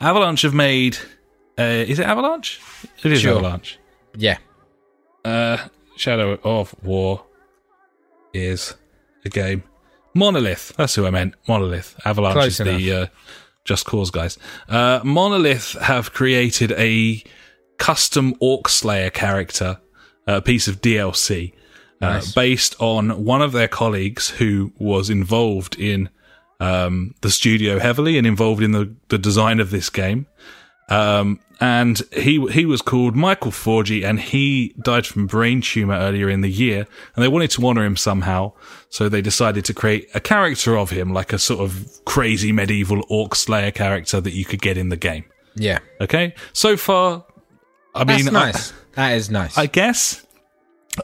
Avalanche 0.00 0.42
have 0.42 0.54
made. 0.54 0.98
Uh, 1.56 1.62
is 1.86 2.00
it 2.00 2.06
Avalanche? 2.06 2.60
It 3.04 3.12
is 3.12 3.20
Sure. 3.20 3.32
Avalanche. 3.34 3.78
Yeah. 4.16 4.38
Uh, 5.24 5.68
Shadow 5.96 6.38
of 6.42 6.74
War 6.82 7.24
is 8.32 8.74
a 9.24 9.28
game. 9.28 9.62
Monolith. 10.14 10.72
That's 10.76 10.94
who 10.94 11.06
I 11.06 11.10
meant. 11.10 11.34
Monolith. 11.48 11.98
Avalanche 12.04 12.34
Close 12.34 12.60
is 12.60 12.66
the 12.66 12.92
uh, 12.92 13.06
Just 13.64 13.86
Cause 13.86 14.10
guys. 14.10 14.38
Uh, 14.68 15.00
Monolith 15.04 15.72
have 15.80 16.12
created 16.12 16.72
a 16.72 17.22
custom 17.78 18.34
Orc 18.40 18.68
Slayer 18.68 19.10
character, 19.10 19.80
a 20.26 20.40
piece 20.42 20.68
of 20.68 20.80
DLC, 20.80 21.52
uh, 22.02 22.14
Nice. 22.14 22.32
based 22.32 22.76
on 22.80 23.24
one 23.24 23.42
of 23.42 23.52
their 23.52 23.68
colleagues 23.68 24.30
who 24.30 24.72
was 24.78 25.10
involved 25.10 25.78
in 25.78 26.08
um, 26.58 27.14
the 27.22 27.30
studio 27.30 27.78
heavily 27.78 28.18
and 28.18 28.26
involved 28.26 28.62
in 28.62 28.72
the, 28.72 28.94
the 29.08 29.18
design 29.18 29.60
of 29.60 29.70
this 29.70 29.88
game. 29.90 30.26
Um, 30.88 31.40
and 31.60 32.00
he 32.12 32.44
he 32.48 32.64
was 32.66 32.80
called 32.82 33.14
Michael 33.14 33.50
Forney, 33.50 34.02
and 34.04 34.18
he 34.18 34.74
died 34.82 35.06
from 35.06 35.26
brain 35.26 35.60
tumor 35.60 35.94
earlier 35.94 36.28
in 36.30 36.40
the 36.40 36.48
year. 36.50 36.86
And 37.14 37.22
they 37.22 37.28
wanted 37.28 37.50
to 37.52 37.66
honor 37.66 37.84
him 37.84 37.96
somehow, 37.96 38.52
so 38.88 39.08
they 39.08 39.20
decided 39.22 39.64
to 39.66 39.74
create 39.74 40.08
a 40.14 40.20
character 40.20 40.76
of 40.76 40.90
him, 40.90 41.12
like 41.12 41.32
a 41.32 41.38
sort 41.38 41.60
of 41.60 41.86
crazy 42.04 42.52
medieval 42.52 43.04
orc 43.08 43.34
slayer 43.34 43.70
character 43.70 44.20
that 44.20 44.32
you 44.32 44.44
could 44.44 44.62
get 44.62 44.78
in 44.78 44.88
the 44.88 44.96
game. 44.96 45.24
Yeah. 45.54 45.80
Okay, 46.00 46.34
so 46.52 46.76
far, 46.76 47.24
I 47.94 48.04
That's 48.04 48.24
mean, 48.24 48.34
I- 48.36 48.46
nice. 48.46 48.72
that 48.94 49.10
is 49.12 49.30
nice. 49.30 49.58
I 49.58 49.66
guess 49.66 50.24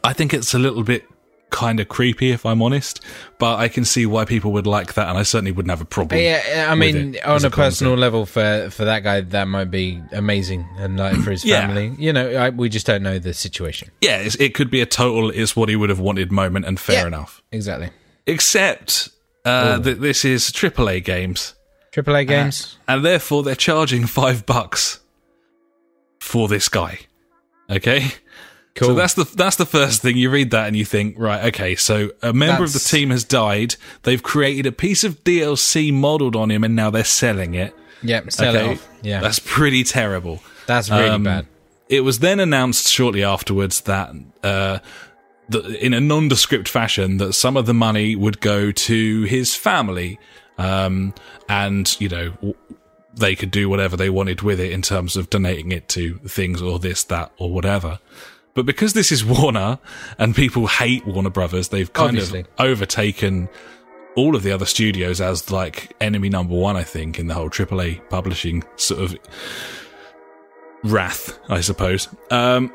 I 0.02 0.12
think 0.12 0.32
it's 0.32 0.54
a 0.54 0.58
little 0.58 0.82
bit 0.84 1.04
kind 1.50 1.80
of 1.80 1.88
creepy, 1.88 2.30
if 2.32 2.44
I'm 2.44 2.60
honest. 2.60 3.00
But 3.38 3.56
I 3.56 3.68
can 3.68 3.84
see 3.84 4.04
why 4.06 4.24
people 4.24 4.52
would 4.52 4.66
like 4.66 4.94
that, 4.94 5.08
and 5.08 5.16
I 5.18 5.22
certainly 5.22 5.52
wouldn't 5.52 5.70
have 5.70 5.80
a 5.80 5.84
problem. 5.86 6.20
yeah, 6.20 6.66
I 6.70 6.74
mean, 6.74 7.16
on 7.24 7.44
a, 7.44 7.48
a 7.48 7.50
personal 7.50 7.94
level, 7.94 8.26
for 8.26 8.68
for 8.70 8.84
that 8.84 9.02
guy, 9.04 9.20
that 9.20 9.44
might 9.48 9.70
be 9.70 10.02
amazing, 10.12 10.66
and 10.78 10.96
like 10.98 11.16
for 11.16 11.30
his 11.30 11.44
Yeah. 11.44 11.66
family, 11.66 11.94
you 11.98 12.12
know, 12.12 12.30
I, 12.34 12.50
we 12.50 12.68
just 12.68 12.86
don't 12.86 13.02
know 13.02 13.18
the 13.18 13.32
situation. 13.34 13.90
yeah, 14.00 14.18
it's, 14.18 14.34
it 14.36 14.54
could 14.54 14.70
be 14.70 14.80
a 14.80 14.86
total 14.86 15.30
"it's 15.30 15.54
what 15.56 15.68
he 15.68 15.76
would 15.76 15.90
have 15.90 16.00
wanted" 16.00 16.30
moment, 16.32 16.64
and 16.66 16.78
fair 16.80 17.02
Yeah. 17.02 17.06
enough. 17.06 17.42
Exactly. 17.52 17.90
Except 18.26 19.08
uh, 19.44 19.78
that 19.78 20.00
this 20.00 20.24
is 20.24 20.50
AAA 20.50 21.04
games, 21.04 21.54
AAA 21.92 22.26
games. 22.26 22.76
and 22.88 23.04
therefore 23.04 23.42
they're 23.44 23.54
charging 23.54 24.06
five 24.06 24.44
bucks 24.46 24.98
for 26.20 26.48
this 26.48 26.68
guy. 26.68 26.98
Okay. 27.70 28.06
Cool. 28.76 28.88
So 28.88 28.94
that's 28.94 29.14
the 29.14 29.24
that's 29.24 29.56
the 29.56 29.66
first 29.66 30.02
thing 30.02 30.16
you 30.16 30.30
read 30.30 30.50
that 30.52 30.66
and 30.68 30.76
you 30.76 30.84
think 30.84 31.16
right 31.18 31.46
okay 31.46 31.74
so 31.74 32.10
a 32.22 32.32
member 32.32 32.62
of 32.64 32.72
the 32.72 32.78
team 32.78 33.10
has 33.10 33.24
died 33.24 33.74
they've 34.04 34.22
created 34.22 34.66
a 34.66 34.72
piece 34.72 35.02
of 35.04 35.24
DLC 35.24 35.92
modeled 35.92 36.36
on 36.36 36.50
him 36.50 36.62
and 36.62 36.76
now 36.76 36.90
they're 36.90 37.04
selling 37.04 37.54
it 37.54 37.74
yep. 38.02 38.30
Sell 38.30 38.54
okay 38.56 38.70
it 38.72 38.74
off. 38.76 38.88
Yeah. 39.02 39.20
that's 39.20 39.38
pretty 39.40 39.82
terrible 39.84 40.40
That's 40.66 40.88
really 40.90 41.08
um, 41.08 41.24
bad. 41.24 41.46
it 41.88 42.02
was 42.02 42.20
then 42.20 42.38
announced 42.40 42.88
shortly 42.88 43.24
afterwards 43.24 43.80
that 43.82 44.14
uh, 44.42 44.78
that 45.48 45.64
in 45.66 45.94
a 45.94 46.00
nondescript 46.00 46.68
fashion 46.68 47.18
that 47.18 47.32
some 47.32 47.56
of 47.56 47.66
the 47.66 47.74
money 47.74 48.16
would 48.16 48.40
go 48.40 48.72
to 48.72 49.22
his 49.24 49.54
family, 49.54 50.18
um, 50.58 51.14
and 51.48 51.98
you 52.00 52.08
know 52.08 52.30
w- 52.30 52.54
they 53.14 53.34
could 53.34 53.50
do 53.50 53.68
whatever 53.68 53.96
they 53.96 54.10
wanted 54.10 54.42
with 54.42 54.60
it 54.60 54.72
in 54.72 54.82
terms 54.82 55.16
of 55.16 55.30
donating 55.30 55.72
it 55.72 55.88
to 55.90 56.16
things 56.26 56.60
or 56.60 56.78
this, 56.78 57.04
that, 57.04 57.32
or 57.38 57.50
whatever. 57.52 57.98
But 58.56 58.66
because 58.66 58.94
this 58.94 59.12
is 59.12 59.24
Warner 59.24 59.78
and 60.18 60.34
people 60.34 60.66
hate 60.66 61.06
Warner 61.06 61.30
Brothers, 61.30 61.68
they've 61.68 61.92
kind 61.92 62.08
Obviously. 62.16 62.40
of 62.40 62.46
overtaken 62.58 63.48
all 64.16 64.34
of 64.34 64.42
the 64.42 64.50
other 64.50 64.64
studios 64.64 65.20
as 65.20 65.50
like 65.50 65.94
enemy 66.00 66.30
number 66.30 66.54
one, 66.54 66.74
I 66.74 66.82
think, 66.82 67.18
in 67.18 67.26
the 67.26 67.34
whole 67.34 67.50
AAA 67.50 68.00
publishing 68.08 68.64
sort 68.76 69.02
of 69.02 69.16
wrath, 70.82 71.38
I 71.48 71.60
suppose. 71.60 72.08
Um, 72.30 72.72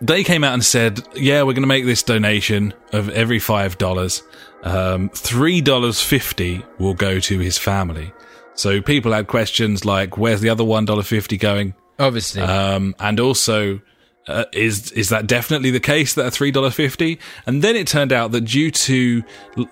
they 0.00 0.24
came 0.24 0.42
out 0.44 0.54
and 0.54 0.64
said, 0.64 1.00
"Yeah, 1.14 1.42
we're 1.42 1.52
going 1.52 1.62
to 1.62 1.68
make 1.68 1.84
this 1.84 2.02
donation 2.02 2.72
of 2.92 3.08
every 3.10 3.38
five 3.38 3.78
dollars. 3.78 4.22
Um, 4.62 5.10
Three 5.10 5.60
dollars 5.60 6.00
fifty 6.02 6.64
will 6.78 6.94
go 6.94 7.20
to 7.20 7.38
his 7.38 7.58
family." 7.58 8.12
So 8.54 8.80
people 8.80 9.12
had 9.12 9.26
questions 9.28 9.84
like, 9.84 10.16
"Where's 10.18 10.40
the 10.40 10.48
other 10.48 10.64
one 10.64 10.84
dollar 10.84 11.02
fifty 11.02 11.36
going?" 11.36 11.74
Obviously. 11.98 12.42
Um, 12.42 12.94
and 12.98 13.20
also, 13.20 13.80
uh, 14.28 14.44
is 14.52 14.92
is 14.92 15.08
that 15.08 15.26
definitely 15.26 15.70
the 15.70 15.80
case 15.80 16.14
that 16.14 16.26
a 16.26 16.30
three 16.30 16.50
dollar 16.50 16.70
fifty? 16.70 17.18
And 17.46 17.62
then 17.62 17.74
it 17.74 17.86
turned 17.86 18.12
out 18.12 18.30
that 18.32 18.42
due 18.42 18.70
to 18.70 19.24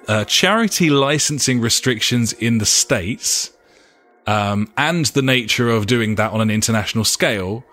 uh, 0.09 0.25
charity 0.25 0.91
licensing 0.91 1.61
restrictions 1.61 2.33
in 2.33 2.59
the 2.59 2.67
states, 2.67 3.53
um, 4.27 4.73
and 4.77 5.07
the 5.07 5.23
nature 5.23 5.69
of 5.69 5.87
doing 5.87 6.15
that 6.17 6.33
on 6.33 6.41
an 6.41 6.51
international 6.51 7.05
scale, 7.05 7.65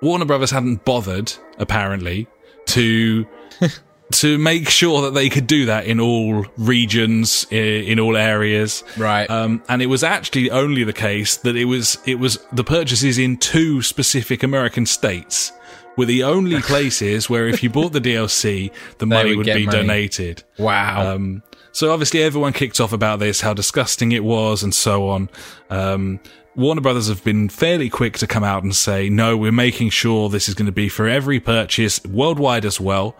Warner 0.00 0.24
Brothers 0.24 0.52
hadn't 0.52 0.84
bothered 0.84 1.32
apparently 1.58 2.28
to. 2.66 3.26
To 4.12 4.38
make 4.38 4.70
sure 4.70 5.02
that 5.02 5.12
they 5.12 5.28
could 5.28 5.46
do 5.46 5.66
that 5.66 5.84
in 5.84 6.00
all 6.00 6.46
regions, 6.56 7.46
in 7.50 8.00
all 8.00 8.16
areas, 8.16 8.82
right. 8.96 9.28
um, 9.28 9.62
and 9.68 9.82
it 9.82 9.86
was 9.86 10.02
actually 10.02 10.50
only 10.50 10.82
the 10.82 10.94
case 10.94 11.36
that 11.36 11.56
it 11.56 11.66
was 11.66 11.98
it 12.06 12.14
was 12.14 12.38
the 12.50 12.64
purchases 12.64 13.18
in 13.18 13.36
two 13.36 13.82
specific 13.82 14.42
American 14.42 14.86
states 14.86 15.52
were 15.98 16.06
the 16.06 16.22
only 16.22 16.62
places 16.72 17.28
where 17.28 17.46
if 17.46 17.62
you 17.62 17.68
bought 17.68 17.92
the 17.92 18.00
DLC, 18.00 18.70
the 18.96 19.04
money 19.06 19.36
would 19.36 19.46
would 19.46 19.54
be 19.54 19.66
money. 19.66 19.78
donated. 19.78 20.44
wow. 20.56 21.14
Um, 21.14 21.42
so 21.72 21.92
obviously 21.92 22.22
everyone 22.22 22.54
kicked 22.54 22.80
off 22.80 22.92
about 22.94 23.18
this, 23.18 23.42
how 23.42 23.52
disgusting 23.52 24.12
it 24.12 24.24
was, 24.24 24.62
and 24.62 24.74
so 24.74 25.08
on. 25.10 25.28
Um, 25.68 26.18
Warner 26.56 26.80
Brothers 26.80 27.06
have 27.08 27.22
been 27.22 27.48
fairly 27.48 27.88
quick 27.88 28.18
to 28.18 28.26
come 28.26 28.42
out 28.42 28.62
and 28.64 28.74
say, 28.74 29.08
no, 29.08 29.36
we're 29.36 29.52
making 29.52 29.90
sure 29.90 30.28
this 30.28 30.48
is 30.48 30.54
going 30.54 30.66
to 30.66 30.72
be 30.72 30.88
for 30.88 31.06
every 31.06 31.38
purchase 31.38 32.02
worldwide 32.04 32.64
as 32.64 32.80
well. 32.80 33.14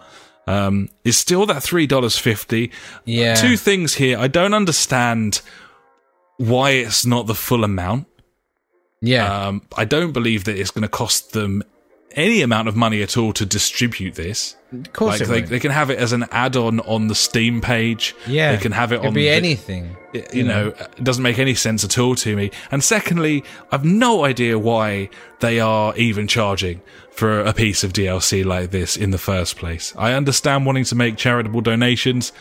Um, 0.45 0.89
it's 1.05 1.15
still 1.17 1.45
that 1.45 1.61
three 1.63 1.85
dollars 1.87 2.17
fifty. 2.17 2.71
yeah. 3.05 3.35
Two 3.35 3.55
things 3.55 3.93
here. 3.95 4.17
I 4.17 4.27
don't 4.27 4.53
understand 4.53 5.41
why 6.37 6.71
it's 6.71 7.05
not 7.05 7.27
the 7.27 7.35
full 7.35 7.63
amount. 7.63 8.07
yeah. 9.01 9.47
Um, 9.47 9.61
I 9.77 9.85
don't 9.85 10.11
believe 10.11 10.45
that 10.45 10.57
it's 10.57 10.71
going 10.71 10.81
to 10.81 10.89
cost 10.89 11.31
them 11.33 11.63
any 12.13 12.41
amount 12.41 12.67
of 12.67 12.75
money 12.75 13.01
at 13.01 13.17
all 13.17 13.33
to 13.33 13.45
distribute 13.45 14.15
this. 14.15 14.55
of 14.73 14.91
course 14.93 15.19
Like 15.19 15.29
they, 15.29 15.41
they 15.41 15.59
can 15.59 15.71
have 15.71 15.89
it 15.89 15.99
as 15.99 16.11
an 16.11 16.25
add-on 16.31 16.79
on 16.81 17.07
the 17.07 17.15
Steam 17.15 17.61
page. 17.61 18.15
Yeah. 18.27 18.51
they 18.55 18.61
can 18.61 18.71
have 18.71 18.91
it 18.91 18.95
It'd 18.95 19.07
on 19.07 19.13
be 19.13 19.23
the- 19.23 19.29
anything. 19.29 19.95
you 20.33 20.43
know, 20.43 20.69
it 20.69 21.03
doesn't 21.03 21.21
make 21.23 21.37
any 21.37 21.53
sense 21.53 21.83
at 21.83 21.97
all 21.99 22.15
to 22.15 22.35
me. 22.35 22.49
And 22.71 22.83
secondly, 22.83 23.43
I've 23.71 23.85
no 23.85 24.25
idea 24.25 24.57
why 24.57 25.09
they 25.39 25.59
are 25.59 25.95
even 25.97 26.27
charging 26.27 26.81
for 27.11 27.41
a 27.41 27.53
piece 27.53 27.83
of 27.83 27.93
DLC 27.93 28.43
like 28.43 28.71
this 28.71 28.97
in 28.97 29.11
the 29.11 29.17
first 29.19 29.55
place. 29.57 29.93
I 29.97 30.13
understand 30.13 30.65
wanting 30.65 30.85
to 30.85 30.95
make 30.95 31.15
charitable 31.17 31.61
donations, 31.61 32.31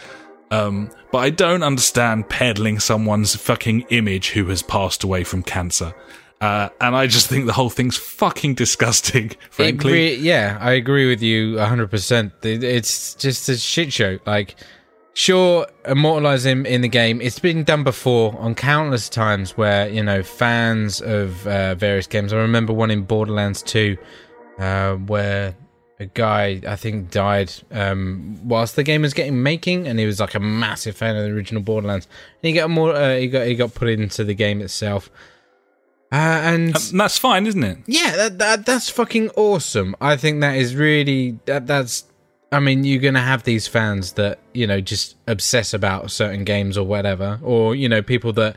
um, 0.51 0.91
but 1.13 1.19
I 1.19 1.29
don't 1.31 1.63
understand 1.63 2.29
peddling 2.31 2.79
someone's 2.81 3.35
fucking 3.37 3.83
image 3.91 4.31
who 4.31 4.47
has 4.47 4.63
passed 4.63 5.05
away 5.05 5.25
from 5.25 5.43
cancer. 5.43 5.93
Uh, 6.41 6.69
and 6.81 6.95
I 6.95 7.09
just 7.09 7.27
think 7.29 7.47
the 7.47 7.53
whole 7.53 7.71
thing's 7.71 7.97
fucking 7.97 8.55
disgusting, 8.55 9.31
frankly. 9.51 9.93
re- 9.93 10.15
yeah, 10.17 10.57
I 10.61 10.73
agree 10.73 11.09
with 11.09 11.21
you 11.23 11.57
100%. 11.57 12.33
It's 12.45 13.15
just 13.15 13.49
a 13.49 13.57
shit 13.57 13.93
show. 13.93 14.19
Like, 14.25 14.55
sure, 15.15 15.67
immortalize 15.85 16.47
him 16.47 16.65
in 16.65 16.81
the 16.81 16.89
game. 16.89 17.21
It's 17.21 17.41
been 17.41 17.65
done 17.65 17.83
before 17.83 18.39
on 18.39 18.55
countless 18.55 19.09
times 19.09 19.57
where, 19.57 19.89
you 19.89 20.03
know, 20.03 20.23
fans 20.23 21.01
of 21.01 21.45
uh, 21.47 21.75
various 21.75 22.07
games. 22.07 22.33
I 22.33 22.37
remember 22.37 22.73
one 22.73 22.93
in 22.93 23.03
Borderlands 23.03 23.61
2 23.63 23.97
uh, 24.61 24.95
where 24.95 25.57
a 26.01 26.07
guy, 26.07 26.61
I 26.67 26.77
think, 26.77 27.11
died 27.11 27.53
um, 27.73 28.39
whilst 28.45 28.77
the 28.77 28.85
game 28.85 29.03
was 29.03 29.13
getting 29.13 29.43
making, 29.43 29.89
and 29.89 29.99
he 29.99 30.07
was 30.07 30.21
like 30.21 30.35
a 30.35 30.41
massive 30.41 30.97
fan 30.97 31.17
of 31.17 31.25
the 31.25 31.31
original 31.31 31.63
Borderlands. 31.63 32.07
And 32.43 32.49
he 32.49 32.53
got 32.53 32.71
more, 32.71 32.95
uh, 32.95 33.17
he 33.17 33.27
got 33.27 33.47
he 33.47 33.57
got 33.57 33.75
put 33.75 33.89
into 33.89 34.23
the 34.23 34.35
game 34.35 34.61
itself. 34.61 35.11
Uh, 36.11 36.17
and 36.17 36.77
and 36.77 37.01
that's 37.01 37.19
fine, 37.19 37.47
isn't 37.47 37.63
it? 37.63 37.79
yeah, 37.87 38.17
that, 38.17 38.39
that 38.39 38.67
that's 38.67 38.89
fucking 38.89 39.31
awesome. 39.31 39.95
I 40.01 40.17
think 40.17 40.41
that 40.41 40.57
is 40.57 40.75
really 40.75 41.39
that 41.47 41.67
that's. 41.67 42.05
I 42.51 42.61
mean, 42.61 42.85
you're 42.85 43.03
gonna 43.03 43.21
have 43.21 43.43
these 43.43 43.67
fans 43.67 44.13
that 44.15 44.39
you 44.55 44.67
know 44.67 44.81
just 44.81 45.17
obsess 45.27 45.75
about 45.75 46.11
certain 46.11 46.45
games 46.45 46.79
or 46.79 46.87
whatever, 46.87 47.39
or 47.43 47.75
you 47.75 47.91
know 47.91 48.01
people 48.01 48.33
that 48.35 48.57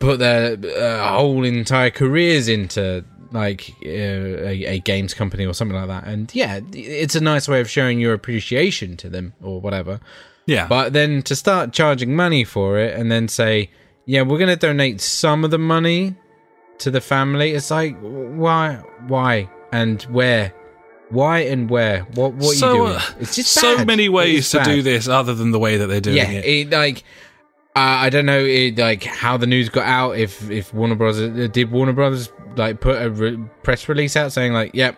put 0.00 0.18
their 0.18 0.56
uh, 0.56 1.16
whole 1.16 1.44
entire 1.44 1.90
careers 1.90 2.48
into 2.48 3.04
like 3.30 3.72
uh, 3.84 3.88
a, 3.88 4.64
a 4.64 4.78
games 4.80 5.14
company 5.14 5.46
or 5.46 5.54
something 5.54 5.76
like 5.76 5.88
that. 5.88 6.04
And 6.04 6.34
yeah, 6.34 6.60
it's 6.72 7.14
a 7.14 7.20
nice 7.20 7.48
way 7.48 7.60
of 7.60 7.70
showing 7.70 8.00
your 8.00 8.12
appreciation 8.12 8.96
to 8.98 9.08
them 9.08 9.34
or 9.40 9.60
whatever. 9.60 10.00
Yeah. 10.46 10.66
But 10.66 10.92
then 10.92 11.22
to 11.22 11.36
start 11.36 11.72
charging 11.72 12.14
money 12.16 12.44
for 12.44 12.78
it 12.78 12.98
and 12.98 13.10
then 13.10 13.28
say, 13.28 13.70
yeah, 14.04 14.22
we're 14.22 14.38
going 14.38 14.50
to 14.50 14.56
donate 14.56 15.00
some 15.00 15.44
of 15.44 15.50
the 15.50 15.58
money 15.58 16.16
to 16.82 16.90
the 16.90 17.00
family. 17.00 17.52
It's 17.52 17.70
like, 17.70 17.96
why? 18.00 18.76
Why? 19.08 19.48
And 19.72 20.02
where? 20.04 20.52
Why 21.10 21.40
and 21.40 21.68
where? 21.68 22.00
What, 22.14 22.34
what 22.34 22.54
so, 22.56 22.68
are 22.68 22.72
you 22.72 22.78
doing? 22.86 22.92
uh, 22.96 23.00
It's 23.20 23.36
just 23.36 23.52
so 23.52 23.76
bad. 23.78 23.86
many 23.86 24.08
ways 24.08 24.50
to 24.50 24.58
bad. 24.58 24.64
do 24.66 24.82
this 24.82 25.08
other 25.08 25.34
than 25.34 25.50
the 25.50 25.58
way 25.58 25.76
that 25.76 25.86
they're 25.88 26.00
doing 26.00 26.16
Yeah, 26.16 26.30
it. 26.30 26.44
it, 26.44 26.70
like 26.70 27.04
uh, 27.74 27.80
I 27.80 28.10
don't 28.10 28.26
know, 28.26 28.38
it, 28.44 28.76
like 28.78 29.02
how 29.04 29.36
the 29.38 29.46
news 29.46 29.68
got 29.70 29.86
out. 29.86 30.16
If 30.18 30.50
if 30.50 30.72
Warner 30.74 30.94
Brothers 30.94 31.22
uh, 31.38 31.48
did 31.50 31.70
Warner 31.70 31.92
Brothers 31.94 32.30
like 32.56 32.80
put 32.80 33.00
a 33.00 33.08
re- 33.10 33.38
press 33.62 33.88
release 33.88 34.14
out 34.16 34.30
saying 34.32 34.52
like, 34.52 34.72
"Yep, 34.74 34.96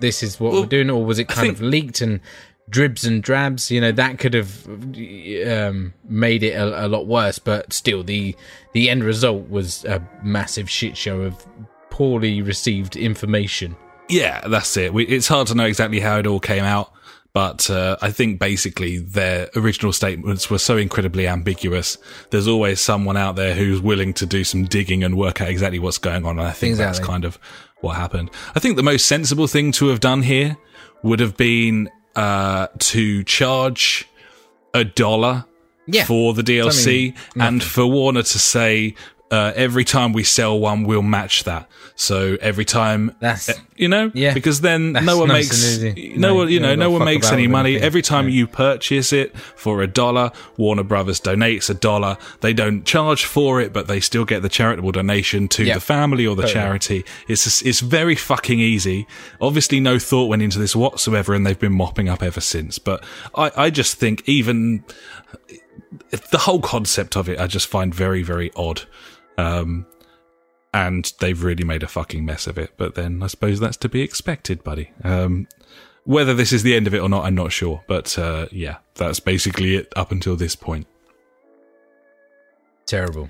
this 0.00 0.22
is 0.22 0.40
what 0.40 0.52
Well, 0.52 0.62
we're 0.62 0.68
doing," 0.68 0.88
or 0.90 1.04
was 1.04 1.18
it 1.18 1.28
kind 1.28 1.48
think- 1.48 1.56
of 1.58 1.62
leaked 1.62 2.00
and 2.00 2.20
dribs 2.68 3.04
and 3.04 3.22
drabs? 3.22 3.70
You 3.70 3.80
know, 3.80 3.92
that 3.92 4.18
could 4.18 4.34
have 4.34 4.66
um, 4.66 5.94
made 6.04 6.42
it 6.42 6.52
a, 6.52 6.86
a 6.86 6.88
lot 6.88 7.06
worse. 7.06 7.38
But 7.38 7.72
still, 7.72 8.02
the 8.02 8.36
the 8.72 8.90
end 8.90 9.04
result 9.04 9.48
was 9.48 9.84
a 9.84 10.06
massive 10.22 10.68
shit 10.68 10.96
show 10.96 11.22
of 11.22 11.46
poorly 11.90 12.42
received 12.42 12.96
information. 12.96 13.76
Yeah, 14.08 14.46
that's 14.48 14.76
it. 14.76 14.92
We, 14.92 15.06
it's 15.06 15.28
hard 15.28 15.46
to 15.48 15.54
know 15.54 15.64
exactly 15.64 16.00
how 16.00 16.18
it 16.18 16.26
all 16.26 16.40
came 16.40 16.64
out, 16.64 16.92
but 17.32 17.70
uh, 17.70 17.96
I 18.02 18.10
think 18.10 18.38
basically 18.38 18.98
their 18.98 19.48
original 19.56 19.92
statements 19.92 20.50
were 20.50 20.58
so 20.58 20.76
incredibly 20.76 21.26
ambiguous. 21.26 21.96
There's 22.30 22.46
always 22.46 22.80
someone 22.80 23.16
out 23.16 23.36
there 23.36 23.54
who's 23.54 23.80
willing 23.80 24.12
to 24.14 24.26
do 24.26 24.44
some 24.44 24.64
digging 24.64 25.02
and 25.04 25.16
work 25.16 25.40
out 25.40 25.48
exactly 25.48 25.78
what's 25.78 25.98
going 25.98 26.26
on, 26.26 26.38
and 26.38 26.46
I 26.46 26.52
think 26.52 26.76
that's 26.76 26.98
kind 26.98 27.24
of 27.24 27.38
what 27.80 27.96
happened. 27.96 28.30
I 28.54 28.60
think 28.60 28.76
the 28.76 28.82
most 28.82 29.06
sensible 29.06 29.46
thing 29.46 29.72
to 29.72 29.88
have 29.88 30.00
done 30.00 30.22
here 30.22 30.56
would 31.02 31.20
have 31.20 31.36
been 31.36 31.90
uh, 32.16 32.68
to 32.78 33.22
charge 33.24 34.08
a 34.72 34.84
dollar 34.84 35.44
Yeah, 35.86 36.04
for 36.04 36.34
the 36.34 36.42
DLC 36.42 37.14
and 37.36 37.62
for 37.62 37.86
Warner 37.86 38.22
to 38.22 38.38
say 38.38 38.94
uh, 39.34 39.52
every 39.56 39.84
time 39.84 40.12
we 40.12 40.22
sell 40.22 40.58
one, 40.58 40.84
we'll 40.84 41.02
match 41.02 41.44
that. 41.44 41.68
So 41.96 42.36
every 42.40 42.64
time 42.64 43.14
That's- 43.20 43.48
uh, 43.48 43.54
you 43.76 43.88
know, 43.88 44.10
yeah. 44.14 44.34
because 44.34 44.60
then 44.60 44.92
no 44.92 45.18
one 45.18 45.28
nice 45.28 45.82
makes 45.82 46.16
no 46.16 46.34
one, 46.34 46.48
you 46.48 46.60
know, 46.60 46.74
no 46.76 46.90
one 46.90 47.04
makes 47.04 47.30
any 47.32 47.46
money. 47.48 47.76
Every 47.76 48.02
time 48.02 48.28
Yeah. 48.28 48.34
you 48.38 48.46
purchase 48.46 49.12
it 49.12 49.36
for 49.38 49.82
a 49.82 49.86
dollar, 49.86 50.30
Warner 50.56 50.82
Brothers 50.84 51.20
donates 51.20 51.68
a 51.70 51.74
dollar. 51.74 52.16
They 52.40 52.52
don't 52.52 52.84
charge 52.84 53.24
for 53.24 53.60
it, 53.60 53.72
but 53.72 53.86
they 53.88 54.00
still 54.00 54.24
get 54.24 54.42
the 54.42 54.48
charitable 54.48 54.92
donation 54.92 55.48
to 55.48 55.64
Yeah. 55.64 55.74
the 55.74 55.80
family 55.80 56.26
or 56.26 56.36
the 56.36 56.42
Totally. 56.42 56.54
charity. 56.54 57.04
It's 57.28 57.44
just, 57.44 57.64
it's 57.66 57.80
very 57.80 58.14
fucking 58.16 58.60
easy. 58.60 59.06
Obviously, 59.40 59.80
no 59.80 59.98
thought 59.98 60.26
went 60.28 60.42
into 60.42 60.58
this 60.58 60.74
whatsoever, 60.76 61.34
and 61.34 61.44
they've 61.46 61.58
been 61.58 61.72
mopping 61.76 62.08
up 62.08 62.22
ever 62.22 62.40
since. 62.40 62.78
But 62.78 63.02
I, 63.34 63.50
I 63.56 63.70
just 63.70 63.96
think 63.96 64.22
even 64.26 64.84
the 66.30 66.38
whole 66.38 66.60
concept 66.60 67.16
of 67.16 67.28
it, 67.28 67.38
I 67.40 67.46
just 67.46 67.66
find 67.66 67.94
very, 67.94 68.22
very 68.22 68.50
odd. 68.56 68.82
Um, 69.38 69.86
and 70.72 71.12
they've 71.20 71.42
really 71.42 71.64
made 71.64 71.82
a 71.82 71.86
fucking 71.88 72.24
mess 72.24 72.46
of 72.46 72.58
it. 72.58 72.72
But 72.76 72.94
then 72.96 73.22
I 73.22 73.28
suppose 73.28 73.60
that's 73.60 73.76
to 73.78 73.88
be 73.88 74.00
expected, 74.02 74.64
buddy. 74.64 74.90
Um, 75.04 75.46
whether 76.04 76.34
this 76.34 76.52
is 76.52 76.62
the 76.62 76.74
end 76.74 76.86
of 76.86 76.94
it 76.94 76.98
or 76.98 77.08
not, 77.08 77.24
I'm 77.24 77.34
not 77.34 77.52
sure. 77.52 77.82
But 77.86 78.18
uh, 78.18 78.46
yeah, 78.50 78.78
that's 78.94 79.20
basically 79.20 79.76
it 79.76 79.92
up 79.96 80.10
until 80.12 80.36
this 80.36 80.56
point. 80.56 80.86
terrible. 82.86 83.28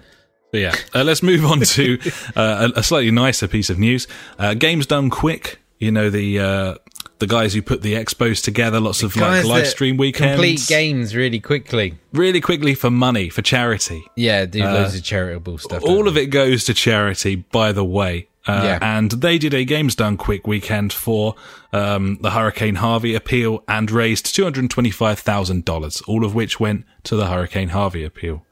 But 0.50 0.60
yeah, 0.60 0.74
uh, 0.94 1.02
let's 1.04 1.22
move 1.22 1.44
on 1.44 1.60
to 1.60 1.98
uh, 2.36 2.70
a, 2.74 2.78
a 2.78 2.82
slightly 2.82 3.10
nicer 3.10 3.48
piece 3.48 3.70
of 3.70 3.78
news. 3.78 4.06
Uh, 4.38 4.54
games 4.54 4.86
done 4.86 5.10
quick. 5.10 5.58
You 5.78 5.90
know 5.90 6.10
the 6.10 6.38
uh, 6.40 6.74
the 7.18 7.26
guys 7.26 7.54
who 7.54 7.62
put 7.62 7.82
the 7.82 7.94
expos 7.94 8.42
together, 8.42 8.80
lots 8.80 9.02
of 9.02 9.14
like 9.16 9.44
live 9.44 9.66
stream 9.66 9.96
weekends, 9.96 10.34
complete 10.34 10.64
games 10.68 11.14
really 11.14 11.40
quickly. 11.40 11.94
really 12.12 12.40
quickly 12.40 12.74
for 12.74 12.90
money 12.90 13.28
for 13.28 13.42
charity. 13.42 14.04
Yeah, 14.16 14.44
do 14.46 14.62
loads 14.64 14.94
of 14.96 15.02
charitable 15.04 15.58
stuff. 15.58 15.82
Uh, 15.84 15.86
All 15.86 16.08
of 16.08 16.16
it 16.16 16.26
goes 16.26 16.64
to 16.64 16.74
charity, 16.74 17.36
by 17.36 17.72
the 17.72 17.84
way. 17.84 18.28
Uh, 18.46 18.60
Yeah. 18.62 18.78
And 18.82 19.10
they 19.10 19.38
did 19.38 19.54
a 19.54 19.64
Games 19.64 19.94
Done 19.94 20.16
Quick 20.18 20.46
weekend 20.46 20.92
for 20.92 21.34
um, 21.72 22.18
the 22.20 22.32
Hurricane 22.32 22.74
Harvey 22.74 23.14
appeal 23.14 23.62
and 23.68 23.90
raised 23.90 24.26
$225,000, 24.36 26.02
all 26.08 26.24
of 26.24 26.34
which 26.34 26.60
went 26.60 26.84
to 27.04 27.16
the 27.16 27.26
Hurricane 27.26 27.70
Harvey 27.70 28.04
appeal. 28.04 28.44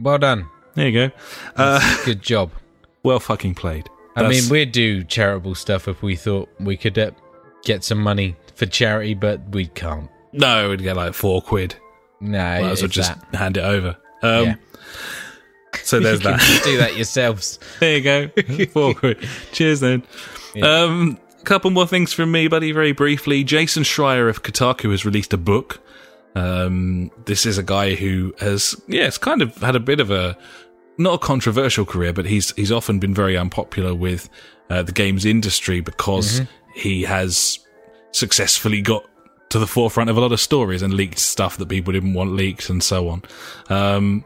Well 0.00 0.18
done. 0.18 0.46
There 0.74 0.88
you 0.88 1.08
go. 1.08 1.14
Uh, 1.56 2.04
Good 2.04 2.22
job. 2.22 2.50
well 3.02 3.20
fucking 3.20 3.54
played. 3.54 3.88
I 4.16 4.28
mean, 4.28 4.48
we'd 4.48 4.72
do 4.72 5.04
charitable 5.04 5.54
stuff 5.54 5.88
if 5.88 6.02
we 6.02 6.16
thought 6.16 6.48
we 6.58 6.76
could 6.78 6.98
uh, 6.98 7.10
get 7.64 7.84
some 7.84 7.98
money 7.98 8.36
for 8.54 8.66
charity, 8.66 9.14
but 9.14 9.40
we 9.50 9.66
can't. 9.66 10.08
no, 10.32 10.70
we'd 10.70 10.82
get 10.82 10.96
like 10.96 11.14
four 11.14 11.42
quid. 11.42 11.74
No, 12.20 12.38
Might 12.38 12.62
as 12.62 12.82
well 12.82 12.88
just 12.88 13.14
that. 13.30 13.38
hand 13.38 13.56
it 13.56 13.64
over. 13.64 13.96
Um, 14.22 14.44
Yeah. 14.44 14.54
So 15.82 16.00
there's 16.00 16.20
that. 16.20 16.40
do 16.64 16.78
that 16.78 16.96
yourselves. 16.96 17.58
There 17.80 17.96
you 17.98 18.02
go. 18.02 18.66
Four 18.72 18.94
quid. 18.94 19.18
Cheers 19.52 19.80
then. 19.80 20.02
Um, 20.62 21.18
couple 21.44 21.70
more 21.70 21.86
things 21.86 22.14
from 22.14 22.32
me, 22.32 22.48
buddy, 22.48 22.72
very 22.72 22.92
briefly. 22.92 23.44
Jason 23.44 23.82
Schreier 23.82 24.30
of 24.30 24.42
Kotaku 24.42 24.90
has 24.90 25.04
released 25.04 25.34
a 25.34 25.36
book. 25.36 25.80
Um, 26.34 27.10
this 27.26 27.44
is 27.44 27.58
a 27.58 27.62
guy 27.62 27.94
who 27.94 28.34
has, 28.40 28.74
yeah, 28.88 29.06
it's 29.06 29.18
kind 29.18 29.42
of 29.42 29.54
had 29.58 29.76
a 29.76 29.80
bit 29.80 30.00
of 30.00 30.10
a, 30.10 30.36
not 30.96 31.12
a 31.14 31.18
controversial 31.18 31.84
career, 31.84 32.14
but 32.14 32.24
he's, 32.24 32.52
he's 32.56 32.72
often 32.72 32.98
been 32.98 33.12
very 33.12 33.36
unpopular 33.36 33.94
with, 33.94 34.30
uh, 34.70 34.82
the 34.82 34.92
games 34.92 35.26
industry 35.26 35.80
because 35.82 36.40
he 36.76 37.02
has 37.02 37.58
successfully 38.12 38.80
got 38.80 39.04
to 39.48 39.58
the 39.58 39.66
forefront 39.66 40.10
of 40.10 40.16
a 40.16 40.20
lot 40.20 40.32
of 40.32 40.40
stories 40.40 40.82
and 40.82 40.92
leaked 40.94 41.18
stuff 41.18 41.56
that 41.56 41.68
people 41.68 41.92
didn't 41.92 42.14
want 42.14 42.32
leaked 42.32 42.68
and 42.68 42.82
so 42.82 43.08
on. 43.08 43.22
Um, 43.68 44.24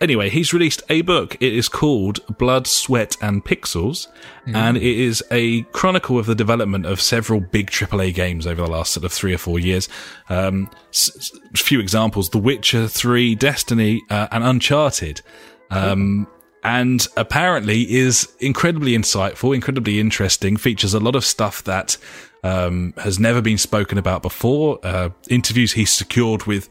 anyway, 0.00 0.28
he's 0.28 0.52
released 0.52 0.82
a 0.90 1.00
book. 1.02 1.36
It 1.40 1.54
is 1.54 1.68
called 1.68 2.20
Blood, 2.38 2.66
Sweat, 2.66 3.16
and 3.22 3.44
Pixels, 3.44 4.06
and 4.46 4.76
it 4.76 4.82
is 4.82 5.22
a 5.30 5.62
chronicle 5.72 6.18
of 6.18 6.26
the 6.26 6.34
development 6.34 6.84
of 6.86 7.00
several 7.00 7.40
big 7.40 7.70
AAA 7.70 8.12
games 8.14 8.46
over 8.46 8.62
the 8.62 8.70
last 8.70 8.92
sort 8.92 9.04
of 9.04 9.12
three 9.12 9.32
or 9.32 9.38
four 9.38 9.58
years. 9.58 9.88
Um, 10.28 10.70
s- 10.90 11.30
few 11.56 11.80
examples: 11.80 12.30
The 12.30 12.38
Witcher 12.38 12.86
Three, 12.86 13.34
Destiny, 13.34 14.02
uh, 14.10 14.28
and 14.30 14.44
Uncharted. 14.44 15.22
Um, 15.70 16.26
and 16.62 17.06
apparently 17.16 17.90
is 17.90 18.28
incredibly 18.38 18.92
insightful, 18.96 19.54
incredibly 19.54 19.98
interesting, 19.98 20.56
features 20.56 20.94
a 20.94 21.00
lot 21.00 21.16
of 21.16 21.24
stuff 21.24 21.64
that 21.64 21.96
um, 22.42 22.94
has 22.98 23.18
never 23.18 23.40
been 23.40 23.58
spoken 23.58 23.98
about 23.98 24.22
before. 24.22 24.78
Uh, 24.82 25.10
interviews 25.28 25.72
he's 25.72 25.90
secured 25.92 26.44
with 26.44 26.68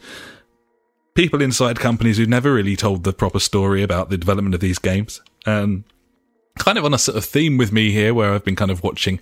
people 1.15 1.41
inside 1.41 1.79
companies 1.79 2.17
who've 2.17 2.29
never 2.29 2.53
really 2.53 2.75
told 2.75 3.03
the 3.03 3.13
proper 3.13 3.39
story 3.39 3.83
about 3.83 4.09
the 4.09 4.17
development 4.17 4.55
of 4.55 4.61
these 4.61 4.79
games. 4.79 5.21
Um, 5.45 5.85
kind 6.57 6.77
of 6.77 6.85
on 6.85 6.93
a 6.93 6.97
sort 6.97 7.17
of 7.17 7.25
theme 7.25 7.57
with 7.57 7.71
me 7.71 7.91
here, 7.91 8.13
where 8.13 8.33
I've 8.33 8.43
been 8.43 8.55
kind 8.55 8.71
of 8.71 8.83
watching 8.83 9.19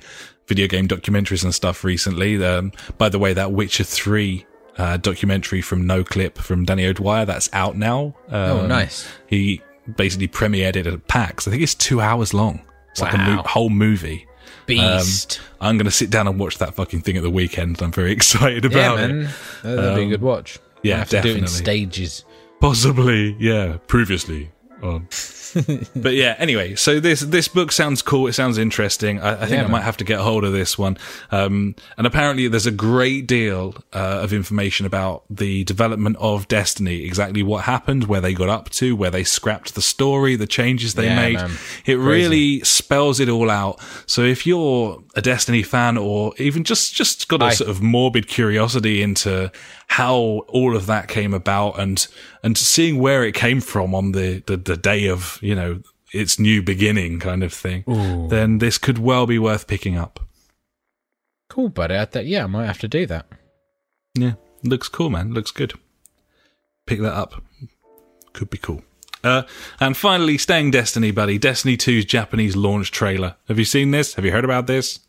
video 0.47 0.68
game 0.68 0.88
documentaries 0.88 1.43
and 1.43 1.53
stuff 1.53 1.84
recently. 1.84 2.43
Um, 2.43 2.72
by 2.97 3.09
the 3.09 3.20
way, 3.20 3.34
that 3.34 3.51
Witcher 3.51 3.84
3 3.84 4.45
uh, 4.78 4.97
documentary 4.97 5.61
from 5.61 5.86
No 5.88 6.03
Clip 6.03 6.38
from 6.38 6.65
Danny 6.65 6.86
O'Dwyer, 6.86 7.26
that's 7.26 7.49
out 7.53 7.76
now. 7.76 8.15
Um, 8.30 8.51
Oh, 8.51 8.68
nice. 8.68 9.07
He 9.28 9.61
basically 9.95 10.27
premiered 10.27 10.75
it 10.75 10.88
at 10.88 11.07
PAX. 11.07 11.47
I 11.47 11.51
think 11.51 11.63
it's 11.63 11.75
two 11.75 12.01
hours 12.01 12.33
long. 12.33 12.61
It's 12.91 13.01
like 13.01 13.13
a 13.13 13.17
mo- 13.17 13.43
whole 13.45 13.69
movie. 13.69 14.27
Beast. 14.65 15.39
Um, 15.61 15.67
I'm 15.69 15.77
going 15.77 15.85
to 15.85 15.91
sit 15.91 16.09
down 16.09 16.27
and 16.27 16.38
watch 16.39 16.57
that 16.57 16.73
fucking 16.73 17.01
thing 17.01 17.15
at 17.15 17.23
the 17.23 17.29
weekend. 17.29 17.81
I'm 17.81 17.91
very 17.91 18.11
excited 18.13 18.65
yeah, 18.65 18.69
about 18.69 18.99
it. 18.99 19.07
man. 19.13 19.29
That'd 19.63 19.95
be 19.95 20.03
a 20.03 20.07
good 20.09 20.19
um, 20.21 20.25
watch. 20.27 20.59
yeah, 20.83 20.95
We'll 20.95 20.97
have 20.99 21.09
to 21.09 21.21
do 21.21 21.29
it 21.29 21.31
in 21.38 21.41
definitely. 21.43 21.55
stages. 21.57 22.25
Possibly, 22.59 23.35
yeah. 23.39 23.77
Previously 23.88 24.49
on 24.83 25.07
but 25.95 26.13
yeah, 26.13 26.35
anyway, 26.37 26.75
so 26.75 26.99
this 26.99 27.21
this 27.21 27.47
book 27.47 27.71
sounds 27.71 28.01
cool. 28.01 28.27
It 28.27 28.33
sounds 28.33 28.57
interesting. 28.57 29.19
I, 29.19 29.33
I 29.33 29.45
think 29.45 29.51
Yeah, 29.51 29.63
I 29.65 29.67
might 29.67 29.81
have 29.83 29.97
to 29.97 30.03
get 30.03 30.19
a 30.19 30.23
hold 30.23 30.43
of 30.43 30.53
this 30.53 30.77
one. 30.77 30.97
Um, 31.31 31.75
and 31.97 32.05
apparently, 32.07 32.47
there's 32.47 32.65
a 32.65 32.71
great 32.71 33.27
deal 33.27 33.75
uh, 33.93 34.19
of 34.23 34.33
information 34.33 34.85
about 34.85 35.23
the 35.29 35.63
development 35.63 36.17
of 36.19 36.47
Destiny, 36.47 37.03
exactly 37.05 37.43
what 37.43 37.63
happened, 37.65 38.05
where 38.05 38.21
they 38.21 38.33
got 38.33 38.49
up 38.49 38.69
to, 38.71 38.95
where 38.95 39.11
they 39.11 39.23
scrapped 39.23 39.75
the 39.75 39.81
story, 39.81 40.35
the 40.35 40.47
changes 40.47 40.93
they 40.95 41.05
Yeah, 41.05 41.15
made. 41.15 41.35
man. 41.35 41.51
It 41.85 41.95
really 41.95 42.61
spells 42.61 43.19
it 43.19 43.29
all 43.29 43.49
out. 43.49 43.79
So 44.05 44.23
if 44.23 44.45
you're 44.45 45.03
a 45.15 45.21
Destiny 45.21 45.63
fan, 45.63 45.97
or 45.97 46.33
even 46.37 46.63
just 46.63 46.93
just 46.93 47.27
got 47.27 47.41
a 47.41 47.51
sort 47.55 47.69
of 47.69 47.81
morbid 47.81 48.27
curiosity 48.27 49.01
into 49.01 49.51
how 49.88 50.15
all 50.49 50.75
of 50.75 50.85
that 50.85 51.07
came 51.07 51.33
about 51.33 51.79
and 51.79 52.07
and 52.43 52.57
seeing 52.57 52.99
where 52.99 53.23
it 53.23 53.33
came 53.33 53.61
from 53.61 53.95
on 53.95 54.11
the 54.11 54.43
the, 54.47 54.57
the 54.57 54.77
day 54.77 55.07
of 55.07 55.39
you 55.41 55.55
know 55.55 55.81
its 56.13 56.39
new 56.39 56.61
beginning 56.61 57.19
kind 57.19 57.43
of 57.43 57.53
thing 57.53 57.83
then 58.29 58.59
this 58.59 58.77
could 58.77 58.97
well 58.97 59.25
be 59.25 59.39
worth 59.39 59.67
picking 59.67 59.97
up 59.97 60.19
Cool, 61.49 61.69
buddy. 61.69 61.97
I 61.97 62.05
th- 62.05 62.27
yeah, 62.27 62.43
I 62.43 62.47
might 62.47 62.65
have 62.67 62.79
to 62.79 62.88
do 62.88 63.05
that. 63.07 63.25
yeah 64.15 64.33
looks 64.63 64.88
cool 64.89 65.09
man 65.09 65.33
looks 65.33 65.51
good 65.51 65.73
pick 66.85 66.99
that 67.01 67.13
up 67.13 67.41
could 68.33 68.49
be 68.49 68.57
cool 68.57 68.83
uh, 69.23 69.43
and 69.79 69.97
finally, 69.97 70.38
staying 70.38 70.69
Destiny, 70.71 71.09
buddy. 71.11 71.38
Destiny 71.39 71.75
2's 71.75 72.05
Japanese 72.05 72.55
launch 72.55 72.91
trailer. 72.91 73.35
Have 73.47 73.57
you 73.57 73.65
seen 73.65 73.89
this? 73.91 74.13
Have 74.13 74.23
you 74.23 74.31
heard 74.31 74.45
about 74.45 74.67
this? 74.67 74.99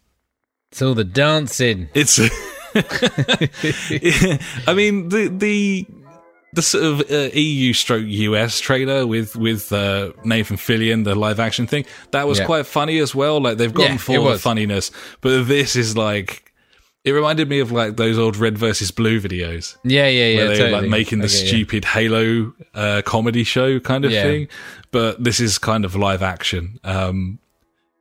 It's 0.73 0.81
all 0.83 0.95
the 0.95 1.05
dancing. 1.05 1.89
It's. 1.95 2.19
I 4.67 4.75
mean 4.75 5.09
the 5.09 5.29
the 5.29 5.87
the 6.55 6.63
sort 6.63 6.85
of 6.85 7.01
uh, 7.11 7.31
EU 7.35 7.73
stroke 7.73 8.05
US 8.07 8.59
trailer 8.61 9.07
with 9.07 9.37
with 9.37 9.71
uh, 9.73 10.13
Nathan 10.25 10.57
Fillion, 10.57 11.05
the 11.05 11.15
live 11.15 11.39
action 11.41 11.67
thing, 11.67 11.85
that 12.13 12.27
was 12.27 12.39
Yeah. 12.39 12.47
quite 12.47 12.67
funny 12.67 12.99
as 12.99 13.15
well. 13.15 13.41
Like 13.41 13.59
they've 13.59 13.73
gone 13.75 13.93
Yeah, 13.93 13.97
for 13.99 14.33
the 14.33 14.39
funniness, 14.39 14.91
but 15.21 15.45
this 15.45 15.77
is 15.77 15.97
like. 15.97 16.45
It 17.05 17.13
reminded 17.13 17.49
me 17.49 17.61
of 17.61 17.71
like 17.73 17.97
those 17.97 18.19
old 18.19 18.37
red 18.37 18.59
versus 18.59 18.91
blue 18.91 19.19
videos 19.21 19.77
Yeah, 19.83 20.09
yeah, 20.09 20.27
yeah. 20.27 20.37
where 20.37 20.57
they 20.57 20.65
were 20.65 20.81
like 20.83 20.91
making 20.91 21.19
the 21.21 21.25
you. 21.25 21.29
stupid 21.29 21.85
Halo 21.87 22.53
uh, 22.75 23.01
comedy 23.07 23.45
show 23.45 23.79
kind 23.81 24.05
of 24.05 24.11
Yeah. 24.11 24.25
thing, 24.25 24.49
but 24.91 25.23
this 25.23 25.41
is 25.41 25.57
kind 25.59 25.85
of 25.87 25.95
live 25.97 26.23
action. 26.23 26.79
Um, 26.85 27.39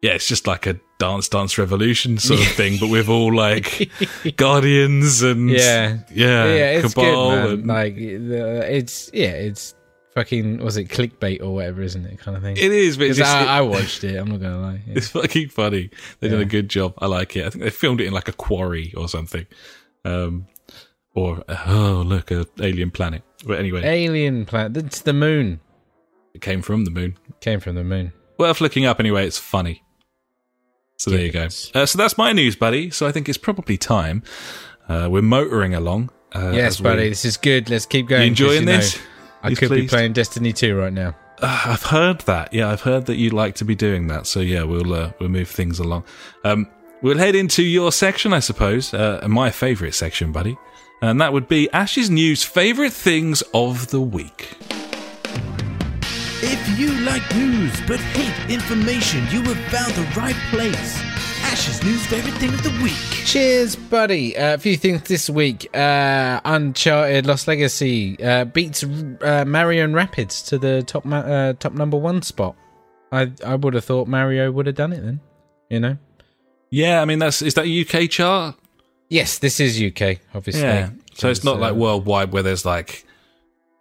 yeah, 0.02 0.12
it's 0.14 0.28
just 0.28 0.46
like 0.46 0.66
a 0.68 0.78
Dance 1.00 1.30
Dance 1.30 1.58
Revolution 1.58 2.18
sort 2.18 2.40
of 2.40 2.48
thing, 2.48 2.78
but 2.80 2.90
with 2.90 3.08
all 3.10 3.34
like 3.36 3.90
guardians 4.38 5.22
and 5.22 5.50
Yeah. 5.50 6.00
yeah, 6.12 6.46
yeah, 6.46 6.72
it's 6.80 6.94
Cabal 6.94 7.30
good, 7.32 7.36
man. 7.40 7.50
and- 7.60 7.68
Like, 7.68 7.96
the, 7.96 8.76
it's 8.76 9.10
yeah, 9.14 9.30
it's 9.32 9.76
fucking 10.16 10.58
was 10.58 10.78
it 10.78 10.86
clickbait 10.90 11.42
or 11.44 11.54
whatever, 11.54 11.82
isn't 11.84 12.06
it? 12.06 12.18
Kind 12.20 12.36
of 12.38 12.42
thing. 12.44 12.58
it 12.58 12.72
is, 12.72 12.98
but 12.98 13.08
it's, 13.08 13.20
'Cause 13.20 13.28
just, 13.28 13.48
I, 13.48 13.58
I 13.60 13.62
watched 13.62 14.04
it. 14.04 14.16
I'm 14.16 14.28
not 14.30 14.40
gonna 14.42 14.60
lie. 14.60 14.82
Yeah. 14.88 14.94
it's 14.96 15.10
fucking 15.10 15.50
funny. 15.50 15.90
They 16.20 16.30
did 16.30 16.38
Yeah. 16.40 16.46
a 16.46 16.46
good 16.50 16.70
job. 16.70 16.96
I 16.98 17.06
like 17.06 17.36
it. 17.36 17.46
I 17.46 17.50
think 17.52 17.64
they 17.64 17.70
filmed 17.70 18.02
it 18.02 18.08
in 18.08 18.14
like 18.14 18.28
a 18.28 18.34
quarry 18.34 18.94
or 18.98 19.08
something, 19.08 19.46
um, 20.06 20.48
or 21.14 21.44
oh 21.68 22.04
look, 22.06 22.32
a 22.32 22.46
alien 22.60 22.90
planet. 22.92 23.22
But 23.46 23.60
anyway, 23.60 23.84
Alien 23.86 24.46
planet. 24.48 24.78
It's 24.84 25.02
the 25.02 25.14
moon. 25.14 25.60
it 26.34 26.42
came 26.42 26.64
from 26.64 26.86
the 26.86 26.92
moon. 26.92 27.18
Came 27.40 27.60
from 27.60 27.76
the 27.76 27.84
moon. 27.84 28.14
Worth 28.40 28.62
looking 28.62 28.86
up 28.86 29.00
anyway. 29.00 29.28
It's 29.28 29.38
funny. 29.38 29.84
So 30.98 31.12
there 31.12 31.22
you 31.22 31.32
go. 31.32 31.46
Uh, 31.76 31.86
so 31.86 31.98
that's 31.98 32.18
my 32.18 32.32
news, 32.34 32.56
buddy. 32.56 32.90
So 32.90 33.06
I 33.08 33.12
think 33.12 33.30
it's 33.30 33.38
probably 33.38 33.78
time. 33.78 34.24
Uh, 34.90 35.08
we're 35.12 35.22
motoring 35.22 35.76
along. 35.76 36.10
Uh, 36.34 36.52
yes, 36.54 36.74
as 36.74 36.80
we- 36.82 36.84
buddy. 36.84 37.10
This 37.10 37.24
is 37.26 37.38
good. 37.38 37.70
Let's 37.70 37.86
keep 37.86 38.08
going. 38.08 38.22
You 38.24 38.28
enjoying 38.30 38.62
you 38.62 38.66
know, 38.66 38.78
this? 38.78 39.00
I 39.44 39.54
could 39.54 39.70
be 39.70 39.88
playing 39.88 40.14
Destiny 40.14 40.52
2 40.54 40.76
right 40.76 40.92
now. 40.92 41.16
Uh, 41.40 41.62
I've 41.68 41.84
heard 41.84 42.22
that. 42.22 42.52
Yeah, 42.52 42.70
I've 42.70 42.82
heard 42.82 43.06
that 43.06 43.16
you'd 43.18 43.34
like 43.34 43.56
to 43.56 43.66
be 43.66 43.76
doing 43.76 44.08
that. 44.08 44.26
So 44.26 44.40
yeah, 44.40 44.64
we'll 44.64 44.92
uh, 44.94 45.12
we'll 45.20 45.30
move 45.30 45.48
things 45.50 45.78
along. 45.78 46.04
Um, 46.44 46.68
we'll 47.04 47.20
head 47.20 47.36
into 47.36 47.62
your 47.62 47.92
section, 47.92 48.34
I 48.34 48.40
suppose, 48.40 48.92
uh, 48.94 49.24
my 49.30 49.52
favourite 49.52 49.94
section, 49.94 50.32
buddy, 50.32 50.58
and 51.04 51.22
that 51.22 51.32
would 51.34 51.48
be 51.48 51.70
Ash's 51.72 52.10
news 52.10 52.44
favourite 52.44 52.92
things 52.92 53.44
of 53.54 53.90
the 53.90 54.02
week. 54.02 54.58
If 56.40 56.80
you 56.80 56.92
like 57.04 57.24
news 57.36 57.74
but 57.88 58.00
hate 58.00 58.54
information, 58.54 59.22
you 59.32 59.42
have 59.42 59.58
found 59.72 59.94
the 59.96 60.04
right 60.20 60.36
place. 60.52 61.02
Ash's 61.44 61.84
news 61.84 62.06
favorite 62.06 62.36
thing 62.36 62.54
of 62.54 62.62
the 62.62 62.70
week. 62.84 62.94
Cheers, 63.26 63.76
buddy. 63.76 64.38
Uh, 64.38 64.54
a 64.54 64.58
few 64.60 64.78
things 64.78 65.02
this 65.04 65.30
week. 65.32 65.68
Uh, 65.76 66.40
Uncharted 66.46 67.26
Lost 67.26 67.48
Legacy 67.48 68.22
uh, 68.24 68.46
beats 68.46 68.84
uh, 68.84 69.46
Mario 69.48 69.84
and 69.84 69.96
Rabbids 69.96 70.46
to 70.50 70.60
the 70.60 70.84
top 70.84 71.06
ma- 71.06 71.18
uh, 71.20 71.54
top 71.54 71.74
number 71.74 71.98
one 71.98 72.22
spot. 72.22 72.56
I 73.12 73.32
I 73.44 73.56
would 73.56 73.74
have 73.74 73.86
thought 73.86 74.08
Mario 74.08 74.52
would 74.52 74.68
have 74.68 74.76
done 74.76 74.94
it 74.94 75.02
then. 75.02 75.20
You 75.72 75.80
know. 75.80 75.98
Yeah, 76.70 77.02
I 77.02 77.06
mean 77.06 77.18
that's 77.18 77.42
is 77.42 77.56
that 77.56 77.66
a 77.66 77.82
UK 77.82 78.10
chart? 78.12 78.56
Yes, 79.10 79.40
this 79.40 79.60
is 79.60 79.82
UK, 79.82 80.20
obviously. 80.36 80.62
Yeah. 80.62 80.90
So 81.16 81.30
it's 81.30 81.44
not 81.44 81.56
uh, 81.56 81.60
like 81.62 81.74
worldwide 81.74 82.32
where 82.32 82.44
there's 82.44 82.66
like 82.66 83.07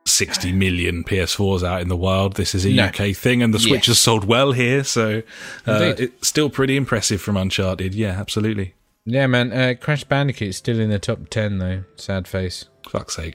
60 0.07 0.53
million 0.53 1.05
PS4s 1.05 1.63
out 1.67 1.81
in 1.83 1.89
the 1.89 1.97
world. 1.97 2.37
This 2.37 2.55
is 2.55 2.65
a 2.65 2.71
No. 2.71 2.85
UK 2.87 3.15
thing, 3.15 3.43
and 3.43 3.53
the 3.53 3.59
Switch 3.59 3.81
Yes. 3.83 3.87
has 3.89 3.99
sold 3.99 4.25
well 4.25 4.53
here. 4.53 4.85
So 4.85 5.23
uh, 5.67 5.95
it's 5.99 6.29
still 6.29 6.49
pretty 6.51 6.77
impressive 6.77 7.21
from 7.21 7.37
Uncharted. 7.37 7.95
Yeah, 7.95 8.11
absolutely. 8.19 8.75
Yeah, 9.05 9.27
man. 9.27 9.53
Uh, 9.53 9.75
Crash 9.81 10.05
Bandicoot's 10.05 10.57
still 10.57 10.81
in 10.81 10.91
the 10.91 10.99
top 10.99 11.29
ten 11.29 11.59
though. 11.59 11.85
Sad 11.97 12.27
face, 12.27 12.65
Fuck's 12.89 13.17
sake. 13.17 13.35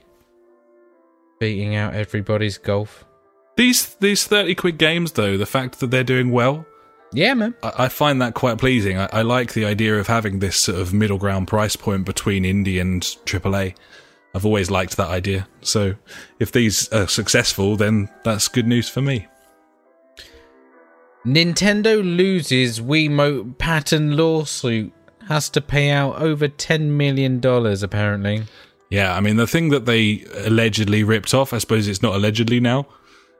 beating 1.40 1.74
out 1.74 1.94
everybody's 1.94 2.58
golf. 2.58 3.04
These 3.56 3.94
these 3.96 4.26
30 4.26 4.54
quid 4.54 4.78
games, 4.78 5.12
though, 5.12 5.36
the 5.36 5.46
fact 5.46 5.80
that 5.80 5.90
they're 5.90 6.04
doing 6.04 6.30
well, 6.30 6.64
Yeah, 7.12 7.34
man. 7.34 7.54
I, 7.62 7.72
I 7.84 7.88
find 7.88 8.20
that 8.22 8.32
quite 8.34 8.56
pleasing. 8.58 8.98
I, 8.98 9.08
I 9.12 9.22
like 9.22 9.52
the 9.52 9.66
idea 9.66 9.98
of 9.98 10.06
having 10.06 10.38
this 10.38 10.56
sort 10.56 10.78
of 10.80 10.94
middle 10.94 11.18
ground 11.18 11.48
price 11.48 11.76
point 11.76 12.06
between 12.06 12.44
indie 12.44 12.80
and 12.80 13.02
AAA. 13.02 13.74
I've 14.34 14.46
always 14.46 14.70
liked 14.70 14.96
that 14.96 15.08
idea. 15.08 15.46
So 15.60 15.94
if 16.38 16.52
these 16.52 16.88
are 16.92 17.06
successful, 17.06 17.76
then 17.76 18.08
that's 18.24 18.48
good 18.48 18.66
news 18.66 18.88
for 18.88 19.02
me. 19.02 19.26
Nintendo 21.24 22.02
loses 22.02 22.80
Wiimote 22.80 23.58
patent 23.58 24.14
lawsuit. 24.14 24.92
Has 25.28 25.48
to 25.50 25.60
pay 25.60 25.90
out 25.90 26.20
over 26.20 26.48
ten 26.48 26.96
million 26.96 27.38
dollars 27.38 27.82
apparently. 27.84 28.42
Yeah, 28.90 29.14
I 29.14 29.20
mean 29.20 29.36
the 29.36 29.46
thing 29.46 29.68
that 29.68 29.86
they 29.86 30.24
allegedly 30.38 31.04
ripped 31.04 31.32
off, 31.32 31.52
I 31.52 31.58
suppose 31.58 31.86
it's 31.86 32.02
not 32.02 32.14
allegedly 32.16 32.58
now. 32.58 32.88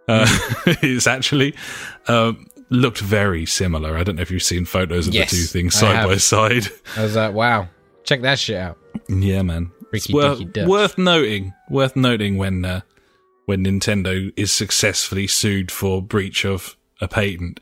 Uh, 0.07 0.27
it's 0.67 1.07
actually 1.09 1.55
um, 2.07 2.47
looked 2.71 3.01
very 3.01 3.47
similar. 3.47 3.97
I 3.97 4.05
don't 4.05 4.17
know 4.17 4.23
if 4.23 4.31
you've 4.31 4.43
seen 4.45 4.65
photos 4.65 5.09
of 5.09 5.15
Yes, 5.15 5.31
the 5.33 5.39
two 5.39 5.43
things 5.45 5.75
side 5.75 6.07
by 6.07 6.17
side. 6.19 6.69
I 6.97 7.03
was 7.03 7.17
like, 7.17 7.35
wow, 7.35 7.69
check 8.05 8.23
that 8.23 8.39
shit 8.39 8.57
out. 8.59 8.79
yeah, 9.09 9.43
man. 9.43 9.73
It's 9.93 10.11
worth, 10.11 10.41
worth 10.67 10.99
noting. 10.99 11.55
Worth 11.69 11.97
noting 11.97 12.39
when 12.39 12.65
uh, 12.65 12.81
when 13.47 13.65
Nintendo 13.65 14.33
is 14.37 14.53
successfully 14.53 15.27
sued 15.27 15.71
for 15.71 16.03
breach 16.03 16.45
of 16.45 16.77
a 17.01 17.09
patent. 17.09 17.61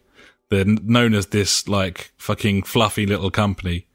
They're 0.51 0.65
known 0.65 1.15
as 1.15 1.29
this 1.29 1.69
like 1.69 2.13
fucking 2.17 2.65
fluffy 2.65 3.07
little 3.07 3.31
company. 3.31 3.87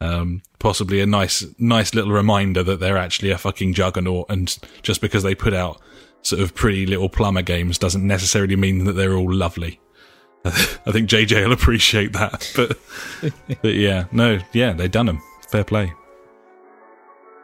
Um, 0.00 0.42
possibly 0.60 1.00
a 1.00 1.06
nice, 1.06 1.44
nice 1.58 1.92
little 1.92 2.12
reminder 2.12 2.62
that 2.62 2.78
they're 2.78 2.96
actually 2.96 3.30
a 3.30 3.38
fucking 3.38 3.74
juggernaut, 3.74 4.26
and 4.28 4.56
just 4.82 5.00
because 5.00 5.24
they 5.24 5.34
put 5.34 5.54
out 5.54 5.80
sort 6.22 6.40
of 6.40 6.54
pretty 6.54 6.86
little 6.86 7.08
plumber 7.08 7.42
games 7.42 7.78
doesn't 7.78 8.06
necessarily 8.06 8.56
mean 8.56 8.84
that 8.84 8.92
they're 8.92 9.14
all 9.14 9.32
lovely. 9.32 9.80
I 10.44 10.92
think 10.92 11.08
JJ 11.08 11.44
will 11.44 11.52
appreciate 11.52 12.12
that, 12.12 12.50
but 12.54 12.78
but 13.62 13.74
yeah, 13.74 14.04
no, 14.12 14.38
yeah, 14.52 14.72
they 14.72 14.86
done 14.86 15.06
them. 15.06 15.20
Fair 15.50 15.64
play. 15.64 15.92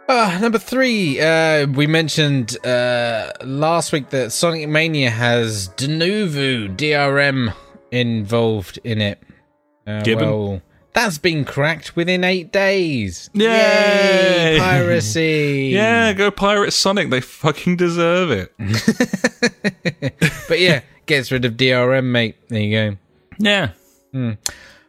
Ah, 0.08 0.38
number 0.40 0.58
three. 0.58 1.20
Uh, 1.20 1.66
we 1.66 1.86
mentioned 1.86 2.58
uh, 2.66 3.32
last 3.42 3.92
week 3.92 4.10
that 4.10 4.32
Sonic 4.32 4.68
Mania 4.68 5.10
has 5.10 5.68
Denuvo 5.70 6.74
DRM 6.76 7.54
involved 7.90 8.78
in 8.84 9.00
it. 9.00 9.22
Uh, 9.86 10.02
Gibbon? 10.02 10.28
well, 10.28 10.62
that's 10.92 11.18
been 11.18 11.44
cracked 11.44 11.96
within 11.96 12.22
eight 12.22 12.52
days. 12.52 13.30
Yay! 13.32 14.56
Piracy! 14.58 15.70
Yeah, 15.74 16.12
go 16.12 16.30
pirate 16.30 16.72
Sonic. 16.72 17.10
They 17.10 17.20
fucking 17.20 17.76
deserve 17.76 18.30
it. 18.30 18.52
But 20.48 20.60
yeah, 20.60 20.82
gets 21.06 21.32
rid 21.32 21.44
of 21.46 21.54
DRM, 21.54 22.04
mate. 22.04 22.36
There 22.48 22.60
you 22.60 22.90
go. 22.92 22.96
Yeah. 23.38 23.70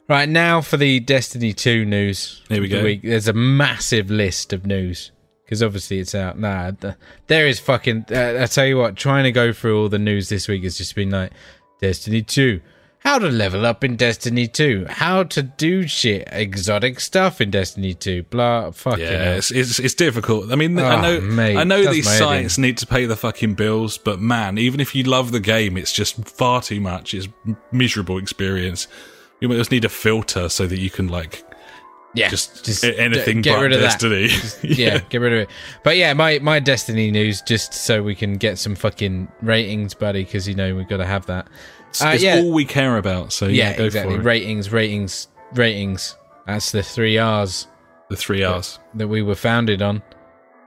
Right 0.08 0.30
now 0.30 0.62
for 0.62 0.78
the 0.78 1.00
Destiny 1.00 1.52
2 1.54 1.84
news. 1.86 2.44
Here 2.48 2.62
we 2.62 2.68
the 2.68 2.76
go. 2.78 2.84
week. 2.84 3.02
There's 3.02 3.28
a 3.28 3.34
massive 3.34 4.12
list 4.12 4.54
of 4.54 4.66
news 4.66 5.12
because 5.44 5.64
obviously 5.64 6.00
it's 6.00 6.14
out. 6.14 6.38
Nah, 6.38 6.72
th- 6.72 6.94
there 7.28 7.48
is 7.48 7.60
fucking. 7.60 8.06
Uh, 8.12 8.40
I 8.42 8.46
tell 8.46 8.66
you 8.66 8.78
what, 8.78 8.96
trying 8.96 9.24
to 9.24 9.32
go 9.32 9.52
through 9.52 9.82
all 9.82 9.90
the 9.90 10.00
news 10.00 10.30
this 10.30 10.48
week 10.48 10.64
has 10.64 10.78
just 10.78 10.94
been 10.96 11.10
like 11.10 11.32
Destiny 11.82 12.22
2 12.22 12.62
how 13.06 13.20
to 13.20 13.30
level 13.30 13.68
up 13.68 13.84
in 13.84 13.96
Destiny 13.96 14.48
2, 14.48 14.88
how 14.90 15.22
to 15.22 15.44
do 15.44 15.88
shit, 15.88 16.28
exotic 16.32 17.00
stuff 17.00 17.40
in 17.40 17.52
Destiny 17.52 17.94
2, 17.94 18.24
blah, 18.24 18.72
fucking 18.72 19.04
Yeah, 19.04 19.36
it's, 19.36 19.52
it's 19.52 19.78
it's 19.78 19.94
difficult. 19.94 20.52
I 20.52 20.56
mean, 20.56 20.78
I 20.80 20.96
Oh, 20.98 21.02
know 21.02 21.22
mate, 21.22 21.56
I 21.56 21.64
know 21.66 21.86
these 21.92 22.10
sites 22.10 22.58
need 22.58 22.80
to 22.80 22.88
pay 22.88 23.06
the 23.06 23.16
fucking 23.16 23.54
bills, 23.54 24.00
but 24.00 24.20
man, 24.20 24.58
even 24.58 24.80
if 24.80 24.96
you 24.96 25.04
love 25.04 25.32
the 25.32 25.40
game, 25.40 25.78
it's 25.78 25.94
just 25.94 26.28
far 26.28 26.64
too 26.64 26.82
much. 26.82 27.14
It's 27.14 27.28
miserable 27.72 28.18
experience. 28.18 28.88
You 29.52 29.58
just 29.58 29.72
need 29.72 29.86
a 29.86 29.90
filter 29.90 30.50
so 30.50 30.68
that 30.68 30.78
you 30.78 30.90
can 30.90 31.08
like 31.08 31.44
Yeah, 32.14 32.30
just, 32.30 32.84
a- 32.84 33.00
anything 33.00 33.42
get 33.42 33.60
rid 33.60 33.74
of 33.74 33.82
that. 33.82 34.00
Destiny. 34.00 34.30
yeah, 34.76 35.00
get 35.10 35.22
rid 35.22 35.34
of 35.34 35.40
it. 35.40 35.50
But 35.84 35.98
yeah, 35.98 36.14
my 36.14 36.40
my 36.40 36.60
Destiny 36.60 37.12
news 37.12 37.42
just 37.42 37.74
so 37.74 38.02
we 38.04 38.16
can 38.16 38.34
get 38.36 38.58
some 38.58 38.76
fucking 38.76 39.28
ratings, 39.42 39.94
buddy, 39.94 40.24
because 40.24 40.48
you 40.48 40.56
know 40.56 40.76
we've 40.76 40.88
got 40.88 40.98
to 40.98 41.06
have 41.06 41.26
that. 41.28 41.48
Uh, 42.02 42.12
it's 42.14 42.24
yeah, 42.24 42.38
all 42.38 42.52
we 42.52 42.66
care 42.66 42.98
about. 42.98 43.32
So 43.32 43.46
yeah, 43.46 43.72
yeah, 43.72 43.78
go 43.78 43.86
exactly. 43.86 44.16
for 44.16 44.22
it. 44.22 44.24
Ratings, 44.24 44.72
ratings, 44.72 45.28
ratings. 45.54 46.16
That's 46.46 46.72
the 46.72 46.84
three 46.84 47.18
R's 47.18 47.68
the 48.10 48.16
three 48.16 48.44
R's, 48.44 48.80
that 48.96 49.08
we 49.08 49.22
were 49.22 49.36
founded 49.36 49.82
on. 49.82 50.02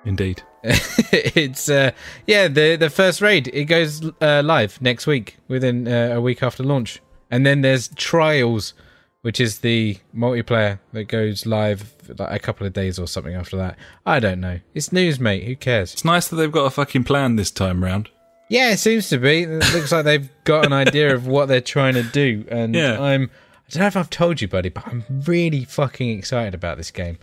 indeed. 0.04 0.42
it's 0.64 1.68
uh 1.68 1.92
yeah 2.26 2.48
the 2.48 2.74
the 2.76 2.90
first 2.90 3.20
raid 3.20 3.48
it 3.52 3.66
goes 3.66 4.04
uh, 4.20 4.42
live 4.44 4.80
next 4.82 5.06
week 5.06 5.36
within 5.46 5.86
uh, 5.86 6.10
a 6.14 6.20
week 6.20 6.42
after 6.42 6.64
launch 6.64 7.00
and 7.30 7.44
then 7.46 7.60
there's 7.62 7.88
trials 7.88 8.74
which 9.22 9.40
is 9.40 9.58
the 9.58 9.98
multiplayer 10.14 10.78
that 10.92 11.04
goes 11.04 11.44
live 11.44 11.92
like 12.18 12.30
a 12.30 12.38
couple 12.38 12.66
of 12.66 12.72
days 12.72 12.98
or 13.00 13.06
something 13.08 13.34
after 13.34 13.56
that. 13.56 13.76
I 14.06 14.20
don't 14.20 14.40
know. 14.40 14.60
It's 14.74 14.92
news 14.92 15.18
mate. 15.18 15.44
Who 15.44 15.56
cares? 15.56 15.92
It's 15.92 16.04
nice 16.04 16.28
that 16.28 16.36
they've 16.36 16.52
got 16.52 16.66
a 16.66 16.70
fucking 16.70 17.02
plan 17.04 17.34
this 17.36 17.50
time 17.50 17.82
round. 17.82 18.08
yeah 18.48 18.70
it 18.72 18.78
seems 18.78 19.08
to 19.10 19.18
be. 19.18 19.42
It 19.42 19.48
looks 19.74 19.90
like 19.92 20.04
they've 20.04 20.30
got 20.44 20.64
an 20.64 20.72
idea 20.72 21.14
of 21.14 21.26
what 21.26 21.46
they're 21.48 21.60
trying 21.60 21.94
to 21.94 22.02
do. 22.04 22.44
And 22.48 22.74
Yeah. 22.74 23.00
i'm 23.00 23.24
i 23.66 23.70
don't 23.70 23.80
know 23.80 23.86
if 23.88 23.96
i've 23.96 24.08
told 24.08 24.40
you 24.40 24.48
buddy 24.48 24.70
but 24.70 24.86
i'm 24.86 25.04
really 25.26 25.64
fucking 25.64 26.16
excited 26.16 26.54
about 26.54 26.76
this 26.78 26.90
game. 26.90 27.18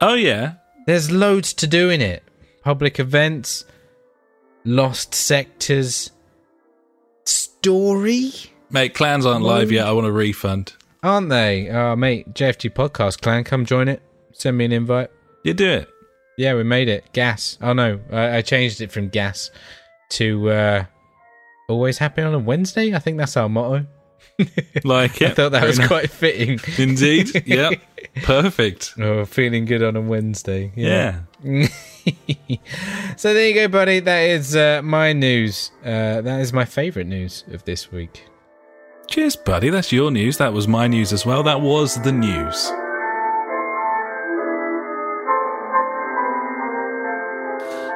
Oh 0.00 0.14
yeah, 0.14 0.54
There's 0.86 1.10
loads 1.10 1.52
to 1.54 1.66
do 1.66 1.90
in 1.90 2.00
it. 2.00 2.22
Public 2.62 2.98
events, 3.00 3.64
lost 4.64 5.14
sectors, 5.14 6.10
story, 7.24 8.30
mate. 8.74 8.92
Clans 8.92 9.24
aren't 9.24 9.44
live 9.44 9.72
yet. 9.72 9.86
I 9.86 9.92
want 9.92 10.06
a 10.06 10.12
refund. 10.12 10.74
aren't 11.02 11.30
they? 11.30 11.70
Oh, 11.70 11.96
mate, 11.96 12.34
JFG 12.34 12.70
Podcast 12.74 13.20
Clan, 13.22 13.44
come 13.44 13.64
join 13.64 13.88
it. 13.88 14.02
Send 14.32 14.58
me 14.58 14.64
an 14.66 14.72
invite. 14.72 15.10
You 15.44 15.54
do 15.54 15.70
it. 15.70 15.88
Yeah, 16.36 16.54
we 16.54 16.64
made 16.64 16.88
it. 16.88 17.04
Gas. 17.12 17.56
Oh 17.62 17.72
no, 17.72 18.00
I, 18.10 18.38
I 18.38 18.42
changed 18.42 18.80
it 18.80 18.90
from 18.90 19.08
gas 19.08 19.50
to 20.10 20.50
uh, 20.50 20.84
always 21.68 21.98
happy 21.98 22.22
on 22.22 22.34
a 22.34 22.38
Wednesday. 22.40 22.92
I 22.92 22.98
think 22.98 23.16
that's 23.18 23.36
our 23.36 23.48
motto. 23.48 23.86
Like 24.84 25.22
it. 25.22 25.30
I 25.30 25.34
thought 25.34 25.52
that 25.52 25.60
Very 25.60 25.68
was 25.68 25.78
nice. 25.78 25.86
quite 25.88 26.10
fitting. 26.10 26.58
Indeed. 26.76 27.46
yep. 27.46 27.74
Perfect. 28.24 28.94
Oh, 28.98 29.24
feeling 29.24 29.64
good 29.64 29.82
on 29.84 29.94
a 29.94 30.00
Wednesday. 30.00 30.72
Yeah. 30.74 31.20
so 33.16 33.32
there 33.32 33.48
you 33.48 33.54
go, 33.54 33.68
buddy. 33.68 34.00
That 34.00 34.22
is 34.30 34.56
uh, 34.56 34.80
my 34.82 35.12
news. 35.12 35.70
Uh, 35.84 36.20
that 36.22 36.40
is 36.40 36.52
my 36.52 36.64
favourite 36.64 37.06
news 37.06 37.44
of 37.52 37.64
this 37.64 37.92
week. 37.92 38.24
Cheers, 39.14 39.36
buddy. 39.36 39.70
That's 39.70 39.92
your 39.92 40.10
news. 40.10 40.38
That 40.38 40.52
was 40.52 40.66
my 40.66 40.88
news 40.88 41.12
as 41.12 41.24
well. 41.24 41.44
That 41.44 41.60
was 41.60 41.94
the 42.02 42.10
news. 42.10 42.68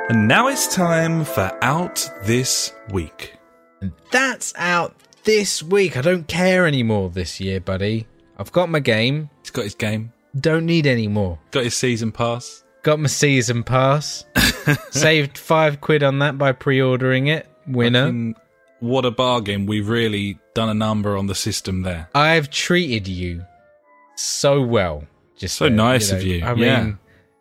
And 0.08 0.28
now 0.28 0.46
it's 0.46 0.72
time 0.72 1.24
for 1.24 1.50
Out 1.60 2.08
This 2.22 2.72
Week. 2.90 3.34
And 3.80 3.90
that's 4.12 4.54
out 4.58 4.94
this 5.24 5.60
week. 5.60 5.96
I 5.96 6.02
don't 6.02 6.28
care 6.28 6.68
anymore 6.68 7.10
this 7.10 7.40
year, 7.40 7.58
buddy. 7.58 8.06
I've 8.38 8.52
got 8.52 8.68
my 8.68 8.78
game. 8.78 9.28
He's 9.42 9.50
got 9.50 9.64
his 9.64 9.74
game, 9.74 10.12
Don't 10.38 10.66
need 10.66 10.86
any 10.86 11.08
more. 11.08 11.36
got 11.50 11.64
his 11.64 11.76
season 11.76 12.12
pass. 12.12 12.62
Got 12.84 13.00
my 13.00 13.08
season 13.08 13.64
pass. 13.64 14.24
Saved 14.90 15.36
five 15.36 15.80
quid 15.80 16.04
on 16.04 16.20
that 16.20 16.38
by 16.38 16.52
pre-ordering 16.52 17.26
it. 17.26 17.48
Winner. 17.66 18.04
Fucking 18.04 18.36
what 18.80 19.04
a 19.04 19.10
bargain. 19.10 19.66
We've 19.66 19.88
really 19.88 20.38
done 20.58 20.68
a 20.68 20.74
number 20.74 21.16
on 21.16 21.26
the 21.26 21.34
system 21.34 21.82
there. 21.82 22.08
I've 22.14 22.50
treated 22.50 23.06
you 23.06 23.44
so 24.16 24.60
well. 24.62 25.04
Just 25.36 25.56
So 25.56 25.68
nice 25.68 26.10
of 26.10 26.22
you, 26.24 26.44
I 26.44 26.52
yeah. 26.54 26.82
mean, 26.82 26.98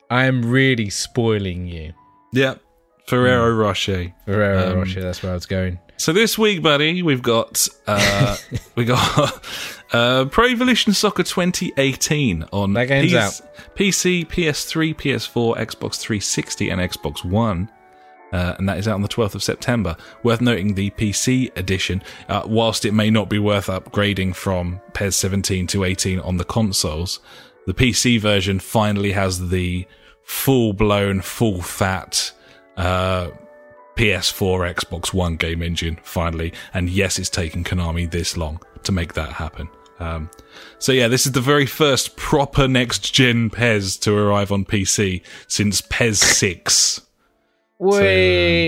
I 0.09 0.25
am 0.25 0.49
really 0.51 0.89
spoiling 0.91 1.65
you. 1.67 1.93
Yep. 2.33 2.61
Ferrero 3.07 3.49
Rocher. 3.55 4.13
Ferrero 4.25 4.71
Um, 4.71 4.77
Rocher, 4.79 5.01
that's 5.01 5.23
where 5.23 5.31
I 5.31 5.35
was 5.35 5.45
going. 5.47 5.79
So 5.99 6.13
this 6.13 6.37
week, 6.37 6.61
buddy, 6.61 7.01
we've 7.01 7.23
got 7.23 7.67
uh, 7.87 8.37
we 8.75 8.85
got 8.85 9.43
uh, 9.93 10.25
Pro 10.25 10.45
Evolution 10.47 10.93
Soccer 10.93 11.23
2018 11.23 12.45
on 12.53 12.73
That 12.73 12.87
game's 12.87 13.13
PC, 13.13 13.17
out. 13.17 13.75
PC, 13.75 14.27
PS3, 14.27 14.95
PS4, 14.95 15.57
Xbox 15.57 15.99
360, 15.99 16.69
and 16.69 16.79
Xbox 16.81 17.25
One. 17.25 17.69
Uh, 18.31 18.55
and 18.57 18.67
that 18.67 18.77
is 18.77 18.87
out 18.87 18.95
on 18.95 19.01
the 19.01 19.07
12th 19.07 19.35
of 19.35 19.43
September. 19.43 19.95
Worth 20.23 20.41
noting 20.41 20.73
the 20.73 20.89
PC 20.91 21.55
edition, 21.57 22.03
uh, 22.27 22.43
whilst 22.45 22.85
it 22.85 22.93
may 22.93 23.09
not 23.09 23.29
be 23.29 23.39
worth 23.39 23.67
upgrading 23.67 24.35
from 24.35 24.81
PES 24.93 25.15
17 25.15 25.67
to 25.67 25.83
18 25.83 26.19
on 26.19 26.37
the 26.37 26.43
consoles, 26.43 27.19
the 27.65 27.73
PC 27.73 28.19
version 28.19 28.59
finally 28.59 29.11
has 29.13 29.49
the 29.49 29.85
full 30.23 30.73
blown, 30.73 31.21
full 31.21 31.61
fat 31.61 32.31
uh, 32.75 33.29
PS4, 33.95 34.75
Xbox 34.75 35.13
One 35.13 35.37
game 35.37 35.61
engine 35.61 35.99
finally. 36.03 36.53
And 36.73 36.89
yes, 36.89 37.17
it's 37.17 37.29
taken 37.29 37.63
Konami 37.63 38.09
this 38.09 38.37
long 38.37 38.61
to 38.83 38.91
make 38.91 39.13
that 39.13 39.33
happen. 39.33 39.69
Um, 39.99 40.29
so 40.79 40.91
yeah, 40.91 41.07
this 41.07 41.25
is 41.25 41.31
the 41.31 41.41
very 41.41 41.65
first 41.65 42.17
proper 42.17 42.67
next 42.67 43.13
gen 43.13 43.49
PES 43.49 43.97
to 43.97 44.15
arrive 44.15 44.51
on 44.51 44.65
PC 44.65 45.23
since 45.47 45.81
PES 45.81 46.19
6. 46.19 47.01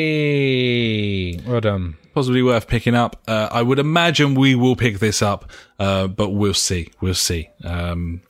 Wait. 0.09 1.41
well 1.47 1.61
done. 1.61 1.97
Possibly 2.13 2.41
worth 2.41 2.67
picking 2.67 2.95
up. 2.95 3.21
Uh, 3.27 3.47
I 3.51 3.61
would 3.61 3.79
imagine 3.79 4.35
we 4.35 4.55
will 4.55 4.75
pick 4.75 4.99
this 4.99 5.21
up, 5.21 5.49
uh, 5.79 6.07
but 6.07 6.29
we'll 6.31 6.53
see. 6.53 6.89
We'll 7.01 7.13
see. 7.13 7.49
Um, 7.63 8.21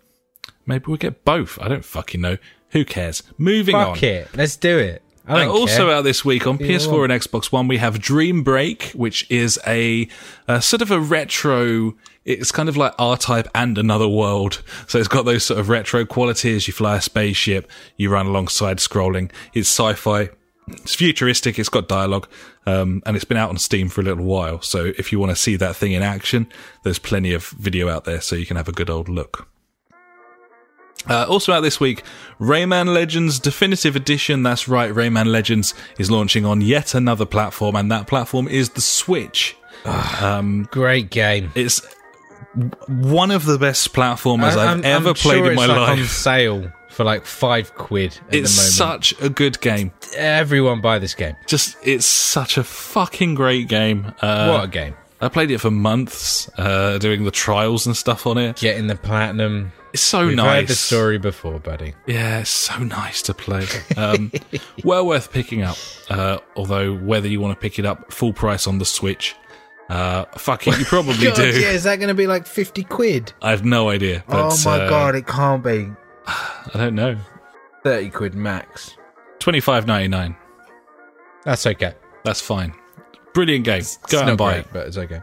maybe 0.66 0.86
we'll 0.88 0.98
get 0.98 1.24
both. 1.26 1.58
I 1.62 1.68
don't 1.68 1.86
fucking 1.86 2.22
know. 2.22 2.38
Who 2.72 2.86
cares? 2.86 3.24
Moving 3.38 3.76
on. 3.76 3.96
Fuck 3.96 4.04
it. 4.04 4.28
Let's 4.36 4.56
do 4.58 4.78
it. 4.78 5.02
I 5.28 5.46
Uh, 5.46 5.50
also 5.50 5.86
care. 5.88 5.96
out 5.96 6.04
this 6.04 6.24
week 6.26 6.46
on 6.48 6.58
PS4 6.58 6.92
one. 7.02 7.12
and 7.12 7.22
Xbox 7.22 7.52
One, 7.52 7.68
we 7.68 7.78
have 7.78 8.00
Dream 8.00 8.44
Break, 8.44 8.92
which 8.92 9.26
is 9.30 9.60
a, 9.66 10.08
a 10.48 10.62
sort 10.62 10.82
of 10.82 10.92
a 10.92 11.00
retro. 11.00 11.96
It's 12.26 12.52
kind 12.52 12.68
of 12.70 12.76
like 12.78 12.94
R-Type 13.00 13.48
and 13.56 13.78
Another 13.78 14.08
World. 14.08 14.62
So 14.88 14.98
it's 15.00 15.08
got 15.08 15.26
those 15.26 15.46
sort 15.46 15.60
of 15.60 15.70
retro 15.70 16.04
qualities. 16.06 16.68
You 16.68 16.74
fly 16.74 16.98
a 16.98 17.02
spaceship, 17.02 17.70
you 17.96 18.10
run 18.10 18.26
alongside 18.28 18.78
scrolling. 18.78 19.32
It's 19.54 19.70
sci-fi. 19.70 20.30
It's 20.74 20.96
futuristic. 20.96 21.58
It's 21.60 21.70
got 21.70 21.88
dialogue, 21.88 22.28
um, 22.66 23.02
and 23.06 23.16
it's 23.16 23.26
been 23.26 23.38
out 23.38 23.50
on 23.50 23.58
Steam 23.58 23.90
for 23.90 24.02
a 24.02 24.04
little 24.04 24.26
while. 24.26 24.62
So 24.62 24.86
if 24.98 25.12
you 25.12 25.20
want 25.20 25.32
to 25.32 25.36
see 25.36 25.56
that 25.58 25.76
thing 25.76 25.92
in 25.94 26.04
action, 26.04 26.48
there's 26.84 27.00
plenty 27.00 27.34
of 27.34 27.48
video 27.50 27.90
out 27.90 28.06
there, 28.06 28.22
so 28.22 28.36
you 28.36 28.46
can 28.46 28.58
have 28.58 28.68
a 28.68 28.72
good 28.74 28.90
old 28.90 29.10
look. 29.10 29.48
Uh, 31.10 31.26
also 31.30 31.54
out 31.54 31.62
this 31.62 31.80
week, 31.80 32.04
Rayman 32.40 32.94
Legends 32.94 33.40
Definitive 33.40 33.96
Edition. 33.96 34.44
That's 34.44 34.68
right, 34.68 34.92
Rayman 34.94 35.28
Legends 35.28 35.74
is 35.98 36.12
launching 36.12 36.46
on 36.46 36.60
yet 36.62 36.94
another 36.94 37.26
platform, 37.26 37.76
and 37.78 37.90
that 37.92 38.06
platform 38.08 38.48
is 38.50 38.72
the 38.72 38.82
Switch. 38.82 39.56
Great 40.72 41.10
game. 41.10 41.52
It's 41.56 41.82
one 42.88 43.32
of 43.32 43.46
the 43.46 43.58
best 43.58 43.94
platformers 43.94 44.52
I- 44.58 44.64
I've 44.64 44.70
I'm- 44.70 44.82
ever 44.84 45.10
I'm 45.10 45.16
played 45.16 45.38
sure 45.38 45.50
in 45.52 45.56
my 45.56 45.66
like 45.68 46.00
On 46.00 46.04
sale 46.06 46.72
for 46.90 47.04
like 47.04 47.26
five 47.26 47.74
quid 47.76 48.18
at 48.30 48.36
It's 48.36 48.56
the 48.56 48.62
moment. 48.86 49.04
such 49.04 49.22
a 49.22 49.30
good 49.30 49.60
game. 49.62 49.92
Everyone 50.16 50.82
buy 50.82 51.00
this 51.00 51.14
game. 51.16 51.36
Just, 51.48 51.78
it's 51.84 52.06
such 52.06 52.58
a 52.58 52.64
fucking 52.64 53.36
great 53.36 53.68
game. 53.68 54.14
Uh, 54.22 54.50
what 54.52 54.64
a 54.66 54.68
game. 54.68 54.96
I 55.22 55.28
played 55.28 55.52
it 55.52 55.60
for 55.60 55.70
months, 55.72 56.50
uh, 56.58 56.98
doing 56.98 57.26
the 57.26 57.32
trials 57.32 57.86
and 57.86 57.96
stuff 57.96 58.26
on 58.26 58.38
it. 58.38 58.56
Getting 58.58 58.88
the 58.88 58.96
platinum. 58.96 59.74
It's 59.92 60.02
so 60.04 60.28
We've 60.28 60.36
nice. 60.38 60.56
heard 60.56 60.68
the 60.68 60.76
story 60.76 61.18
before, 61.18 61.60
buddy. 61.60 61.94
Yeah, 62.06 62.40
it's 62.40 62.50
so 62.52 62.78
nice 62.78 63.22
to 63.24 63.34
play. 63.34 63.66
Um, 63.98 64.32
well 64.84 65.06
worth 65.06 65.32
picking 65.32 65.64
up. 65.64 65.78
Uh, 66.10 66.38
although 66.56 66.96
whether 66.96 67.28
you 67.28 67.42
want 67.42 67.58
to 67.58 67.60
pick 67.62 67.80
it 67.80 67.86
up 67.86 68.14
full 68.14 68.32
price 68.32 68.66
on 68.68 68.78
the 68.78 68.86
Switch, 68.86 69.36
uh, 69.90 70.24
fuck 70.38 70.68
it, 70.68 70.78
you 70.78 70.86
probably 70.86 71.16
God, 71.26 71.36
do. 71.36 71.60
yeah, 71.60 71.72
is 71.72 71.84
that 71.84 71.96
going 71.98 72.10
to 72.10 72.14
be 72.14 72.28
like 72.28 72.46
50 72.46 72.84
quid? 72.84 73.34
I 73.42 73.50
have 73.50 73.66
no 73.66 73.90
idea. 73.90 74.24
But, 74.28 74.52
oh 74.54 74.58
my 74.64 74.82
uh, 74.82 74.90
god, 74.90 75.16
it 75.16 75.26
can't 75.28 75.64
be. 75.64 75.90
I 76.74 76.78
don't 76.78 76.96
know. 76.96 77.18
30 77.84 78.10
quid 78.10 78.36
max. 78.36 78.96
Twenty 79.40 79.62
five 79.62 79.88
ninety 79.88 80.10
nine. 80.10 80.36
That's 81.46 81.66
okay. 81.66 81.94
That's 82.26 82.42
fine. 82.42 82.74
Brilliant 83.34 83.64
game. 83.64 83.80
It's 83.80 83.96
Go 83.98 84.18
out 84.20 84.22
not 84.24 84.30
and 84.30 84.38
buy 84.38 84.54
great, 84.56 84.66
it. 84.66 84.74
but 84.74 84.88
it's 84.88 84.98
okay. 84.98 85.22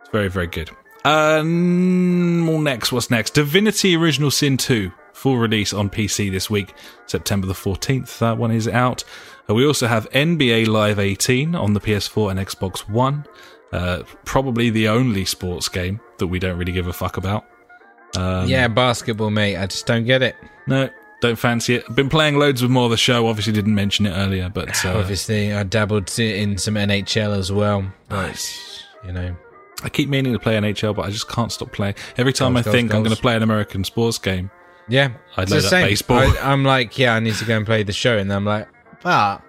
It's 0.00 0.10
very 0.10 0.28
very 0.28 0.46
good. 0.46 0.70
Um, 1.04 2.46
well, 2.46 2.58
next, 2.60 2.92
what's 2.92 3.10
next? 3.10 3.34
Divinity 3.34 3.96
Original 3.96 4.30
Sin 4.30 4.56
2, 4.56 4.92
full 5.12 5.38
release 5.38 5.72
on 5.72 5.88
PC 5.90 6.30
this 6.30 6.50
week, 6.50 6.74
September 7.06 7.46
the 7.46 7.52
14th. 7.54 8.18
That 8.18 8.36
one 8.36 8.50
is 8.50 8.68
out. 8.68 9.04
Uh, 9.48 9.54
we 9.54 9.66
also 9.66 9.86
have 9.86 10.10
NBA 10.10 10.66
Live 10.66 10.98
18 10.98 11.54
on 11.54 11.72
the 11.72 11.80
PS4 11.80 12.30
and 12.32 12.40
Xbox 12.40 12.80
One. 12.88 13.24
Uh, 13.72 14.02
probably 14.24 14.70
the 14.70 14.88
only 14.88 15.24
sports 15.24 15.68
game 15.68 16.00
that 16.18 16.26
we 16.26 16.38
don't 16.38 16.58
really 16.58 16.72
give 16.72 16.86
a 16.86 16.92
fuck 16.92 17.16
about. 17.16 17.44
Um, 18.16 18.48
yeah, 18.48 18.68
basketball, 18.68 19.30
mate. 19.30 19.56
I 19.56 19.66
just 19.66 19.86
don't 19.86 20.04
get 20.04 20.22
it. 20.22 20.36
No, 20.66 20.90
don't 21.20 21.36
fancy 21.36 21.76
it. 21.76 21.94
Been 21.94 22.08
playing 22.08 22.38
loads 22.38 22.62
with 22.62 22.70
more 22.70 22.84
of 22.84 22.90
the 22.90 22.96
show. 22.96 23.26
Obviously, 23.26 23.52
didn't 23.52 23.74
mention 23.74 24.06
it 24.06 24.12
earlier, 24.12 24.48
but 24.48 24.84
uh, 24.84 24.98
Obviously, 24.98 25.52
I 25.52 25.62
dabbled 25.62 26.16
in 26.18 26.58
some 26.58 26.74
NHL 26.74 27.36
as 27.36 27.52
well. 27.52 27.90
Nice. 28.10 28.84
You 29.04 29.12
know, 29.12 29.36
I 29.82 29.88
keep 29.88 30.08
meaning 30.08 30.32
to 30.32 30.38
play 30.38 30.56
NHL, 30.56 30.94
but 30.94 31.06
I 31.06 31.10
just 31.10 31.28
can't 31.28 31.52
stop 31.52 31.72
playing. 31.72 31.94
Every 32.16 32.32
time 32.32 32.54
Goals, 32.54 32.66
I 32.66 32.72
think 32.72 32.90
goals, 32.90 32.98
I'm 32.98 33.04
going 33.04 33.16
to 33.16 33.22
play 33.22 33.36
an 33.36 33.42
American 33.42 33.84
sports 33.84 34.18
game, 34.18 34.50
yeah, 34.88 35.12
I'd 35.36 35.44
it's 35.44 35.52
load 35.52 35.64
up 35.64 35.70
baseball. 35.70 36.18
I, 36.18 36.38
I'm 36.42 36.64
like, 36.64 36.98
yeah, 36.98 37.14
I 37.14 37.20
need 37.20 37.34
to 37.34 37.44
go 37.44 37.56
and 37.56 37.66
play 37.66 37.82
the 37.82 37.92
show, 37.92 38.16
and 38.16 38.30
then 38.30 38.38
I'm 38.38 38.44
like, 38.44 38.68
but 39.02 39.42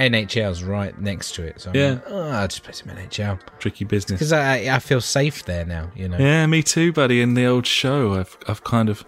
NHL's 0.00 0.62
right 0.64 0.98
next 1.00 1.34
to 1.36 1.42
it, 1.44 1.60
so 1.60 1.70
I'm 1.70 1.76
Yeah. 1.76 1.90
like, 1.90 2.02
oh, 2.08 2.30
I'll 2.30 2.48
just 2.48 2.62
play 2.62 2.72
some 2.72 2.88
NHL 2.88 3.38
tricky 3.58 3.84
business. 3.84 4.18
because 4.18 4.32
I 4.32 4.74
I 4.74 4.78
feel 4.78 5.00
safe 5.00 5.44
there 5.44 5.64
now. 5.64 5.90
You 5.94 6.08
know, 6.08 6.16
Yeah, 6.18 6.46
me 6.46 6.62
too, 6.62 6.92
buddy. 6.92 7.20
In 7.20 7.34
the 7.34 7.44
old 7.46 7.66
show, 7.66 8.14
I've 8.14 8.36
I've 8.48 8.64
kind 8.64 8.88
of, 8.88 9.04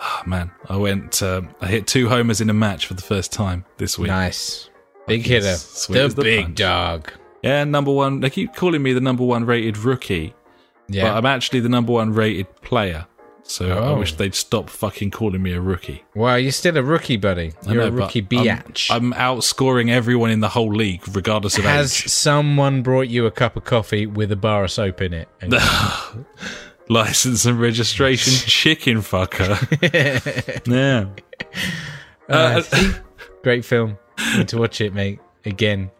oh 0.00 0.22
man, 0.26 0.50
I 0.68 0.76
went, 0.76 1.22
um, 1.22 1.50
I 1.60 1.66
hit 1.66 1.86
two 1.86 2.08
homers 2.08 2.40
in 2.40 2.48
a 2.50 2.54
match 2.54 2.86
for 2.86 2.94
the 2.94 3.02
first 3.02 3.32
time 3.32 3.64
this 3.76 3.98
week. 3.98 4.08
nice, 4.08 4.70
big 5.06 5.26
hitter, 5.26 5.56
the, 5.88 6.12
the 6.14 6.22
big 6.22 6.44
punch. 6.46 6.58
dog. 6.58 7.12
Yeah, 7.42 7.64
number 7.64 7.92
one. 7.92 8.20
They 8.20 8.30
keep 8.30 8.54
calling 8.54 8.82
me 8.82 8.92
the 8.92 9.00
number 9.00 9.24
one 9.24 9.44
rated 9.44 9.76
rookie, 9.78 10.32
yeah. 10.88 11.04
but 11.04 11.16
I'm 11.18 11.26
actually 11.26 11.60
the 11.60 11.68
number 11.68 11.92
one 11.92 12.12
rated 12.14 12.46
player. 12.62 13.06
So 13.44 13.66
I 13.70 13.88
Oh. 13.88 13.98
wish 13.98 14.14
they'd 14.14 14.34
stop 14.34 14.70
fucking 14.70 15.10
calling 15.10 15.42
me 15.42 15.52
a 15.52 15.60
rookie. 15.60 16.04
well, 16.14 16.38
you're 16.38 16.52
still 16.52 16.76
a 16.76 16.82
rookie, 16.82 17.16
buddy. 17.16 17.52
I 17.66 17.72
You're 17.72 17.82
know, 17.82 17.88
a 17.88 17.90
rookie 17.90 18.20
I'm- 18.20 18.28
biatch. 18.62 18.86
I'm, 18.94 19.12
outscoring 19.12 19.90
everyone 19.90 20.30
in 20.30 20.40
the 20.40 20.48
whole 20.48 20.72
league, 20.72 21.02
regardless 21.14 21.58
of 21.58 21.64
Has 21.64 21.92
age. 21.92 22.02
Has 22.04 22.12
someone 22.12 22.82
brought 22.82 23.08
you 23.08 23.26
a 23.26 23.30
cup 23.30 23.56
of 23.56 23.64
coffee 23.64 24.06
with 24.06 24.30
a 24.32 24.36
bar 24.36 24.64
of 24.64 24.70
soap 24.70 25.02
in 25.02 25.12
it? 25.12 25.28
And- 25.40 25.54
License 26.88 27.44
and 27.46 27.60
registration, 27.60 28.32
chicken 28.48 28.98
fucker. 28.98 29.56
yeah. 30.66 31.06
Uh, 32.28 32.62
Uh. 32.72 32.92
Great 33.42 33.64
film. 33.64 33.98
Need 34.36 34.48
to 34.48 34.58
watch 34.58 34.80
it, 34.80 34.94
mate. 34.94 35.18
Again, 35.44 35.90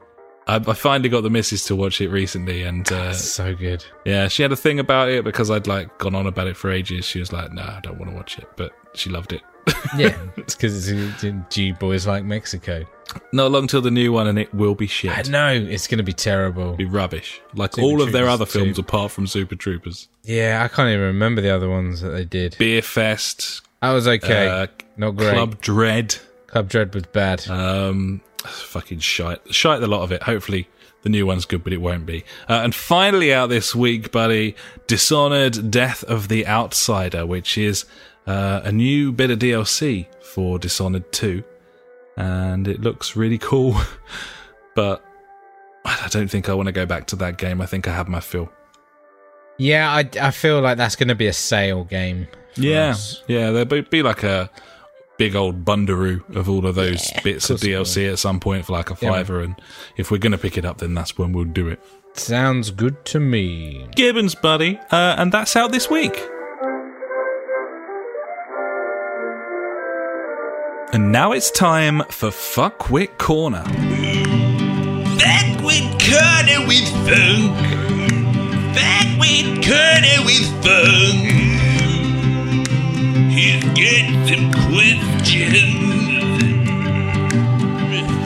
I, 0.47 0.57
I 0.57 0.73
finally 0.75 1.09
got 1.09 1.23
the 1.23 1.31
missus 1.31 1.65
to 1.67 1.77
watch 1.77 2.01
it 2.01 2.09
recently, 2.09 2.63
and 2.63 2.91
uh, 2.91 3.13
so 3.13 3.55
good. 3.55 3.85
yeah, 4.05 4.29
she 4.29 4.43
had 4.43 4.53
a 4.53 4.57
thing 4.57 4.79
about 4.81 5.09
it 5.09 5.25
because 5.25 5.51
I'd 5.51 5.67
like 5.67 5.97
gone 5.99 6.15
on 6.15 6.27
about 6.27 6.47
it 6.49 6.57
for 6.57 6.71
ages. 6.71 7.05
She 7.05 7.21
was 7.21 7.33
like, 7.33 7.53
"No, 7.53 7.63
I 7.63 7.81
don't 7.83 7.99
want 7.99 8.11
to 8.11 8.17
watch 8.17 8.39
it," 8.39 8.49
but 8.57 8.73
she 8.95 9.11
loved 9.11 9.33
it. 9.33 9.43
Yeah, 9.97 10.17
it's 10.37 10.55
because 10.55 10.89
it's 10.89 11.23
in 11.25 11.45
G 11.51 11.73
boys 11.73 12.07
like 12.07 12.25
Mexico. 12.25 12.85
Not 13.33 13.51
long 13.51 13.67
till 13.67 13.83
the 13.83 13.91
new 13.91 14.11
one, 14.13 14.27
and 14.27 14.39
it 14.39 14.53
will 14.55 14.75
be 14.75 14.87
shit. 14.87 15.11
I 15.17 15.23
know 15.31 15.53
it's 15.53 15.87
going 15.87 15.99
to 15.99 16.05
be 16.05 16.15
terrible. 16.15 16.75
be 16.77 16.85
rubbish, 16.87 17.41
like 17.55 17.75
Super 17.75 17.85
all 17.87 18.01
of 18.01 18.11
their 18.13 18.27
other 18.29 18.47
films 18.47 18.77
too. 18.77 18.81
apart 18.83 19.11
from 19.13 19.27
Super 19.27 19.55
Troopers. 19.55 20.09
Yeah, 20.25 20.63
I 20.65 20.69
can't 20.75 20.89
even 20.89 21.03
remember 21.03 21.43
the 21.43 21.51
other 21.51 21.69
ones 21.69 22.01
that 22.01 22.11
they 22.11 22.25
did. 22.25 22.57
Beer 22.59 22.81
Fest, 22.81 23.61
That 23.83 23.93
was 23.93 24.09
okay. 24.09 24.49
uh, 24.49 24.67
Not 24.97 25.17
great. 25.17 25.35
Club 25.35 25.61
Dread, 25.61 26.17
Club 26.47 26.69
Dread 26.71 26.95
was 26.95 27.05
bad. 27.07 27.47
um, 27.51 28.23
fucking 28.49 29.01
shite, 29.01 29.55
shite 29.55 29.81
the 29.81 29.87
lot 29.89 30.03
of 30.03 30.13
it. 30.13 30.23
Hopefully, 30.25 30.69
the 31.03 31.09
new 31.09 31.27
one's 31.27 31.45
good, 31.45 31.65
but 31.65 31.73
it 31.73 31.79
won't 31.81 32.07
be. 32.07 32.25
Uh, 32.49 32.61
and 32.65 32.75
finally, 32.75 33.33
out 33.33 33.49
this 33.49 33.75
week, 33.75 34.13
buddy, 34.13 34.55
Dishonored: 34.87 35.71
Death 35.71 36.05
of 36.05 36.29
the 36.29 36.47
Outsider, 36.47 37.27
which 37.27 37.59
is 37.59 37.85
uh, 38.27 38.61
a 38.65 38.73
new 38.73 39.13
bit 39.13 39.31
of 39.31 39.39
DLC 39.39 40.07
for 40.23 40.59
Dishonored 40.59 41.13
Two, 41.13 41.43
and 42.17 42.69
it 42.69 42.81
looks 42.81 43.17
really 43.17 43.39
cool. 43.39 43.77
but 44.75 45.05
I 45.85 46.09
don't 46.11 46.29
think 46.29 46.49
I 46.49 46.55
want 46.55 46.67
to 46.67 46.73
go 46.73 46.87
back 46.87 47.07
to 47.09 47.17
that 47.17 47.39
game. 47.39 47.61
I 47.61 47.67
think 47.67 47.89
I 47.89 47.95
have 47.95 48.09
my 48.09 48.21
fill. 48.21 48.51
yeah, 49.59 49.91
I, 49.91 50.09
I 50.21 50.31
feel 50.31 50.61
like 50.61 50.77
that's 50.77 50.97
going 50.97 51.09
to 51.09 51.15
be 51.15 51.27
a 51.27 51.33
sale 51.33 51.85
game. 51.85 52.29
Yeah, 52.55 52.91
us. 52.91 53.23
yeah, 53.27 53.51
there'd 53.51 53.69
be, 53.69 53.81
be 53.81 54.03
like 54.03 54.23
a 54.23 54.51
big 55.23 55.37
old 55.37 55.65
bundaroo 55.65 56.21
of 56.35 56.49
all 56.49 56.67
of 56.67 56.75
those 56.75 57.13
bits 57.23 57.49
of 57.49 57.61
course 57.61 57.65
it 57.65 57.77
will. 57.77 57.85
DLC 57.85 58.11
at 58.13 58.19
some 58.19 58.41
point 58.41 58.67
for 58.67 58.73
like 58.73 58.91
a 58.91 58.97
Yeah, 59.01 59.11
fiver, 59.13 59.41
and 59.41 59.55
if 59.97 60.11
we're 60.11 60.19
gonna 60.19 60.37
pick 60.39 60.59
it 60.59 60.65
up, 60.65 60.79
then 60.79 60.95
that's 60.95 61.17
when 61.17 61.33
we'll 61.33 61.45
do 61.45 61.69
it. 61.69 61.81
Sounds 62.15 62.71
good 62.73 63.05
to 63.07 63.21
me. 63.21 63.87
Gibbons, 63.95 64.35
buddy, 64.35 64.79
uh, 64.91 65.15
and 65.19 65.31
that's 65.33 65.55
out 65.55 65.71
this 65.71 65.89
week. 65.89 66.17
And 70.93 71.11
now 71.13 71.33
it's 71.33 71.51
time 71.51 72.03
for 72.11 72.29
Fuckwit 72.31 73.17
Corner. 73.19 73.63
Back 75.23 75.63
with 75.63 75.89
Corner 76.03 76.67
with 76.67 76.89
Funk. 77.07 77.57
Back 78.75 79.19
with 79.19 79.65
Corner 79.65 80.27
with 80.27 80.65
Funk. 80.65 81.52
He's 83.35 83.65
got 83.65 84.29
some 84.29 84.53
questions. 84.53 86.43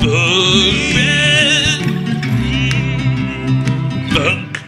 For 0.03 0.57
Funk. 4.15 4.59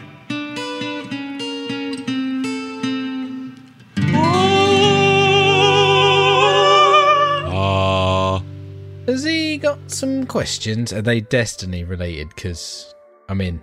Ah, 7.50 8.42
Has 9.06 9.24
he 9.24 9.58
got 9.58 9.78
some 9.90 10.26
questions? 10.26 10.92
Are 10.92 11.02
they 11.02 11.20
Destiny 11.20 11.84
related? 11.84 12.28
Because 12.28 12.94
I 13.28 13.34
mean, 13.34 13.62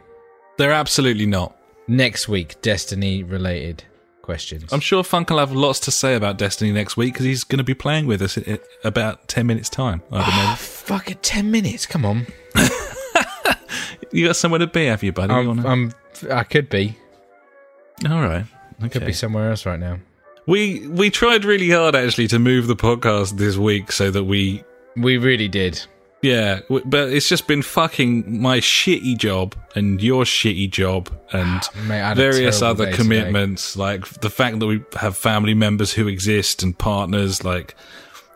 they're 0.57 0.71
absolutely 0.71 1.25
not. 1.25 1.55
Next 1.87 2.27
week, 2.27 2.61
Destiny 2.61 3.23
related 3.23 3.83
questions. 4.25 4.73
I'm 4.73 4.79
sure 4.79 5.03
Funk 5.03 5.29
will 5.29 5.37
have 5.37 5.51
lots 5.51 5.79
to 5.81 5.91
say 5.91 6.15
about 6.15 6.37
Destiny 6.37 6.71
next 6.71 6.97
week 6.97 7.13
because 7.13 7.25
he's 7.25 7.43
going 7.43 7.59
to 7.59 7.63
be 7.63 7.75
playing 7.75 8.07
with 8.07 8.21
us 8.21 8.37
in 8.37 8.59
about 8.83 9.27
10 9.27 9.45
minutes' 9.45 9.69
time. 9.69 10.01
I'd 10.11 10.21
ah, 10.21 10.33
imagine. 10.33 10.55
Fuck 10.57 11.11
it, 11.11 11.23
10 11.23 11.51
minutes. 11.51 11.85
Come 11.85 12.05
on. 12.05 12.27
you 14.11 14.25
got 14.27 14.35
somewhere 14.35 14.59
to 14.59 14.67
be, 14.67 14.87
have 14.87 15.03
you, 15.03 15.11
buddy? 15.11 15.31
I'm, 15.31 15.47
wanna- 15.47 15.67
I'm, 15.67 15.93
I 16.31 16.43
could 16.43 16.69
be. 16.69 16.97
All 18.09 18.21
right. 18.21 18.45
I 18.81 18.87
could 18.89 19.05
be 19.05 19.13
somewhere 19.13 19.49
else 19.49 19.65
right 19.65 19.79
now. 19.79 19.99
We 20.47 20.87
we 20.87 21.09
tried 21.09 21.43
really 21.43 21.71
hard 21.71 21.95
actually 21.95 22.27
to 22.27 22.37
move 22.37 22.67
the 22.67 22.75
podcast 22.75 23.37
this 23.37 23.57
week 23.57 23.91
so 23.91 24.11
that 24.11 24.25
we 24.25 24.63
We 24.95 25.17
really 25.17 25.47
did. 25.47 25.81
Yeah, 26.25 26.59
but 26.85 27.09
it's 27.09 27.29
just 27.29 27.47
been 27.47 27.61
fucking 27.61 28.41
my 28.41 28.59
shitty 28.59 29.17
job 29.17 29.55
and 29.75 30.01
your 30.01 30.23
shitty 30.23 30.69
job 30.71 31.09
and 31.31 31.61
Mate, 31.87 32.01
I 32.01 32.07
had 32.09 32.17
a 32.17 32.21
various 32.21 32.61
other 32.61 32.91
commitments 32.91 33.75
like 33.77 34.07
the 34.21 34.29
fact 34.29 34.59
that 34.59 34.65
we 34.67 34.83
have 34.99 35.15
family 35.17 35.53
members 35.53 35.93
who 35.93 36.07
exist 36.07 36.63
and 36.63 36.77
partners 36.77 37.43
like 37.43 37.75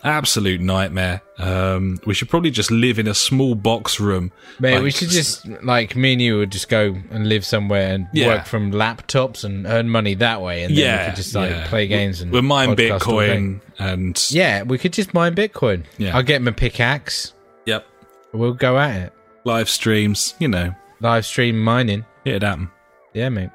absolute 0.04 0.62
nightmare. 0.62 1.22
Um 1.38 2.00
we 2.06 2.14
should 2.14 2.30
probably 2.30 2.52
just 2.52 2.72
live 2.72 3.00
in 3.00 3.08
a 3.08 3.14
small 3.14 3.54
box 3.56 4.00
room. 4.00 4.32
Mate, 4.60 4.82
we 4.82 4.92
should 4.92 5.10
just, 5.10 5.46
like, 5.64 5.96
me 5.96 6.14
and 6.14 6.22
you 6.22 6.38
would 6.38 6.52
just 6.52 6.70
go 6.70 6.96
and 7.12 7.28
live 7.28 7.46
somewhere 7.46 7.94
and 7.96 8.08
Yeah. 8.14 8.28
work 8.28 8.46
from 8.46 8.72
laptops 8.72 9.44
and 9.44 9.66
earn 9.66 9.90
money 9.90 10.14
that 10.16 10.42
way. 10.42 10.64
And 10.64 10.76
then 10.76 10.84
yeah, 10.86 11.04
we 11.04 11.10
could 11.10 11.16
just, 11.18 11.36
like, 11.36 11.50
yeah. 11.52 11.68
play 11.68 11.88
games 11.88 12.22
and 12.22 12.32
We're 12.32 12.42
mine 12.42 12.76
podcast 12.76 13.08
all 13.08 13.20
day. 13.20 13.28
Bitcoin 13.38 13.62
and 13.78 14.28
Yeah, 14.30 14.64
we 14.64 14.78
could 14.78 14.94
just 14.94 15.14
mine 15.14 15.36
Bitcoin. 15.36 15.84
Yeah. 15.98 16.16
I'll 16.16 16.24
get 16.24 16.38
him 16.38 16.48
a 16.48 16.54
pickaxe. 16.54 17.34
Yep, 17.66 17.86
We'll 18.34 18.54
go 18.54 18.78
at 18.78 18.96
it. 19.08 19.14
live 19.44 19.70
streams, 19.70 20.36
you 20.40 20.48
know, 20.48 20.74
Live 21.02 21.26
stream 21.26 21.60
mining. 21.64 22.06
it'd 22.26 22.44
happen. 22.44 22.70
Yeah, 23.14 23.30
mate. 23.30 23.50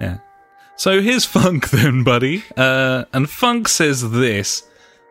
Yeah. 0.00 0.18
So 0.76 1.00
here's 1.00 1.24
Funk 1.36 1.70
then, 1.70 2.04
buddy. 2.04 2.44
Uh, 2.56 3.04
and 3.12 3.28
Funk 3.28 3.68
says 3.68 4.10
this, 4.10 4.62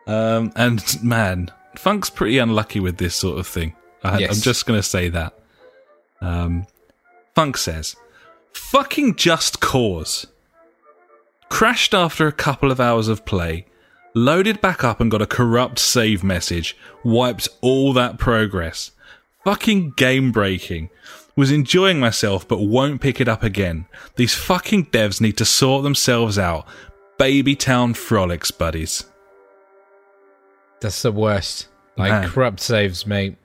um, 0.08 0.52
and 0.56 0.84
man, 1.04 1.52
Funk's 1.76 2.10
pretty 2.10 2.38
unlucky 2.38 2.80
with 2.80 2.98
this 2.98 3.16
sort 3.16 3.40
of 3.40 3.48
thing. 3.48 3.76
I, 4.04 4.20
Yes. 4.20 4.36
I'm 4.38 4.42
just 4.42 4.66
going 4.66 4.80
to 4.80 4.84
say 4.88 5.10
that. 5.10 5.34
Um, 6.22 6.66
Funk 7.36 7.58
says, 7.58 7.96
"Fucking 8.54 9.16
Just 9.16 9.60
Cause." 9.60 10.28
Crashed 11.50 11.94
after 11.96 12.28
a 12.28 12.32
couple 12.32 12.72
of 12.72 12.80
hours 12.80 13.08
of 13.08 13.26
play, 13.26 13.66
loaded 14.26 14.62
back 14.62 14.84
up 14.84 15.00
and 15.00 15.10
got 15.12 15.22
a 15.22 15.26
corrupt 15.28 15.80
save 15.80 16.24
message, 16.24 16.76
wiped 17.04 17.48
all 17.62 17.94
that 17.94 18.18
progress. 18.18 18.92
Fucking 19.44 19.92
game 19.92 20.32
breaking. 20.32 20.90
Was 21.36 21.52
enjoying 21.52 22.00
myself 22.00 22.46
but 22.48 22.60
won't 22.60 23.00
pick 23.00 23.22
it 23.22 23.30
up 23.30 23.44
again. 23.44 23.86
These 24.16 24.36
fucking 24.36 24.88
devs 24.88 25.22
need 25.22 25.38
to 25.38 25.46
sort 25.46 25.84
themselves 25.84 26.38
out. 26.38 26.68
Baby 27.18 27.56
Town 27.56 27.94
frolics, 27.94 28.52
buddies. 28.52 29.06
That's 30.82 31.02
the 31.02 31.12
worst. 31.12 31.68
Like 31.98 32.12
Man. 32.12 32.30
corrupt 32.30 32.60
saves, 32.60 33.06
mate. 33.06 33.38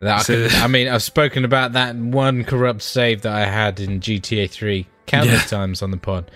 That 0.00 0.20
I, 0.20 0.24
can, 0.24 0.62
I 0.62 0.66
mean, 0.66 0.88
I've 0.88 1.02
spoken 1.02 1.44
about 1.44 1.72
that 1.72 1.96
one 1.96 2.44
corrupt 2.44 2.82
save 2.82 3.22
that 3.22 3.32
I 3.32 3.46
had 3.46 3.80
in 3.80 4.00
GTA 4.00 4.50
3 4.50 4.86
countless 5.06 5.42
Yeah. 5.50 5.58
times 5.58 5.82
on 5.82 5.90
the 5.90 5.96
pod. 5.96 6.30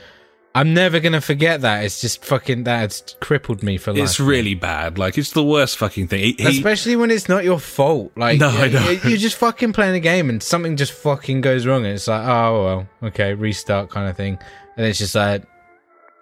I'm 0.59 0.75
never 0.75 1.01
gonna 1.01 1.21
forget 1.21 1.61
that. 1.63 1.85
It's 1.85 2.01
just 2.01 2.25
fucking 2.25 2.65
that's 2.65 3.17
crippled 3.21 3.63
me 3.63 3.79
for 3.79 3.93
life. 3.93 4.03
It's 4.03 4.19
really 4.21 4.55
bad. 4.55 4.99
Like 4.99 5.17
it's 5.19 5.33
the 5.33 5.45
worst 5.45 5.77
fucking 5.79 6.09
thing. 6.09 6.21
He, 6.21 6.33
he- 6.39 6.47
Especially 6.59 6.97
when 6.97 7.11
it's 7.11 7.29
not 7.29 7.45
your 7.45 7.59
fault. 7.59 8.13
Like, 8.17 8.41
No, 8.41 8.49
I 8.49 8.65
you- 8.67 8.73
know. 8.73 8.91
you're 9.05 9.19
just 9.19 9.37
fucking 9.37 9.73
playing 9.73 9.95
a 9.95 10.01
game 10.01 10.29
and 10.31 10.43
something 10.43 10.77
just 10.77 10.93
fucking 10.93 11.41
goes 11.41 11.67
wrong. 11.67 11.85
And 11.85 11.95
it's 11.95 12.09
like, 12.09 12.27
oh, 12.27 12.65
well, 12.65 13.09
okay, 13.11 13.35
restart 13.35 13.91
kind 13.91 14.09
of 14.09 14.17
thing. 14.17 14.39
And 14.77 14.87
it's 14.87 14.99
just 14.99 15.15
like, 15.15 15.45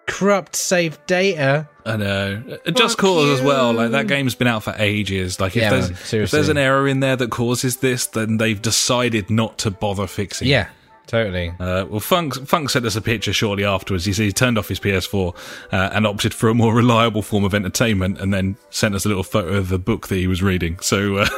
corrupt 0.07 0.55
save 0.55 1.05
data. 1.07 1.69
I 1.85 1.97
know. 1.97 2.43
Uh, 2.67 2.71
Just 2.71 2.97
Fuck 2.97 3.01
Cause 3.07 3.41
as 3.41 3.45
well. 3.45 3.73
Like 3.73 3.91
that 3.93 4.07
game's 4.07 4.35
been 4.35 4.47
out 4.49 4.63
for 4.63 4.75
ages. 4.79 5.41
Like 5.41 5.57
if 5.57 5.63
Yeah, 5.63 5.71
there's 5.71 5.91
man, 6.13 6.23
if 6.23 6.31
there's 6.31 6.49
an 6.49 6.59
error 6.59 6.87
in 6.87 7.01
there 7.01 7.17
that 7.17 7.31
causes 7.31 7.79
this, 7.79 8.07
then 8.07 8.37
they've 8.37 8.61
decided 8.61 9.31
not 9.31 9.59
to 9.59 9.71
bother 9.71 10.07
fixing. 10.07 10.47
it. 10.49 10.51
Yeah, 10.53 10.69
totally. 11.07 11.51
Uh, 11.61 11.87
well, 11.89 12.01
Funk, 12.01 12.35
Funk 12.47 12.71
sent 12.71 12.85
us 12.87 12.97
a 12.97 13.01
picture 13.03 13.33
shortly 13.33 13.65
afterwards. 13.65 14.05
He 14.05 14.13
said 14.13 14.25
he 14.25 14.33
turned 14.33 14.59
off 14.59 14.69
his 14.69 14.81
PS4 14.81 15.35
uh, 15.73 15.91
and 15.93 16.07
opted 16.07 16.35
for 16.35 16.49
a 16.49 16.55
more 16.55 16.75
reliable 16.75 17.23
form 17.23 17.45
of 17.45 17.55
entertainment, 17.55 18.19
and 18.21 18.33
then 18.33 18.57
sent 18.71 18.95
us 18.95 19.05
a 19.05 19.09
little 19.09 19.23
photo 19.23 19.55
of 19.55 19.69
the 19.69 19.79
book 19.79 20.09
that 20.09 20.17
he 20.17 20.27
was 20.27 20.43
reading. 20.43 20.79
So, 20.81 21.19
uh, 21.19 21.29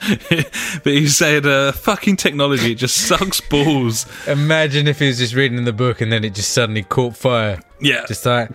but 0.28 0.92
he 0.92 1.08
said, 1.08 1.44
uh, 1.46 1.72
"Fucking 1.72 2.16
technology, 2.16 2.72
it 2.72 2.76
just 2.76 2.96
sucks 3.08 3.40
balls." 3.40 4.06
Imagine 4.26 4.86
if 4.86 4.98
he 5.00 5.06
was 5.08 5.18
just 5.18 5.34
reading 5.34 5.64
the 5.64 5.72
book 5.72 6.00
and 6.00 6.10
then 6.12 6.24
it 6.24 6.34
just 6.34 6.52
suddenly 6.52 6.82
caught 6.84 7.16
fire. 7.16 7.60
Yeah, 7.80 8.04
Just 8.06 8.24
like, 8.26 8.50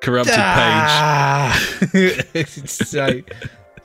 corrupted 0.00 0.34
page. 0.34 0.40
ah! 0.42 1.76
it's 1.92 2.92
like 2.94 3.32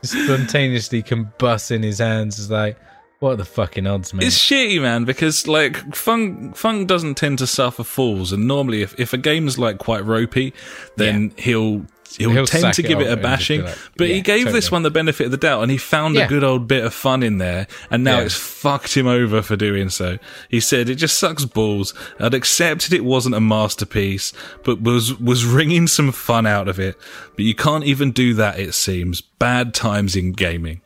spontaneously 0.04 1.04
combust 1.04 1.72
in 1.72 1.84
his 1.84 2.00
hands. 2.00 2.40
It's 2.40 2.50
like, 2.50 2.78
what 3.20 3.32
are 3.32 3.36
the 3.38 3.46
fucking 3.46 3.86
odds, 3.88 4.14
man? 4.14 4.26
It's 4.26 4.38
shitty, 4.38 4.82
man, 4.82 5.06
because 5.06 5.48
like 5.48 5.96
Funk 5.96 6.56
Funk 6.56 6.88
doesn't 6.88 7.16
tend 7.16 7.38
to 7.40 7.48
suffer 7.48 7.84
falls, 7.84 8.32
and 8.32 8.48
normally 8.48 8.82
if, 8.82 8.98
if 9.00 9.14
a 9.14 9.18
game's 9.18 9.58
like 9.60 9.78
quite 9.78 10.06
ropey, 10.06 10.54
then 10.96 11.34
he'll 11.38 11.86
he'll, 12.18 12.32
He'll 12.32 12.46
tend 12.48 12.74
to 12.74 12.82
it 12.84 12.88
give 12.88 13.00
it 13.02 13.04
off 13.04 13.10
a 13.10 13.12
and 13.12 13.22
just 13.22 13.22
be 13.22 13.22
bashing. 13.22 13.62
like, 13.64 13.78
but 13.98 14.08
yeah, 14.08 14.16
he 14.16 14.22
gave 14.22 14.52
this 14.52 14.72
one 14.72 14.82
the 14.84 14.90
benefit 14.90 15.26
of 15.26 15.32
the 15.32 15.38
doubt, 15.38 15.62
and 15.62 15.70
he 15.72 15.78
found 15.78 16.18
a 16.18 16.26
good 16.28 16.44
old 16.44 16.68
bit 16.68 16.84
of 16.84 16.94
fun 16.94 17.22
in 17.22 17.38
there, 17.38 17.68
and 17.92 18.04
now 18.04 18.18
Yeah. 18.20 18.24
it's 18.26 18.36
fucked 18.36 18.96
him 18.98 19.06
over 19.06 19.42
for 19.44 19.56
doing 19.56 19.90
so. 19.90 20.18
He 20.50 20.60
said 20.60 20.90
it 20.90 20.96
just 20.96 21.20
sucks 21.20 21.46
balls. 21.46 21.94
I'd 22.20 22.34
accepted 22.34 22.94
it 22.94 23.04
wasn't 23.06 23.36
a 23.36 23.40
masterpiece, 23.42 24.34
but 24.64 24.82
was 24.82 25.20
was 25.20 25.46
wringing 25.46 25.88
some 25.88 26.12
fun 26.12 26.48
out 26.48 26.68
of 26.68 26.80
it. 26.80 26.96
But 27.36 27.46
you 27.46 27.54
can't 27.54 27.84
even 27.84 28.12
do 28.12 28.34
that. 28.36 28.60
It 28.60 28.74
seems 28.74 29.22
bad 29.22 29.74
times 29.74 30.16
in 30.16 30.32
gaming. 30.32 30.82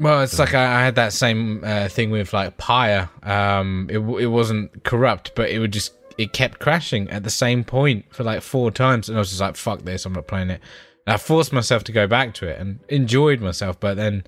Well, 0.00 0.22
it's 0.22 0.38
like 0.38 0.54
I, 0.54 0.80
I 0.80 0.84
had 0.84 0.94
that 0.94 1.12
same 1.12 1.62
uh, 1.64 1.88
thing 1.88 2.10
with 2.10 2.32
like 2.32 2.56
Pyre. 2.56 3.08
Um, 3.22 3.88
it 3.90 3.98
it 3.98 4.26
wasn't 4.28 4.84
corrupt, 4.84 5.32
but 5.34 5.50
it 5.50 5.58
would 5.58 5.72
just 5.72 5.94
it 6.16 6.32
kept 6.32 6.60
crashing 6.60 7.10
at 7.10 7.24
the 7.24 7.30
same 7.30 7.64
point 7.64 8.04
for 8.10 8.22
like 8.24 8.42
four 8.42 8.70
times, 8.70 9.08
and 9.08 9.18
I 9.18 9.20
was 9.20 9.30
just 9.30 9.40
like, 9.40 9.56
"Fuck 9.56 9.82
this! 9.82 10.06
I'm 10.06 10.12
not 10.12 10.28
playing 10.28 10.50
it." 10.50 10.60
And 11.06 11.14
I 11.14 11.16
forced 11.16 11.52
myself 11.52 11.84
to 11.84 11.92
go 11.92 12.06
back 12.06 12.34
to 12.34 12.46
it 12.46 12.60
and 12.60 12.78
enjoyed 12.88 13.40
myself, 13.40 13.80
but 13.80 13.96
then, 13.96 14.24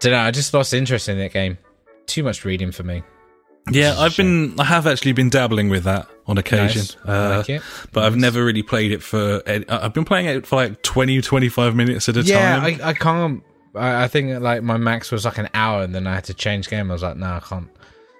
don't 0.00 0.12
know, 0.12 0.20
I 0.20 0.30
just 0.30 0.54
lost 0.54 0.72
interest 0.74 1.08
in 1.08 1.18
that 1.18 1.32
game. 1.32 1.58
Too 2.06 2.22
much 2.22 2.44
reading 2.44 2.70
for 2.72 2.82
me. 2.82 3.02
Yeah, 3.70 3.94
I've 3.98 4.16
been, 4.16 4.58
I 4.58 4.64
have 4.64 4.86
actually 4.86 5.12
been 5.12 5.28
dabbling 5.30 5.68
with 5.68 5.84
that 5.84 6.08
on 6.26 6.38
occasion. 6.38 6.82
Nice. 6.82 6.96
I 7.06 7.36
like. 7.38 7.62
But 7.92 8.04
I've 8.04 8.16
never 8.16 8.44
really 8.44 8.62
played 8.62 8.90
it 8.90 9.02
for, 9.02 9.42
uh, 9.46 9.60
I've 9.68 9.92
been 9.92 10.04
playing 10.04 10.26
it 10.26 10.46
for 10.46 10.56
like 10.56 10.82
20, 10.82 11.20
25 11.20 11.76
minutes 11.76 12.08
at 12.08 12.16
a 12.16 12.22
Yeah, 12.22 12.58
time. 12.58 12.80
I, 12.82 12.88
I 12.88 12.92
can't. 12.94 13.42
I, 13.74 14.04
I 14.04 14.08
think 14.08 14.40
like 14.40 14.62
my 14.62 14.76
max 14.76 15.10
was 15.12 15.24
like 15.24 15.38
an 15.38 15.48
hour, 15.54 15.82
and 15.82 15.94
then 15.94 16.06
I 16.06 16.14
had 16.14 16.24
to 16.24 16.34
change 16.34 16.68
game. 16.68 16.90
I 16.90 16.94
was 16.94 17.02
like, 17.02 17.16
"No, 17.16 17.26
I 17.26 17.40
can't." 17.40 17.68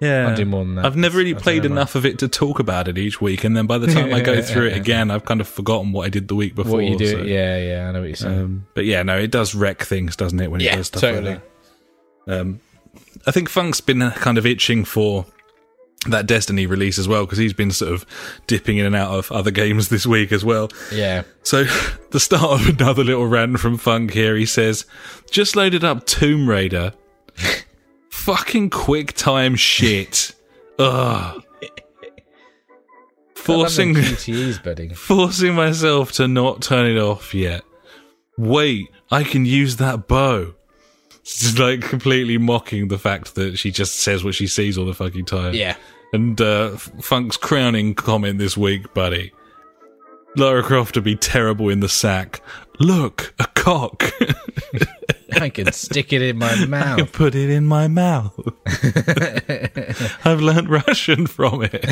yeah. 0.01 0.29
I'll 0.29 0.37
do 0.37 0.45
more 0.47 0.65
than 0.65 0.77
that. 0.77 0.87
I've 0.87 0.97
never 0.97 1.19
really 1.19 1.35
I 1.35 1.39
played 1.39 1.63
know, 1.65 1.69
man. 1.71 1.79
enough 1.79 1.95
of 1.95 2.07
it 2.07 2.19
to 2.21 2.29
talk 2.29 2.59
about 2.59 2.89
it 2.89 2.97
each 2.97 3.21
week. 3.21 3.45
And 3.45 3.55
then 3.57 3.67
by 3.67 3.77
the 3.79 3.87
time 3.93 4.15
I 4.15 4.21
go 4.21 4.41
through 4.41 4.69
it 4.69 4.77
again, 4.77 5.11
I've 5.11 5.25
kind 5.27 5.41
of 5.43 5.49
forgotten 5.49 5.93
what 5.93 6.07
I 6.07 6.09
did 6.09 6.29
the 6.29 6.35
week 6.35 6.55
before. 6.55 6.77
What 6.77 6.85
you 6.85 6.97
do? 6.97 7.07
so, 7.11 7.19
Yeah, 7.23 7.59
yeah, 7.59 7.89
I 7.89 7.93
know 7.93 8.01
what 8.01 8.07
you're 8.07 8.17
saying. 8.17 8.41
Um, 8.41 8.67
but 8.75 8.87
yeah, 8.87 9.03
no, 9.03 9.19
it 9.19 9.31
does 9.31 9.55
wreck 9.55 9.83
things, 9.83 10.17
doesn't 10.17 10.41
it, 10.41 10.51
when 10.51 10.61
it 10.63 10.65
Yeah, 10.65 10.77
does 10.77 10.87
stuff 10.87 11.03
totally. 11.03 11.33
like 11.35 11.43
that. 12.27 12.41
Um, 12.41 12.61
I 13.27 13.31
think 13.31 13.49
Funk's 13.51 13.81
been 13.83 14.11
kind 14.13 14.39
of 14.39 14.47
itching 14.47 14.85
for 14.87 15.27
that 16.09 16.27
Destiny 16.27 16.67
release 16.67 16.99
as 16.99 17.07
well 17.07 17.27
because 17.27 17.37
he's 17.39 17.53
been 17.53 17.71
sort 17.71 17.93
of 17.93 18.07
dipping 18.47 18.79
in 18.79 18.87
and 18.87 18.97
out 18.97 19.13
of 19.13 19.31
other 19.31 19.51
games 19.63 19.89
this 19.91 20.07
week 20.07 20.33
as 20.33 20.45
well. 20.45 20.71
yeah. 20.93 21.23
So, 21.43 21.65
the 22.11 22.21
start 22.21 22.61
of 22.63 22.69
another 22.81 23.05
little 23.05 23.27
rant 23.27 23.61
from 23.61 23.77
Funk 23.77 24.13
here. 24.13 24.35
He 24.37 24.47
says, 24.47 24.87
"Just 25.31 25.57
loaded 25.57 25.85
up 25.85 26.07
Tomb 26.07 26.49
Raider. 26.49 26.95
Fucking 28.11 28.71
quick 28.71 29.13
time 29.15 29.57
shit. 29.57 30.35
Ugh. 30.79 31.43
Forcing 33.35 33.95
QTEs, 33.95 34.63
buddy. 34.63 34.91
forcing 34.91 35.55
myself 35.55 36.13
to 36.13 36.29
not 36.29 36.61
turn 36.63 36.87
it 36.87 36.99
off 37.01 37.33
yet. 37.35 37.63
Wait, 38.37 38.89
I 39.11 39.23
can 39.25 39.45
use 39.47 39.77
that 39.77 40.07
bow." 40.09 40.55
Just 41.39 41.59
like 41.61 41.81
completely 41.83 42.39
mocking 42.39 42.89
the 42.89 42.99
fact 42.99 43.35
that 43.37 43.57
she 43.59 43.71
just 43.71 44.01
says 44.01 44.25
what 44.25 44.35
she 44.35 44.47
sees 44.47 44.77
all 44.77 44.85
the 44.87 44.95
fucking 44.95 45.25
time. 45.27 45.55
Yeah. 45.55 45.77
And 46.13 46.41
uh, 46.41 46.71
Funk's 46.77 47.37
crowning 47.37 47.95
comment 47.95 48.39
this 48.39 48.57
week, 48.57 48.93
buddy. 48.95 49.33
Lara 50.37 50.63
Croft 50.63 50.97
would 50.97 51.05
be 51.05 51.17
terrible 51.17 51.69
in 51.69 51.81
the 51.81 51.89
sack. 51.89 52.41
Look, 52.81 53.35
a 53.39 53.47
cock. 53.55 54.13
I 55.41 55.49
can 55.51 55.71
stick 55.73 56.13
it 56.13 56.23
in 56.23 56.39
my 56.39 56.51
I 56.51 56.55
can 56.57 56.71
mouth. 56.71 57.13
put 57.13 57.35
it 57.35 57.51
in 57.51 57.65
my 57.67 57.89
mouth. 57.89 58.39
I've 60.25 60.41
learnt 60.41 60.69
Russian 60.69 61.27
from 61.27 61.63
it. 61.63 61.85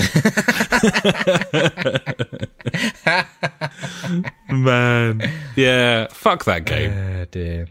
Man. 4.50 5.30
Yeah, 5.56 6.06
fuck 6.10 6.44
that 6.44 6.64
game. 6.64 6.92
Oh, 6.92 7.24
dear. 7.30 7.68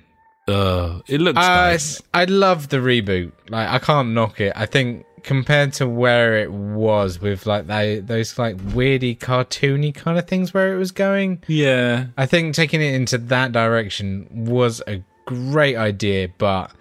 Uh, 0.48 1.02
it 1.08 1.20
looks 1.22 1.38
Uh, 1.38 1.42
nice. 1.72 2.02
I 2.14 2.26
love 2.26 2.70
the 2.70 2.78
reboot. 2.78 3.32
Like, 3.50 3.70
I 3.70 3.80
can't 3.80 4.10
knock 4.10 4.40
it. 4.40 4.54
I 4.56 4.66
think 4.66 5.06
compared 5.24 5.74
to 5.74 5.86
where 5.88 6.38
it 6.38 6.50
was 6.52 7.20
with 7.20 7.46
like 7.46 7.68
they, 7.68 8.00
those 8.00 8.38
like 8.40 8.56
weirdy 8.58 9.18
cartoony 9.18 9.94
kind 9.94 10.18
of 10.18 10.26
things 10.26 10.54
where 10.54 10.74
it 10.74 10.78
was 10.78 10.92
going, 10.92 11.44
Yeah. 11.48 12.06
I 12.18 12.26
think 12.26 12.56
taking 12.56 12.82
it 12.82 12.94
into 12.94 13.18
that 13.18 13.52
direction 13.52 14.28
was 14.32 14.82
a 14.88 15.04
great 15.26 15.76
idea, 15.76 16.30
but 16.38 16.72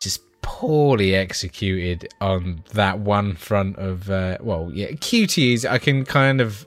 just 0.00 0.20
poorly 0.42 1.14
executed 1.14 2.08
on 2.20 2.64
that 2.72 2.98
one 2.98 3.34
front 3.36 3.76
of 3.78 4.10
uh, 4.10 4.38
well, 4.40 4.70
yeah, 4.74 4.88
QTEs. 4.90 5.64
I 5.68 5.78
can 5.78 6.04
kind 6.04 6.40
of 6.40 6.66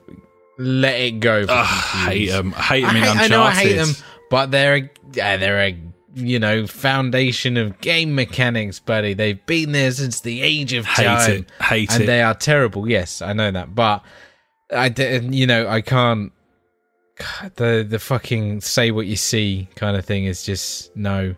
let 0.58 0.98
it 0.98 1.20
go. 1.20 1.44
For 1.46 1.52
Ugh, 1.52 2.06
hate 2.08 2.30
them. 2.30 2.52
Hate 2.52 2.84
I, 2.84 2.86
them 2.88 2.96
in 2.96 3.02
hate- 3.02 3.18
I 3.18 3.26
know 3.28 3.42
I 3.42 3.50
hate 3.50 3.76
them, 3.76 3.90
but 4.30 4.50
they're 4.50 4.76
a, 4.76 4.90
yeah, 5.12 5.36
they're 5.36 5.60
a 5.60 5.78
you 6.14 6.38
know 6.38 6.66
foundation 6.66 7.56
of 7.56 7.80
game 7.80 8.14
mechanics, 8.14 8.78
buddy. 8.78 9.14
They've 9.14 9.44
been 9.46 9.72
there 9.72 9.90
since 9.92 10.20
the 10.20 10.42
age 10.42 10.72
of 10.72 10.86
Hate 10.86 11.04
time, 11.04 11.30
it. 11.30 11.50
Hate 11.62 11.92
and 11.92 12.04
it. 12.04 12.06
they 12.06 12.22
are 12.22 12.34
terrible. 12.34 12.88
Yes, 12.88 13.22
I 13.22 13.32
know 13.32 13.50
that, 13.50 13.74
but 13.74 14.02
I 14.72 14.86
you 14.88 15.46
know 15.46 15.68
I 15.68 15.80
can't. 15.80 16.32
The 17.56 17.86
the 17.88 17.98
fucking 17.98 18.62
say 18.62 18.90
what 18.90 19.06
you 19.06 19.16
see 19.16 19.68
kind 19.74 19.96
of 19.96 20.04
thing 20.04 20.24
is 20.24 20.42
just 20.42 20.94
no. 20.96 21.34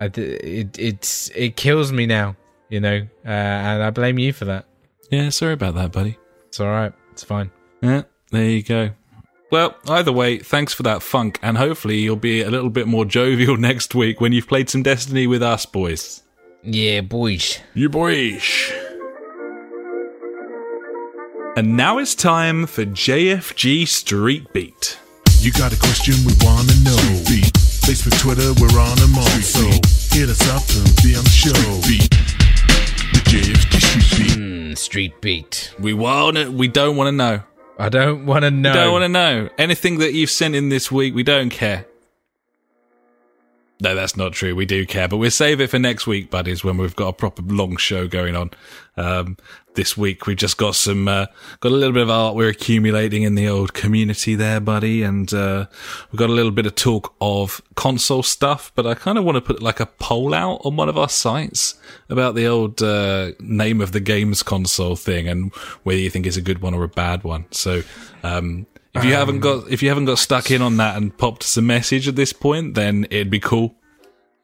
I 0.00 0.06
it 0.06 0.78
it's 0.78 1.30
it 1.34 1.56
kills 1.56 1.92
me 1.92 2.06
now, 2.06 2.36
you 2.68 2.80
know, 2.80 3.06
uh, 3.24 3.28
and 3.28 3.82
I 3.82 3.90
blame 3.90 4.18
you 4.18 4.32
for 4.32 4.44
that. 4.46 4.66
Yeah, 5.10 5.28
sorry 5.28 5.52
about 5.52 5.74
that, 5.76 5.92
buddy. 5.92 6.18
It's 6.48 6.60
all 6.60 6.66
right. 6.68 6.92
It's 7.12 7.22
fine. 7.22 7.50
Yeah, 7.80 8.02
there 8.30 8.48
you 8.48 8.62
go. 8.62 8.90
Well, 9.52 9.76
either 9.86 10.12
way, 10.12 10.38
thanks 10.38 10.72
for 10.72 10.82
that 10.84 11.02
funk, 11.02 11.38
and 11.42 11.58
hopefully 11.58 11.98
you'll 11.98 12.16
be 12.16 12.40
a 12.40 12.48
little 12.48 12.70
bit 12.70 12.88
more 12.88 13.04
jovial 13.18 13.58
next 13.58 13.94
week 13.94 14.18
when 14.18 14.32
you've 14.32 14.48
played 14.48 14.70
some 14.70 14.82
Destiny 14.82 15.26
with 15.26 15.42
us, 15.42 15.66
boys. 15.66 16.22
Yeah, 16.62 17.02
boys. 17.02 17.58
You 17.74 17.90
boyish. 17.90 18.72
And 21.54 21.76
now 21.76 21.98
it's 21.98 22.14
time 22.14 22.66
for 22.66 22.86
JFG 22.86 23.86
Street 23.86 24.50
Beat. 24.54 24.98
You 25.40 25.52
got 25.52 25.74
a 25.74 25.78
question 25.78 26.14
we 26.24 26.32
wanna 26.40 26.72
know. 26.82 26.96
Beat. 27.28 27.52
Facebook, 27.84 28.18
Twitter, 28.22 28.54
we're 28.58 28.80
on 28.80 28.96
them 28.96 29.18
all. 29.18 29.42
So 29.42 29.60
hit 30.16 30.30
us 30.30 30.48
up 30.48 30.62
and 30.80 30.96
be 31.02 31.14
on 31.14 31.24
the 31.24 31.28
show. 31.28 31.52
Street 31.52 32.08
Beat. 32.08 32.10
The 33.12 33.20
JFG 33.28 34.00
Street 34.00 34.24
Beat. 34.24 34.38
Mm, 34.38 34.78
street 34.78 35.20
beat. 35.20 35.74
We 35.78 35.92
want 35.92 36.38
to, 36.38 36.50
we 36.50 36.68
don't 36.68 36.96
want 36.96 37.08
to 37.08 37.12
know. 37.12 37.42
I 37.78 37.88
don't 37.88 38.26
want 38.26 38.42
to 38.44 38.50
know. 38.50 38.72
Don't 38.72 38.92
want 38.92 39.04
to 39.04 39.08
know 39.08 39.48
anything 39.58 39.98
that 39.98 40.12
you've 40.12 40.30
sent 40.30 40.54
in 40.54 40.68
this 40.68 40.90
week. 40.92 41.14
We 41.14 41.22
don't 41.22 41.50
care. 41.50 41.86
No, 43.82 43.96
that's 43.96 44.16
not 44.16 44.32
true. 44.32 44.54
We 44.54 44.64
do 44.64 44.86
care, 44.86 45.08
but 45.08 45.16
we'll 45.16 45.32
save 45.32 45.60
it 45.60 45.68
for 45.68 45.78
next 45.78 46.06
week, 46.06 46.30
buddies, 46.30 46.62
when 46.62 46.76
we've 46.76 46.94
got 46.94 47.08
a 47.08 47.12
proper 47.12 47.42
long 47.42 47.76
show 47.76 48.06
going 48.06 48.36
on. 48.36 48.52
Um, 48.96 49.36
this 49.74 49.96
week 49.96 50.24
we've 50.26 50.36
just 50.36 50.56
got 50.56 50.76
some, 50.76 51.08
uh, 51.08 51.26
got 51.58 51.72
a 51.72 51.74
little 51.74 51.92
bit 51.92 52.04
of 52.04 52.10
art 52.10 52.36
we're 52.36 52.50
accumulating 52.50 53.24
in 53.24 53.34
the 53.34 53.48
old 53.48 53.74
community 53.74 54.36
there, 54.36 54.60
buddy, 54.60 55.02
and 55.02 55.34
uh, 55.34 55.66
we've 56.12 56.18
got 56.18 56.30
a 56.30 56.32
little 56.32 56.52
bit 56.52 56.64
of 56.64 56.76
talk 56.76 57.12
of 57.20 57.60
console 57.74 58.22
stuff. 58.22 58.70
But 58.76 58.86
I 58.86 58.94
kind 58.94 59.18
of 59.18 59.24
want 59.24 59.34
to 59.34 59.40
put 59.40 59.60
like 59.60 59.80
a 59.80 59.86
poll 59.86 60.32
out 60.32 60.60
on 60.64 60.76
one 60.76 60.88
of 60.88 60.96
our 60.96 61.08
sites 61.08 61.74
about 62.08 62.36
the 62.36 62.46
old 62.46 62.80
uh, 62.80 63.32
name 63.40 63.80
of 63.80 63.90
the 63.90 64.00
games 64.00 64.44
console 64.44 64.94
thing 64.94 65.26
and 65.26 65.52
whether 65.82 65.98
you 65.98 66.08
think 66.08 66.24
it's 66.24 66.36
a 66.36 66.40
good 66.42 66.62
one 66.62 66.72
or 66.72 66.84
a 66.84 66.88
bad 66.88 67.24
one. 67.24 67.46
So. 67.50 67.82
Um, 68.22 68.66
if 68.94 69.04
you 69.04 69.14
haven't 69.14 69.40
got 69.40 69.68
if 69.70 69.82
you 69.82 69.88
haven't 69.88 70.04
got 70.06 70.18
stuck 70.18 70.50
in 70.50 70.60
on 70.62 70.76
that 70.78 70.96
and 70.96 71.16
popped 71.16 71.42
us 71.44 71.56
a 71.56 71.62
message 71.62 72.08
at 72.08 72.16
this 72.16 72.32
point, 72.32 72.74
then 72.74 73.06
it'd 73.10 73.30
be 73.30 73.40
cool 73.40 73.74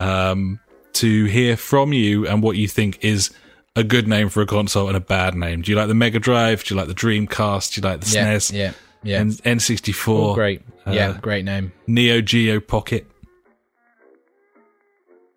um, 0.01 0.59
to 0.95 1.25
hear 1.27 1.57
from 1.57 1.93
you 1.93 2.27
and 2.27 2.43
what 2.43 2.57
you 2.57 2.67
think 2.69 2.99
is 3.05 3.31
a 3.77 3.85
good 3.85 4.09
name 4.09 4.29
for 4.29 4.41
a 4.43 4.47
console 4.47 4.89
and 4.89 4.97
a 4.97 5.01
bad 5.01 5.35
name. 5.35 5.63
Do 5.63 5.71
you 5.71 5.77
like 5.77 5.89
the 5.89 5.95
Mega 5.95 6.19
Drive? 6.19 6.65
Do 6.65 6.75
you 6.75 6.79
like 6.81 6.89
the 6.89 6.95
Dreamcast? 6.95 7.75
Do 7.75 7.81
you 7.81 7.89
like 7.89 8.01
the 8.01 8.11
Yeah, 8.11 8.35
SNES? 8.37 8.53
yeah, 8.53 8.73
yeah. 9.03 9.19
N- 9.19 9.31
N64. 9.33 10.09
All 10.09 10.35
great. 10.35 10.63
uh, 10.87 10.91
yeah, 10.93 11.19
great 11.21 11.45
name. 11.45 11.73
Neo 11.87 12.21
Geo 12.21 12.59
Pocket. 12.61 13.07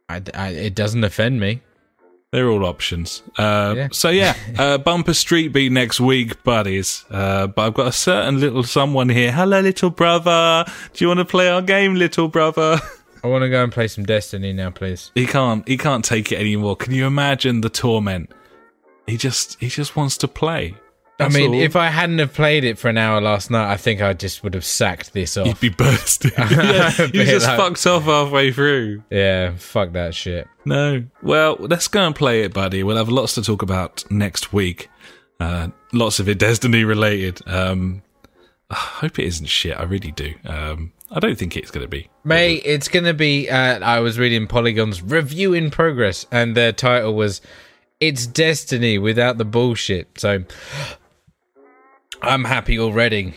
I, 0.09 0.21
I, 0.33 0.49
it 0.49 0.75
doesn't 0.75 1.03
offend 1.03 1.39
me. 1.39 1.61
They're 2.31 2.49
all 2.49 2.65
options. 2.65 3.23
Uh, 3.37 3.73
Yeah. 3.75 3.87
So 3.91 4.09
yeah, 4.09 4.35
uh, 4.57 4.77
bumper 4.77 5.13
street 5.13 5.49
beat 5.49 5.71
next 5.71 5.99
week, 5.99 6.41
buddies. 6.43 7.03
Uh, 7.11 7.47
but 7.47 7.61
I've 7.63 7.73
got 7.73 7.87
a 7.87 7.91
certain 7.91 8.39
little 8.39 8.63
someone 8.63 9.09
here. 9.09 9.31
Hello, 9.33 9.59
little 9.59 9.89
brother. 9.89 10.63
Do 10.93 11.03
you 11.03 11.09
want 11.09 11.19
to 11.19 11.25
play 11.25 11.49
our 11.49 11.61
game, 11.61 11.95
little 11.95 12.29
brother? 12.29 12.79
I 13.23 13.27
want 13.27 13.43
to 13.43 13.49
go 13.49 13.61
and 13.63 13.71
play 13.71 13.87
some 13.87 14.05
Destiny 14.05 14.53
now, 14.53 14.71
please. 14.71 15.11
he 15.13 15.25
can't. 15.27 15.67
He 15.67 15.77
can't 15.77 16.03
take 16.05 16.31
it 16.31 16.39
anymore. 16.39 16.75
Can 16.77 16.93
you 16.93 17.05
imagine 17.05 17.61
the 17.61 17.69
torment? 17.69 18.31
He 19.07 19.17
just. 19.17 19.59
He 19.59 19.67
just 19.67 19.95
wants 19.97 20.15
to 20.17 20.27
play. 20.27 20.75
I 21.21 21.29
mean, 21.29 21.53
all. 21.55 21.61
if 21.61 21.75
I 21.75 21.87
hadn't 21.87 22.19
have 22.19 22.33
played 22.33 22.63
it 22.63 22.77
for 22.77 22.89
an 22.89 22.97
hour 22.97 23.21
last 23.21 23.49
night, 23.51 23.71
I 23.71 23.77
think 23.77 24.01
I 24.01 24.13
just 24.13 24.43
would 24.43 24.53
have 24.53 24.65
sacked 24.65 25.13
this 25.13 25.37
off. 25.37 25.47
You'd 25.47 25.59
be 25.59 25.69
bursting. 25.69 26.31
yeah, 26.37 26.91
you 27.13 27.23
just 27.25 27.47
like- 27.47 27.57
fucked 27.57 27.85
off 27.87 28.03
halfway 28.03 28.51
through. 28.51 29.03
yeah, 29.09 29.55
fuck 29.57 29.91
that 29.93 30.13
shit. 30.15 30.47
No. 30.65 31.03
Well, 31.21 31.57
let's 31.59 31.87
go 31.87 32.05
and 32.05 32.15
play 32.15 32.43
it, 32.43 32.53
buddy. 32.53 32.83
We'll 32.83 32.97
have 32.97 33.09
lots 33.09 33.35
to 33.35 33.41
talk 33.41 33.61
about 33.61 34.03
next 34.11 34.53
week. 34.53 34.89
Uh, 35.39 35.69
lots 35.91 36.19
of 36.19 36.29
it 36.29 36.37
Destiny 36.37 36.83
related. 36.83 37.41
Um, 37.47 38.03
I 38.69 38.75
hope 38.75 39.19
it 39.19 39.25
isn't 39.25 39.47
shit. 39.47 39.77
I 39.79 39.83
really 39.83 40.11
do. 40.11 40.33
Um, 40.45 40.93
I 41.13 41.19
don't 41.19 41.37
think 41.37 41.57
it's 41.57 41.71
going 41.71 41.83
to 41.83 41.89
be. 41.89 42.09
Mate, 42.23 42.61
it's 42.63 42.87
going 42.87 43.03
to 43.03 43.13
be. 43.13 43.49
Uh, 43.49 43.79
I 43.79 43.99
was 43.99 44.17
reading 44.17 44.47
Polygon's 44.47 45.01
review 45.01 45.53
in 45.53 45.69
progress, 45.69 46.25
and 46.31 46.55
their 46.55 46.71
title 46.71 47.15
was 47.15 47.41
It's 47.99 48.25
Destiny 48.25 48.97
without 48.97 49.37
the 49.37 49.43
bullshit. 49.43 50.17
So 50.17 50.43
I'm 52.21 52.43
happy 52.45 52.79
already. 52.79 53.33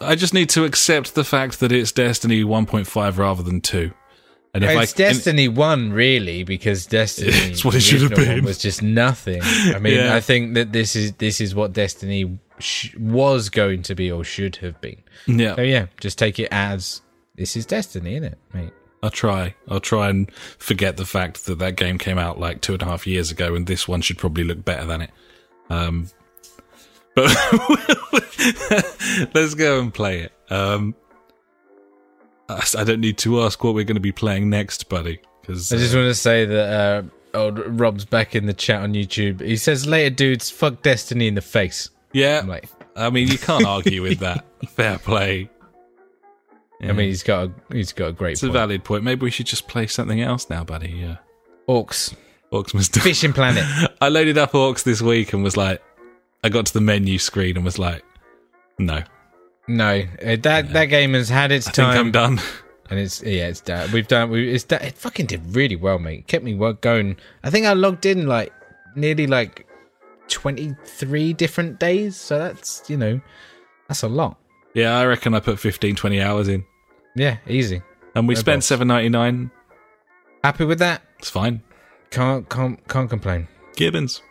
I 0.00 0.14
just 0.14 0.34
need 0.34 0.48
to 0.50 0.64
accept 0.64 1.14
the 1.14 1.24
fact 1.24 1.60
that 1.60 1.70
it's 1.72 1.92
Destiny 1.92 2.42
1.5 2.42 3.18
rather 3.18 3.42
than 3.42 3.60
2. 3.60 3.92
And 4.54 4.64
if 4.64 4.70
it's 4.70 4.94
I, 4.94 4.96
Destiny 4.96 5.48
1, 5.48 5.92
really, 5.92 6.44
because 6.44 6.84
Destiny 6.86 7.30
It's 7.32 7.64
what 7.64 7.74
it 7.74 7.80
should 7.80 8.02
have 8.02 8.14
been. 8.14 8.44
was 8.44 8.58
just 8.58 8.82
nothing. 8.82 9.40
I 9.42 9.78
mean, 9.78 9.96
Yeah. 9.96 10.14
I 10.14 10.20
think 10.20 10.54
that 10.54 10.72
this 10.72 10.94
is 10.94 11.12
this 11.14 11.40
is 11.40 11.54
what 11.54 11.72
Destiny 11.72 12.38
sh- 12.58 12.94
was 12.96 13.48
going 13.48 13.82
to 13.84 13.94
be 13.94 14.10
or 14.10 14.24
should 14.24 14.56
have 14.56 14.78
been. 14.80 15.02
Yeah, 15.26 15.56
So 15.56 15.62
yeah, 15.62 15.86
just 16.00 16.18
take 16.18 16.38
it 16.38 16.48
as 16.50 17.00
this 17.34 17.56
is 17.56 17.64
Destiny, 17.64 18.12
isn't 18.16 18.24
it, 18.32 18.38
mate? 18.52 18.72
I'll 19.02 19.10
try. 19.10 19.54
I'll 19.68 19.80
try 19.80 20.10
and 20.10 20.30
forget 20.58 20.96
the 20.96 21.06
fact 21.06 21.46
that 21.46 21.58
that 21.58 21.76
game 21.76 21.96
came 21.98 22.18
out 22.18 22.38
like 22.38 22.60
two 22.60 22.74
and 22.74 22.82
a 22.82 22.84
half 22.84 23.06
years 23.06 23.30
ago, 23.30 23.54
and 23.54 23.66
this 23.66 23.88
one 23.88 24.00
should 24.02 24.18
probably 24.18 24.44
look 24.44 24.64
better 24.64 24.84
than 24.84 25.00
it. 25.02 25.10
Um, 25.70 26.08
but 27.14 27.26
let's 29.34 29.54
go 29.54 29.80
and 29.80 29.92
play 29.92 30.20
it. 30.20 30.32
Um, 30.50 30.94
I 32.48 32.64
I 32.78 32.84
don't 32.84 33.00
need 33.00 33.18
to 33.18 33.42
ask 33.42 33.62
what 33.62 33.74
we're 33.74 33.84
going 33.84 33.96
to 33.96 34.00
be 34.00 34.12
playing 34.12 34.50
next, 34.50 34.88
buddy. 34.88 35.20
Because 35.40 35.72
I 35.72 35.76
just 35.76 35.94
want 35.94 36.06
to 36.06 36.14
say 36.14 36.44
that 36.44 37.04
uh, 37.34 37.38
old 37.38 37.80
Rob's 37.80 38.04
back 38.04 38.34
in 38.34 38.46
the 38.46 38.52
chat 38.52 38.82
on 38.82 38.94
YouTube. 38.94 39.40
He 39.40 39.56
says, 39.56 39.86
"Later, 39.86 40.14
dudes, 40.14 40.50
fuck 40.50 40.82
Destiny 40.82 41.28
in 41.28 41.34
the 41.34 41.40
face." 41.40 41.90
yeah, 42.12 42.40
I'm 42.40 42.48
like, 42.48 42.68
I 42.94 43.10
mean, 43.10 43.28
you 43.28 43.38
can't 43.38 43.66
argue 43.66 44.02
with 44.02 44.18
that. 44.18 44.44
Fair 44.68 44.98
play. 44.98 45.48
I 46.82 46.92
mean, 46.92 47.08
he's 47.08 47.22
got 47.22 47.48
a 47.48 47.74
he's 47.74 47.92
got 47.92 48.08
a 48.08 48.12
great 48.12 48.32
It's 48.32 48.42
a 48.42 48.50
valid 48.50 48.82
point. 48.82 49.04
Maybe 49.04 49.22
we 49.22 49.30
should 49.30 49.46
just 49.46 49.68
play 49.68 49.86
something 49.86 50.20
else 50.20 50.50
now, 50.50 50.64
buddy. 50.64 50.90
Yeah, 50.90 51.16
Orcs, 51.68 52.14
Orcs 52.52 52.74
must 52.74 52.98
Fishing 52.98 53.32
Planet. 53.32 53.64
I 54.00 54.08
loaded 54.08 54.36
up 54.36 54.52
Orcs 54.52 54.82
this 54.82 55.00
week 55.00 55.32
and 55.32 55.44
was 55.44 55.56
like, 55.56 55.80
I 56.44 56.48
got 56.48 56.66
to 56.66 56.72
the 56.72 56.80
menu 56.80 57.18
screen 57.18 57.56
and 57.56 57.64
was 57.64 57.78
like, 57.78 58.04
no, 58.78 59.02
No, 59.68 60.02
uh, 60.24 60.36
that 60.42 60.72
that 60.72 60.86
game 60.86 61.14
has 61.14 61.28
had 61.28 61.52
its 61.52 61.68
I 61.68 61.72
think 61.72 61.86
time. 61.86 61.98
I'm 61.98 62.12
done. 62.12 62.40
And 62.90 62.98
it's 63.00 63.22
yeah, 63.22 63.48
it's 63.48 63.60
done. 63.60 63.90
We've 63.92 64.06
done. 64.08 64.30
We 64.30 64.52
it's 64.52 64.64
done, 64.64 64.82
it 64.82 64.98
fucking 64.98 65.26
did 65.26 65.54
really 65.56 65.76
well, 65.76 65.98
mate. 65.98 66.18
It 66.20 66.26
kept 66.26 66.44
me 66.44 66.52
going. 66.80 67.16
I 67.42 67.48
think 67.48 67.64
I 67.64 67.72
logged 67.72 68.04
in 68.04 68.26
like 68.26 68.52
nearly 68.96 69.26
like 69.26 69.66
twenty 70.28 70.74
three 70.84 71.32
different 71.32 71.80
days. 71.80 72.16
So 72.16 72.38
that's 72.38 72.82
you 72.90 72.96
know 72.98 73.20
that's 73.88 74.02
a 74.02 74.08
lot. 74.08 74.36
Yeah, 74.74 74.98
I 74.98 75.06
reckon 75.06 75.34
I 75.34 75.40
put 75.40 75.58
15, 75.58 75.96
20 75.96 76.20
hours 76.22 76.48
in. 76.48 76.64
Yeah, 77.14 77.36
easy. 77.46 77.82
And 78.14 78.26
we 78.26 78.34
No 78.34 78.40
spent 78.40 78.64
seven 78.64 78.88
ninety 78.88 79.08
nine. 79.10 79.50
Happy 80.42 80.64
with 80.64 80.78
that? 80.80 81.02
It's 81.18 81.30
fine. 81.30 81.62
Can't 82.10 82.48
can't 82.50 82.86
can't 82.88 83.08
complain. 83.08 83.48
Gibbons. 83.76 84.22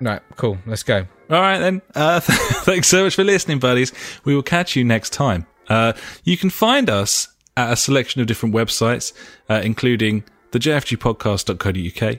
Right, 0.00 0.22
cool. 0.36 0.58
Let's 0.66 0.82
go. 0.82 1.06
All 1.30 1.40
right 1.40 1.58
then. 1.58 1.82
Uh, 1.94 2.20
thanks 2.22 2.88
so 2.88 3.04
much 3.04 3.14
for 3.14 3.24
listening, 3.24 3.58
buddies. 3.58 3.92
We 4.24 4.34
will 4.34 4.42
catch 4.42 4.76
you 4.76 4.84
next 4.84 5.12
time. 5.12 5.46
Uh, 5.68 5.92
you 6.24 6.36
can 6.36 6.50
find 6.50 6.88
us 6.88 7.28
at 7.56 7.72
a 7.72 7.76
selection 7.76 8.20
of 8.20 8.26
different 8.26 8.54
websites, 8.54 9.12
uh, 9.50 9.60
including 9.64 10.24
the 10.52 10.58
jfgpodcast.co.uk, 10.58 12.18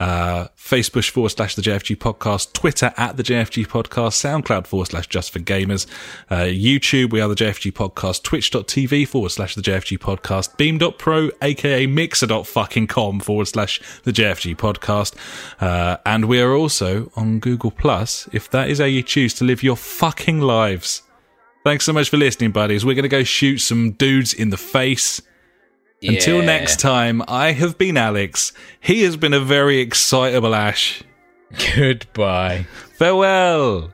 uh, 0.00 0.48
Facebook 0.56 1.08
forward 1.08 1.28
slash 1.28 1.54
the 1.54 1.62
JFG 1.62 1.96
podcast, 1.96 2.52
Twitter 2.52 2.92
at 2.96 3.16
the 3.16 3.22
JFG 3.22 3.66
podcast, 3.66 4.16
SoundCloud 4.16 4.66
forward 4.66 4.86
slash 4.86 5.06
just 5.06 5.30
for 5.30 5.38
gamers, 5.38 5.86
uh, 6.30 6.38
YouTube, 6.38 7.12
we 7.12 7.20
are 7.20 7.28
the 7.28 7.34
JFG 7.34 7.72
podcast, 7.72 8.22
twitch.tv 8.22 9.06
forward 9.06 9.28
slash 9.28 9.54
the 9.54 9.62
JFG 9.62 9.98
podcast, 9.98 10.56
beam.pro, 10.56 11.30
aka 11.42 11.86
mixer.fucking 11.86 12.86
com 12.86 13.20
forward 13.20 13.46
slash 13.46 13.80
the 14.04 14.12
JFG 14.12 14.56
podcast. 14.56 15.14
Uh, 15.60 15.98
and 16.06 16.24
we 16.24 16.40
are 16.40 16.54
also 16.54 17.12
on 17.14 17.38
Google 17.38 17.70
Plus, 17.70 18.28
if 18.32 18.50
that 18.50 18.70
is 18.70 18.78
how 18.78 18.86
you 18.86 19.02
choose 19.02 19.34
to 19.34 19.44
live 19.44 19.62
your 19.62 19.76
fucking 19.76 20.40
lives. 20.40 21.02
Thanks 21.62 21.84
so 21.84 21.92
much 21.92 22.08
for 22.08 22.16
listening, 22.16 22.52
buddies. 22.52 22.86
We're 22.86 22.94
going 22.94 23.02
to 23.02 23.08
go 23.08 23.22
shoot 23.22 23.58
some 23.58 23.92
dudes 23.92 24.32
in 24.32 24.48
the 24.48 24.56
face. 24.56 25.20
Until 26.02 26.38
Yeah. 26.38 26.44
next 26.46 26.80
time, 26.80 27.22
I 27.28 27.52
have 27.52 27.76
been 27.76 27.98
Alex. 27.98 28.52
He 28.80 29.02
has 29.02 29.16
been 29.16 29.34
a 29.34 29.40
very 29.40 29.80
excitable 29.80 30.54
Ash. 30.54 31.02
Goodbye. 31.76 32.66
Farewell. 32.96 33.92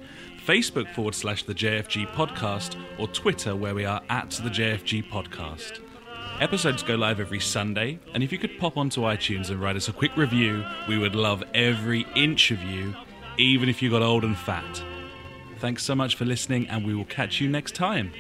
Facebook 0.46 0.94
forward 0.94 1.16
slash 1.16 1.44
the 1.44 1.54
JFG 1.54 2.08
podcast, 2.14 2.76
or 3.00 3.08
Twitter 3.08 3.56
where 3.56 3.74
we 3.74 3.86
are 3.86 4.02
at 4.10 4.32
the 4.32 4.50
JFG 4.50 5.10
podcast. 5.10 5.80
Episodes 6.40 6.84
go 6.84 6.94
live 6.94 7.20
every 7.20 7.40
Sunday, 7.40 7.98
and 8.14 8.22
if 8.22 8.32
you 8.32 8.38
could 8.38 8.60
pop 8.60 8.78
onto 8.78 9.02
iTunes 9.02 9.50
and 9.50 9.60
write 9.60 9.76
us 9.76 9.88
a 9.88 9.92
quick 9.92 10.16
review, 10.16 10.64
we 10.88 10.96
would 10.96 11.16
love 11.16 11.44
every 11.56 12.06
inch 12.16 12.52
of 12.52 12.62
you, 12.62 12.94
even 13.40 13.68
if 13.68 13.82
you 13.82 13.90
got 13.90 14.04
old 14.04 14.24
and 14.24 14.38
fat. 14.38 14.84
Thanks 15.58 15.84
so 15.84 15.96
much 15.96 16.14
for 16.14 16.26
listening, 16.26 16.68
and 16.68 16.86
we 16.86 16.94
will 16.94 17.06
catch 17.06 17.42
you 17.42 17.50
next 17.50 17.74
time. 17.74 18.12